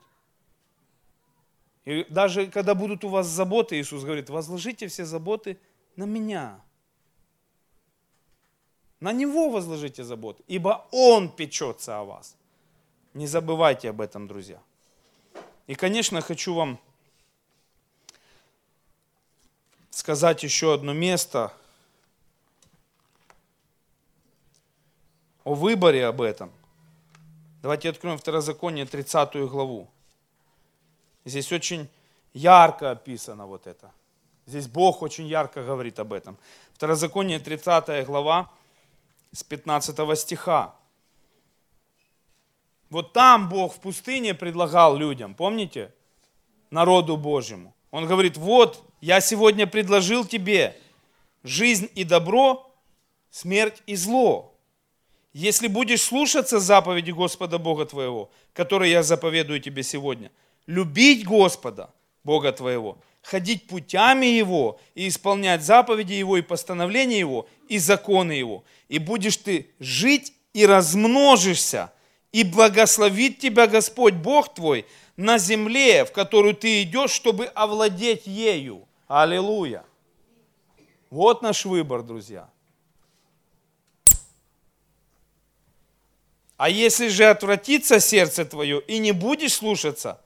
И 1.84 2.06
даже 2.08 2.46
когда 2.46 2.76
будут 2.76 3.02
у 3.02 3.08
вас 3.08 3.26
заботы, 3.26 3.80
Иисус 3.80 4.04
говорит, 4.04 4.30
возложите 4.30 4.86
все 4.86 5.04
заботы 5.04 5.58
на 5.96 6.04
меня– 6.04 6.60
на 9.02 9.12
Него 9.12 9.50
возложите 9.50 10.04
заботы, 10.04 10.44
ибо 10.46 10.86
Он 10.92 11.28
печется 11.28 11.98
о 11.98 12.04
вас. 12.04 12.36
Не 13.14 13.26
забывайте 13.26 13.90
об 13.90 14.00
этом, 14.00 14.28
друзья. 14.28 14.60
И, 15.66 15.74
конечно, 15.74 16.20
хочу 16.20 16.54
вам 16.54 16.78
сказать 19.90 20.44
еще 20.44 20.72
одно 20.72 20.92
место 20.92 21.52
о 25.42 25.54
выборе 25.54 26.06
об 26.06 26.20
этом. 26.20 26.52
Давайте 27.60 27.90
откроем 27.90 28.18
Второзаконие, 28.18 28.86
30 28.86 29.34
главу. 29.48 29.88
Здесь 31.24 31.50
очень 31.50 31.88
ярко 32.34 32.92
описано 32.92 33.46
вот 33.46 33.66
это. 33.66 33.90
Здесь 34.46 34.68
Бог 34.68 35.02
очень 35.02 35.26
ярко 35.26 35.64
говорит 35.64 35.98
об 35.98 36.12
этом. 36.12 36.38
Второзаконие, 36.74 37.40
30 37.40 38.06
глава, 38.06 38.48
с 39.32 39.42
15 39.42 40.18
стиха. 40.18 40.74
Вот 42.90 43.12
там 43.12 43.48
Бог 43.48 43.74
в 43.74 43.80
пустыне 43.80 44.34
предлагал 44.34 44.96
людям, 44.96 45.34
помните? 45.34 45.92
Народу 46.70 47.16
Божьему. 47.16 47.74
Он 47.90 48.06
говорит, 48.06 48.36
вот 48.36 48.82
я 49.00 49.20
сегодня 49.20 49.66
предложил 49.66 50.24
тебе 50.24 50.78
жизнь 51.42 51.88
и 51.94 52.04
добро, 52.04 52.70
смерть 53.30 53.82
и 53.86 53.94
зло. 53.94 54.54
Если 55.32 55.68
будешь 55.68 56.02
слушаться 56.02 56.60
заповеди 56.60 57.10
Господа 57.10 57.58
Бога 57.58 57.86
твоего, 57.86 58.30
которые 58.52 58.92
я 58.92 59.02
заповедую 59.02 59.60
тебе 59.60 59.82
сегодня, 59.82 60.30
любить 60.66 61.26
Господа 61.26 61.90
Бога 62.22 62.52
твоего– 62.52 62.98
ходить 63.22 63.66
путями 63.68 64.26
Его 64.26 64.80
и 64.94 65.08
исполнять 65.08 65.62
заповеди 65.62 66.12
Его 66.12 66.36
и 66.36 66.42
постановления 66.42 67.18
Его 67.18 67.48
и 67.68 67.78
законы 67.78 68.32
Его. 68.32 68.64
И 68.88 68.98
будешь 68.98 69.36
ты 69.38 69.70
жить 69.78 70.32
и 70.52 70.66
размножишься, 70.66 71.92
и 72.32 72.44
благословит 72.44 73.38
тебя 73.38 73.66
Господь 73.66 74.14
Бог 74.14 74.52
твой 74.54 74.86
на 75.16 75.38
земле, 75.38 76.04
в 76.04 76.12
которую 76.12 76.54
ты 76.54 76.82
идешь, 76.82 77.10
чтобы 77.10 77.46
овладеть 77.46 78.26
ею. 78.26 78.86
Аллилуйя. 79.06 79.84
Вот 81.10 81.42
наш 81.42 81.64
выбор, 81.64 82.02
друзья. 82.02 82.48
А 86.56 86.68
если 86.68 87.08
же 87.08 87.24
отвратится 87.24 88.00
сердце 88.00 88.44
твое 88.44 88.80
и 88.80 88.98
не 88.98 89.12
будешь 89.12 89.54
слушаться, 89.54 90.20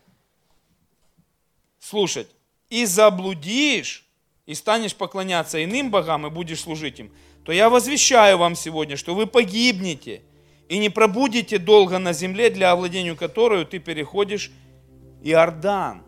слушать, 1.80 2.28
и 2.70 2.84
заблудишь, 2.84 4.04
и 4.46 4.54
станешь 4.54 4.94
поклоняться 4.94 5.62
иным 5.62 5.90
богам 5.90 6.26
и 6.26 6.30
будешь 6.30 6.60
служить 6.60 7.00
им, 7.00 7.12
то 7.44 7.52
я 7.52 7.68
возвещаю 7.68 8.38
вам 8.38 8.54
сегодня, 8.54 8.96
что 8.96 9.14
вы 9.14 9.26
погибнете 9.26 10.22
и 10.68 10.78
не 10.78 10.88
пробудете 10.88 11.58
долго 11.58 11.98
на 11.98 12.12
земле, 12.12 12.50
для 12.50 12.72
овладения 12.72 13.14
которую 13.14 13.66
ты 13.66 13.78
переходишь 13.78 14.50
Иордан. 15.22 16.02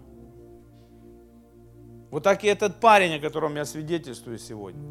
Вот 2.10 2.22
так 2.22 2.44
и 2.44 2.48
этот 2.48 2.80
парень, 2.80 3.14
о 3.14 3.20
котором 3.20 3.54
я 3.56 3.64
свидетельствую 3.64 4.38
сегодня. 4.38 4.82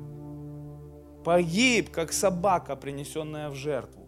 Погиб, 1.24 1.90
как 1.90 2.14
собака, 2.14 2.76
принесенная 2.76 3.50
в 3.50 3.56
жертву. 3.56 4.08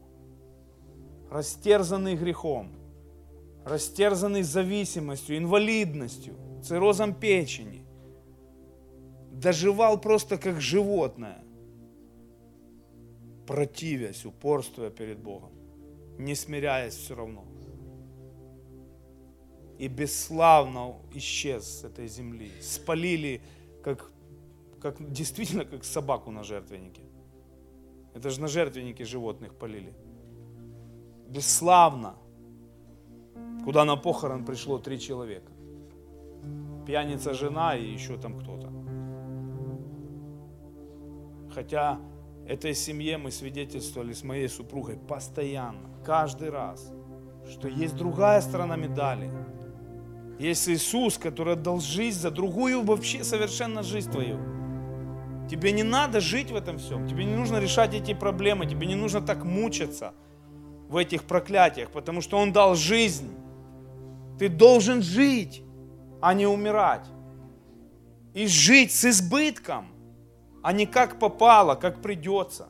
Растерзанный 1.29 2.15
грехом, 2.15 2.71
растерзанный 3.65 4.43
зависимостью, 4.43 5.37
инвалидностью– 5.37 6.35
циррозом 6.59 7.13
печени. 7.13 7.85
Доживал 9.31 9.99
просто 10.01 10.37
как 10.37 10.59
животное, 10.59 11.43
противясь, 13.47 14.25
упорствуя 14.25 14.89
перед 14.89 15.19
Богом, 15.19 15.51
не 16.17 16.35
смиряясь 16.35 16.95
все 16.95 17.15
равно. 17.15 17.45
И 19.77 19.87
бесславно 19.87 20.95
исчез 21.13 21.63
с 21.63 21.83
этой 21.85 22.07
земли. 22.07 22.51
Спалили, 22.61 23.41
как, 23.81 24.11
как, 24.81 25.11
действительно, 25.11 25.63
как 25.63 25.85
собаку 25.85 26.31
на 26.31 26.43
жертвеннике. 26.43 27.01
Это 28.13 28.29
же 28.29 28.41
на 28.41 28.47
жертвеннике 28.47 29.05
животных 29.05 29.55
полили. 29.55 29.93
Бесславно. 31.29 32.15
Куда 33.63 33.85
на 33.85 33.95
похорон 33.95 34.45
пришло 34.45 34.79
три 34.79 34.99
человека 34.99 35.51
пьяница 36.89 37.35
жена 37.35 37.75
и 37.75 37.85
еще 37.85 38.17
там 38.17 38.33
кто-то. 38.33 38.67
Хотя 41.53 41.99
этой 42.47 42.73
семье 42.73 43.19
мы 43.19 43.29
свидетельствовали 43.29 44.13
с 44.13 44.23
моей 44.23 44.49
супругой 44.49 44.97
постоянно, 44.97 45.87
каждый 46.03 46.49
раз, 46.49 46.91
что 47.47 47.67
есть 47.67 47.95
другая 47.95 48.41
сторона 48.41 48.75
медали. 48.75 49.29
Есть 50.39 50.67
Иисус, 50.67 51.19
который 51.19 51.53
отдал 51.53 51.79
жизнь 51.79 52.19
за 52.19 52.31
другую 52.31 52.81
вообще 52.83 53.23
совершенно 53.23 53.83
жизнь 53.83 54.11
твою. 54.11 54.39
Тебе 55.47 55.71
не 55.73 55.83
надо 55.83 56.19
жить 56.19 56.49
в 56.49 56.55
этом 56.55 56.79
всем, 56.79 57.07
тебе 57.07 57.23
не 57.23 57.35
нужно 57.35 57.59
решать 57.59 57.93
эти 57.93 58.15
проблемы, 58.15 58.65
тебе 58.65 58.87
не 58.87 58.95
нужно 58.95 59.21
так 59.21 59.45
мучиться 59.45 60.15
в 60.89 60.97
этих 60.97 61.25
проклятиях, 61.25 61.91
потому 61.91 62.21
что 62.21 62.39
Он 62.39 62.51
дал 62.51 62.73
жизнь. 62.73 63.29
Ты 64.39 64.49
должен 64.49 65.03
жить 65.03 65.61
а 66.21 66.33
не 66.33 66.45
умирать. 66.45 67.05
И 68.33 68.47
жить 68.47 68.91
с 68.91 69.05
избытком, 69.05 69.87
а 70.61 70.71
не 70.71 70.85
как 70.85 71.19
попало, 71.19 71.75
как 71.75 72.01
придется. 72.01 72.69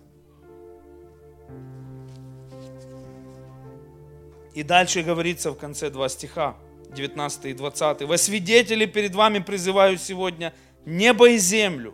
И 4.54 4.64
дальше 4.64 5.04
говорится 5.04 5.52
в 5.52 5.56
конце 5.56 5.89
два 5.89 6.10
стиха, 6.10 6.56
19 6.95 7.45
и 7.45 7.54
20. 7.54 8.02
«Во 8.04 8.18
свидетели 8.18 8.86
перед 8.86 9.16
вами 9.16 9.39
призываю 9.39 9.97
сегодня 9.97 10.54
небо 10.86 11.30
и 11.30 11.38
землю». 11.38 11.93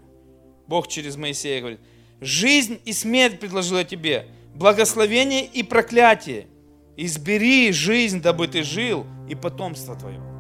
Бог 0.68 0.88
через 0.88 1.16
Моисея 1.16 1.60
говорит. 1.60 1.80
«Жизнь 2.22 2.80
и 2.86 2.94
смерть 2.94 3.40
предложила 3.40 3.84
тебе, 3.84 4.28
благословение 4.54 5.46
и 5.46 5.64
проклятие. 5.64 6.48
Избери 6.96 7.72
жизнь, 7.74 8.22
дабы 8.22 8.48
ты 8.48 8.64
жил, 8.64 9.06
и 9.30 9.36
потомство 9.36 9.96
твое». 9.96 10.35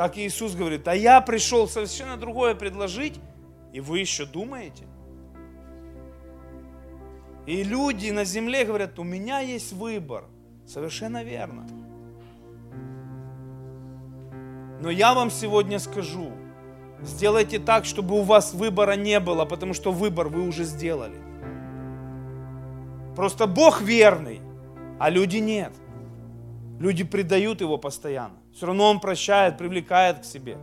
Так 0.00 0.16
Иисус 0.16 0.54
говорит, 0.54 0.88
а 0.88 0.94
я 0.96 1.20
пришел 1.20 1.68
совершенно 1.68 2.16
другое 2.16 2.54
предложить, 2.54 3.20
и 3.74 3.80
вы 3.80 3.98
еще 3.98 4.24
думаете? 4.24 4.84
И 7.44 7.62
люди 7.62 8.08
на 8.08 8.24
земле 8.24 8.64
говорят, 8.64 8.98
у 8.98 9.02
меня 9.02 9.40
есть 9.40 9.74
выбор. 9.74 10.24
Совершенно 10.66 11.22
верно. 11.22 11.66
Но 14.80 14.88
я 14.88 15.12
вам 15.12 15.30
сегодня 15.30 15.78
скажу, 15.78 16.32
сделайте 17.02 17.58
так, 17.58 17.84
чтобы 17.84 18.18
у 18.18 18.22
вас 18.22 18.54
выбора 18.54 18.96
не 18.96 19.20
было, 19.20 19.44
потому 19.44 19.74
что 19.74 19.92
выбор 19.92 20.28
вы 20.28 20.48
уже 20.48 20.64
сделали. 20.64 21.18
Просто 23.14 23.46
Бог 23.46 23.82
верный, 23.82 24.40
а 24.98 25.10
люди 25.10 25.36
нет. 25.36 25.74
Люди 26.78 27.04
предают 27.04 27.60
Его 27.60 27.76
постоянно. 27.76 28.39
Все 28.52 28.66
равно 28.66 28.90
Он 28.90 29.00
прощает, 29.00 29.58
привлекает 29.58 30.20
к 30.20 30.24
себе. 30.24 30.58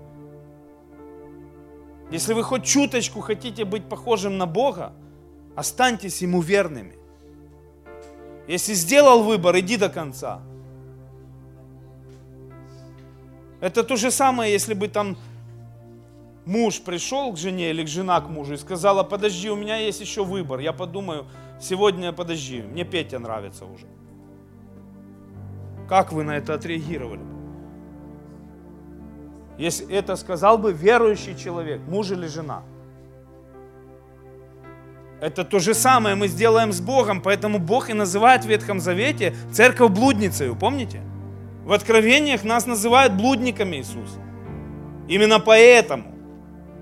Если 2.11 2.33
вы 2.33 2.43
хоть 2.43 2.63
чуточку 2.63 3.21
хотите 3.21 3.65
быть 3.65 3.89
похожим 3.89 4.37
на 4.37 4.45
Бога, 4.45 4.93
останьтесь 5.55 6.21
Ему 6.21 6.41
верными. 6.41 6.95
Если 8.47 8.73
сделал 8.73 9.23
выбор, 9.23 9.57
иди 9.59 9.77
до 9.77 9.89
конца. 9.89 10.41
Это 13.59 13.83
то 13.83 13.95
же 13.95 14.11
самое, 14.11 14.53
если 14.53 14.73
бы 14.73 14.87
там 14.87 15.17
муж 16.45 16.81
пришел 16.81 17.33
к 17.33 17.37
жене 17.37 17.71
или 17.71 17.83
к 17.83 17.87
жена 17.87 18.21
к 18.21 18.29
мужу 18.29 18.53
и 18.53 18.57
сказала, 18.57 19.03
подожди, 19.03 19.49
у 19.49 19.55
меня 19.55 19.77
есть 19.77 19.99
еще 19.99 20.23
выбор, 20.23 20.59
я 20.59 20.71
подумаю, 20.73 21.25
сегодня 21.59 22.13
подожди, 22.13 22.61
мне 22.61 22.85
Петя 22.85 23.19
нравится 23.19 23.65
уже. 23.65 23.87
Как 25.89 26.11
вы 26.13 26.23
на 26.23 26.37
это 26.37 26.53
отреагировали? 26.53 27.36
Если 29.57 29.91
это 29.91 30.15
сказал 30.15 30.57
бы 30.57 30.71
верующий 30.71 31.35
человек, 31.35 31.81
муж 31.87 32.11
или 32.11 32.27
жена. 32.27 32.61
Это 35.19 35.43
то 35.43 35.57
же 35.57 35.73
самое 35.73 36.15
мы 36.15 36.27
сделаем 36.27 36.71
с 36.71 36.79
Богом, 36.79 37.21
поэтому 37.21 37.57
Бог 37.57 37.89
и 37.89 37.93
называет 37.93 38.43
в 38.43 38.47
Ветхом 38.47 38.79
Завете 38.79 39.35
церковь 39.51 39.91
блудницей, 39.91 40.55
помните? 40.55 41.01
В 41.65 41.73
Откровениях 41.73 42.43
нас 42.43 42.67
называют 42.67 43.13
блудниками 43.13 43.77
Иисус. 43.77 44.19
Именно 45.07 45.39
поэтому, 45.39 46.13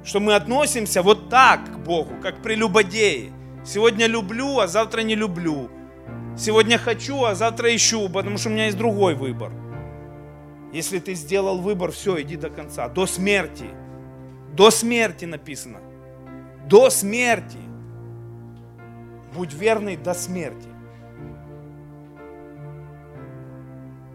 что 0.04 0.20
мы 0.20 0.36
относимся 0.36 1.02
вот 1.02 1.30
так 1.30 1.66
к 1.66 1.78
Богу, 1.78 2.12
как 2.22 2.42
прелюбодеи. 2.42 3.32
Сегодня 3.66 4.06
люблю, 4.06 4.60
а 4.60 4.68
завтра 4.68 5.02
не 5.02 5.16
люблю. 5.16 5.70
Сегодня 6.38 6.78
хочу, 6.78 7.24
а 7.24 7.36
завтра 7.36 7.74
ищу, 7.74 8.10
потому 8.10 8.38
что 8.38 8.50
у 8.50 8.52
меня 8.52 8.66
есть 8.66 8.78
другой 8.78 9.16
выбор. 9.16 9.52
Если 10.76 11.00
ты 11.00 11.14
сделал 11.14 11.60
выбор, 11.60 11.94
все, 11.94 12.22
иди 12.22 12.36
до 12.36 12.50
конца, 12.50 12.90
до 12.90 13.06
смерти. 13.06 13.68
До 14.52 14.72
смерти 14.72 15.24
написано. 15.24 15.80
До 16.68 16.90
смерти. 16.90 17.60
Будь 19.34 19.54
верный 19.54 19.96
до 19.96 20.14
смерти. 20.14 20.68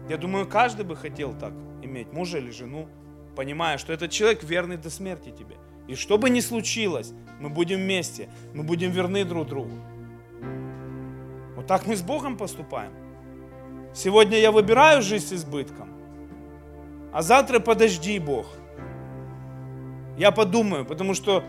Я 0.07 0.17
думаю, 0.17 0.47
каждый 0.47 0.85
бы 0.85 0.95
хотел 0.95 1.33
так 1.33 1.51
иметь 1.81 2.13
мужа 2.13 2.37
или 2.37 2.51
жену, 2.51 2.87
понимая, 3.35 3.79
что 3.79 3.91
этот 3.91 4.11
человек 4.11 4.43
верный 4.43 4.77
до 4.77 4.91
смерти 4.91 5.31
тебе. 5.31 5.55
И 5.87 5.95
что 5.95 6.19
бы 6.19 6.29
ни 6.29 6.41
случилось, 6.41 7.11
мы 7.39 7.49
будем 7.49 7.77
вместе, 7.79 8.29
мы 8.53 8.61
будем 8.61 8.91
верны 8.91 9.25
друг 9.25 9.47
другу. 9.47 9.79
Вот 11.55 11.65
так 11.65 11.87
мы 11.87 11.95
с 11.95 12.03
Богом 12.03 12.37
поступаем. 12.37 12.91
Сегодня 13.95 14.37
я 14.37 14.51
выбираю 14.51 15.01
жизнь 15.01 15.25
с 15.25 15.33
избытком, 15.33 15.90
а 17.11 17.21
завтра 17.21 17.59
подожди, 17.59 18.19
Бог. 18.19 18.47
Я 20.17 20.31
подумаю, 20.31 20.85
потому 20.85 21.13
что 21.13 21.43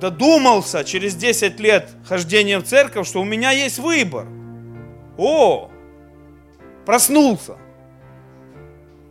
додумался 0.00 0.84
через 0.84 1.14
10 1.14 1.60
лет 1.60 1.90
хождения 2.04 2.58
в 2.58 2.64
церковь, 2.64 3.06
что 3.06 3.20
у 3.20 3.24
меня 3.24 3.50
есть 3.50 3.78
выбор. 3.78 4.26
О, 5.16 5.70
проснулся. 6.86 7.56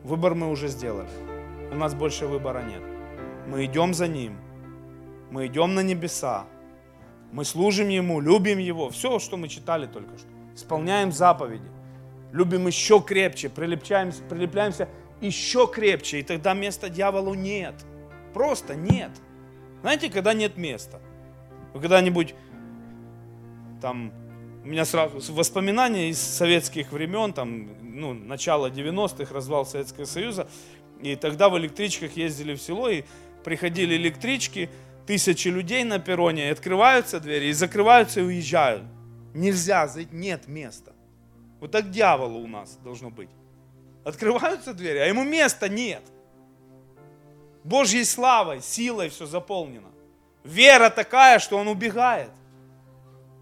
Выбор 0.03 0.35
мы 0.35 0.49
уже 0.49 0.67
сделали. 0.67 1.09
У 1.71 1.75
нас 1.75 1.93
больше 1.93 2.25
выбора 2.25 2.63
нет. 2.63 2.81
Мы 3.47 3.65
идем 3.65 3.93
за 3.93 4.07
Ним. 4.07 4.37
Мы 5.29 5.47
идем 5.47 5.75
на 5.75 5.81
небеса. 5.81 6.45
Мы 7.31 7.45
служим 7.45 7.87
Ему, 7.87 8.19
любим 8.19 8.57
Его. 8.57 8.89
Все, 8.89 9.19
что 9.19 9.37
мы 9.37 9.47
читали 9.47 9.85
только 9.85 10.17
что. 10.17 10.27
Исполняем 10.55 11.11
заповеди. 11.11 11.69
Любим 12.33 12.67
еще 12.67 13.01
крепче, 13.01 13.49
прилепляемся, 13.49 14.21
прилепляемся 14.23 14.89
еще 15.21 15.67
крепче. 15.67 16.19
И 16.19 16.23
тогда 16.23 16.53
места 16.53 16.89
дьяволу 16.89 17.33
нет. 17.33 17.75
Просто 18.33 18.75
нет. 18.75 19.11
Знаете, 19.81 20.09
когда 20.09 20.33
нет 20.33 20.57
места? 20.57 20.99
Вы 21.73 21.81
когда-нибудь 21.81 22.35
там 23.81 24.13
у 24.63 24.67
меня 24.67 24.85
сразу 24.85 25.33
воспоминания 25.33 26.09
из 26.09 26.19
советских 26.19 26.91
времен, 26.91 27.33
там, 27.33 27.69
ну, 27.81 28.13
начало 28.13 28.69
90-х, 28.69 29.33
развал 29.33 29.65
Советского 29.65 30.05
Союза, 30.05 30.47
и 31.01 31.15
тогда 31.15 31.49
в 31.49 31.57
электричках 31.57 32.15
ездили 32.15 32.53
в 32.53 32.61
село, 32.61 32.87
и 32.87 33.03
приходили 33.43 33.95
электрички, 33.95 34.69
тысячи 35.07 35.47
людей 35.47 35.83
на 35.83 35.97
перроне, 35.97 36.49
и 36.49 36.51
открываются 36.51 37.19
двери, 37.19 37.45
и 37.45 37.53
закрываются, 37.53 38.19
и 38.19 38.23
уезжают. 38.23 38.83
Нельзя, 39.33 39.89
нет 40.11 40.47
места. 40.47 40.93
Вот 41.59 41.71
так 41.71 41.89
дьяволу 41.89 42.39
у 42.39 42.47
нас 42.47 42.77
должно 42.83 43.09
быть. 43.09 43.29
Открываются 44.03 44.73
двери, 44.73 44.97
а 44.97 45.05
ему 45.05 45.23
места 45.23 45.69
нет. 45.69 46.03
Божьей 47.63 48.03
славой, 48.03 48.61
силой 48.61 49.09
все 49.09 49.25
заполнено. 49.25 49.89
Вера 50.43 50.89
такая, 50.89 51.39
что 51.39 51.57
он 51.57 51.67
убегает. 51.67 52.31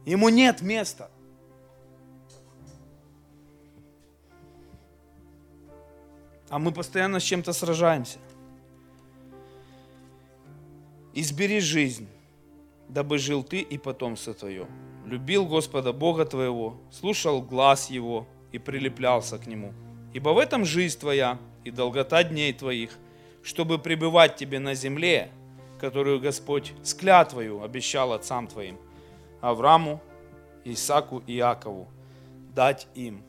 Ему 0.06 0.30
нет 0.30 0.62
места. 0.62 1.10
А 6.50 6.60
мы 6.60 6.72
постоянно 6.72 7.20
с 7.20 7.24
чем-то 7.24 7.54
сражаемся. 7.54 8.18
Избери 11.14 11.60
жизнь, 11.60 12.08
дабы 12.88 13.18
жил 13.18 13.44
ты 13.44 13.62
и 13.62 13.78
потомство 13.78 14.34
твое. 14.34 14.68
Любил 15.06 15.46
Господа 15.46 15.94
Бога 15.94 16.26
твоего, 16.26 16.78
слушал 16.92 17.42
глаз 17.42 17.90
Его 17.90 18.28
и 18.52 18.58
прилеплялся 18.58 19.38
к 19.38 19.48
Нему. 19.48 19.74
Ибо 20.14 20.30
в 20.30 20.38
этом 20.38 20.66
жизнь 20.66 21.00
твоя 21.00 21.38
и 21.64 21.72
долгота 21.72 22.24
дней 22.24 22.54
твоих, 22.54 22.92
чтобы 23.44 23.80
пребывать 23.80 24.36
тебе 24.36 24.60
на 24.60 24.74
земле, 24.74 25.30
которую 25.80 26.20
Господь 26.20 26.74
с 26.84 26.94
клятвою 26.94 27.64
обещал 27.64 28.14
отцам 28.14 28.48
твоим– 28.48 28.78
Аврааму, 29.42 30.02
Исаку 30.66 31.24
и 31.26 31.38
Иакову, 31.38 31.88
дать 32.54 32.88
им. 32.96 33.24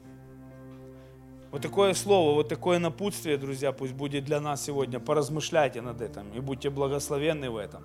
Вот 1.53 1.63
такое 1.63 1.95
слово, 1.95 2.35
вот 2.35 2.49
такое 2.49 2.79
напутствие, 2.79 3.37
друзья, 3.37 3.73
пусть 3.73 3.93
будет 3.93 4.25
для 4.25 4.41
нас 4.41 4.65
сегодня. 4.65 5.01
Поразмышляйте 5.01 5.81
над 5.81 6.01
этим 6.01 6.33
и 6.33 6.41
будьте 6.41 6.71
благословенны 6.71 7.51
в 7.51 7.57
этом. 7.57 7.85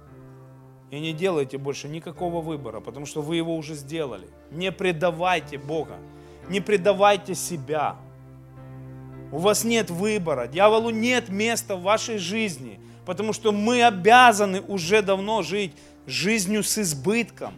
И 0.91 0.99
не 0.99 1.13
делайте 1.13 1.57
больше 1.57 1.87
никакого 1.87 2.41
выбора, 2.41 2.79
потому 2.79 3.07
что 3.07 3.21
вы 3.21 3.37
его 3.37 3.55
уже 3.55 3.73
сделали. 3.73 4.27
Не 4.51 4.71
предавайте 4.71 5.57
Бога, 5.57 5.97
не 6.47 6.61
предавайте 6.61 7.33
себя. 7.33 7.97
У 9.35 9.39
вас 9.39 9.65
нет 9.65 9.89
выбора, 9.89 10.47
дьяволу 10.47 10.91
нет 10.91 11.27
места 11.27 11.75
в 11.75 11.81
вашей 11.81 12.19
жизни, 12.19 12.79
потому 13.05 13.33
что 13.33 13.51
мы 13.51 13.83
обязаны 13.83 14.61
уже 14.61 15.01
давно 15.01 15.41
жить 15.41 15.73
жизнью 16.07 16.63
с 16.63 16.77
избытком. 16.77 17.53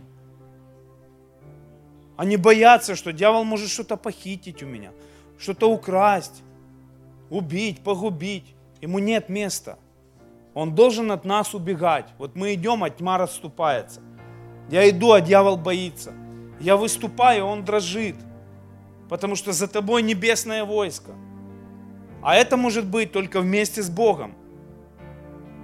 Они 2.16 2.36
боятся, 2.36 2.96
что 2.96 3.14
дьявол 3.14 3.44
может 3.44 3.70
что-то 3.70 3.96
похитить 3.96 4.64
у 4.64 4.66
меня, 4.66 4.90
что-то 5.38 5.70
украсть, 5.70 6.42
убить, 7.30 7.84
погубить. 7.84 8.56
Ему 8.82 8.98
нет 8.98 9.30
места. 9.30 9.78
Он 10.56 10.74
должен 10.74 11.12
от 11.12 11.26
нас 11.26 11.54
убегать. 11.54 12.08
Вот 12.18 12.36
мы 12.36 12.56
идем, 12.56 12.84
а 12.84 12.90
тьма 12.90 13.20
расступается. 13.20 14.02
Я 14.72 14.90
иду, 14.90 15.12
а 15.12 15.22
дьявол 15.22 15.58
боится. 15.58 16.12
Я 16.60 16.76
выступаю, 16.76 17.46
он 17.46 17.64
дрожит. 17.64 18.16
Потому 19.10 19.36
что 19.36 19.52
за 19.52 19.68
тобой 19.68 20.02
небесное 20.02 20.64
войско. 20.64 21.12
А 22.28 22.36
это 22.36 22.58
может 22.58 22.86
быть 22.86 23.14
только 23.14 23.40
вместе 23.40 23.82
с 23.82 23.90
Богом. 23.90 24.36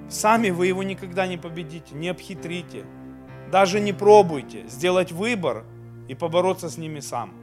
Сами 0.09 0.49
вы 0.49 0.67
его 0.67 0.81
никогда 0.81 1.27
не 1.27 1.35
победите, 1.35 1.93
не 1.93 2.07
обхитрите. 2.07 2.85
Даже 3.51 3.81
не 3.81 3.91
пробуйте 3.91 4.65
сделать 4.69 5.11
выбор 5.11 5.65
и 6.07 6.15
побороться 6.15 6.69
с 6.69 6.77
ними 6.77 7.01
сам. 7.01 7.33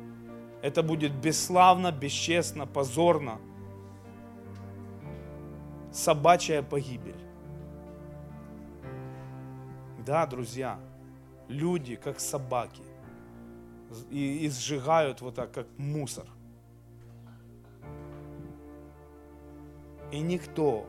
Это 0.62 0.82
будет 0.82 1.12
бесславно, 1.12 1.92
бесчестно, 1.92 2.66
позорно. 2.66 3.38
Собачья 5.92 6.62
погибель. 6.62 7.20
Да, 9.98 10.24
друзья, 10.24 10.78
люди 11.46 11.96
как 11.96 12.20
собаки 12.20 12.84
и, 14.10 14.46
и 14.46 14.48
сжигают 14.48 15.20
вот 15.20 15.34
так, 15.34 15.52
как 15.52 15.66
мусор. 15.76 16.24
И 20.12 20.20
никто 20.20 20.86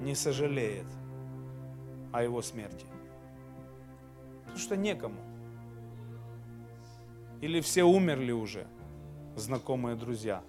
не 0.00 0.14
сожалеет 0.14 0.86
о 2.12 2.22
его 2.22 2.42
смерти. 2.42 2.86
Потому 4.42 4.58
что 4.58 4.76
некому. 4.76 5.20
Или 7.40 7.60
все 7.60 7.84
умерли 7.84 8.32
уже, 8.32 8.66
знакомые 9.36 9.96
друзья. 9.96 10.42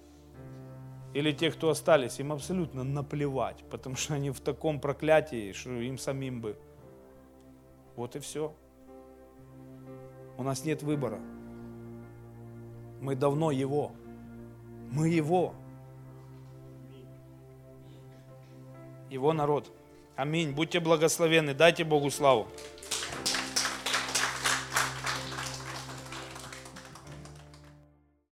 Или 1.14 1.32
те, 1.32 1.50
кто 1.50 1.70
остались, 1.70 2.20
им 2.20 2.32
абсолютно 2.32 2.84
наплевать, 2.84 3.64
потому 3.70 3.96
что 3.96 4.14
они 4.14 4.30
в 4.30 4.40
таком 4.40 4.80
проклятии, 4.80 5.52
что 5.52 5.70
им 5.70 5.98
самим 5.98 6.40
бы. 6.40 6.58
Вот 7.96 8.16
и 8.16 8.18
все. 8.18 8.54
У 10.36 10.42
нас 10.42 10.64
нет 10.64 10.82
выбора. 10.82 11.18
Мы 13.00 13.14
давно 13.14 13.50
Его. 13.50 13.92
Мы 14.90 15.08
Его. 15.08 15.54
Его 19.10 19.32
народ. 19.32 19.70
Аминь. 20.16 20.52
Будьте 20.52 20.80
благословенны. 20.80 21.54
Дайте 21.54 21.84
Богу 21.84 22.10
славу. 22.10 22.48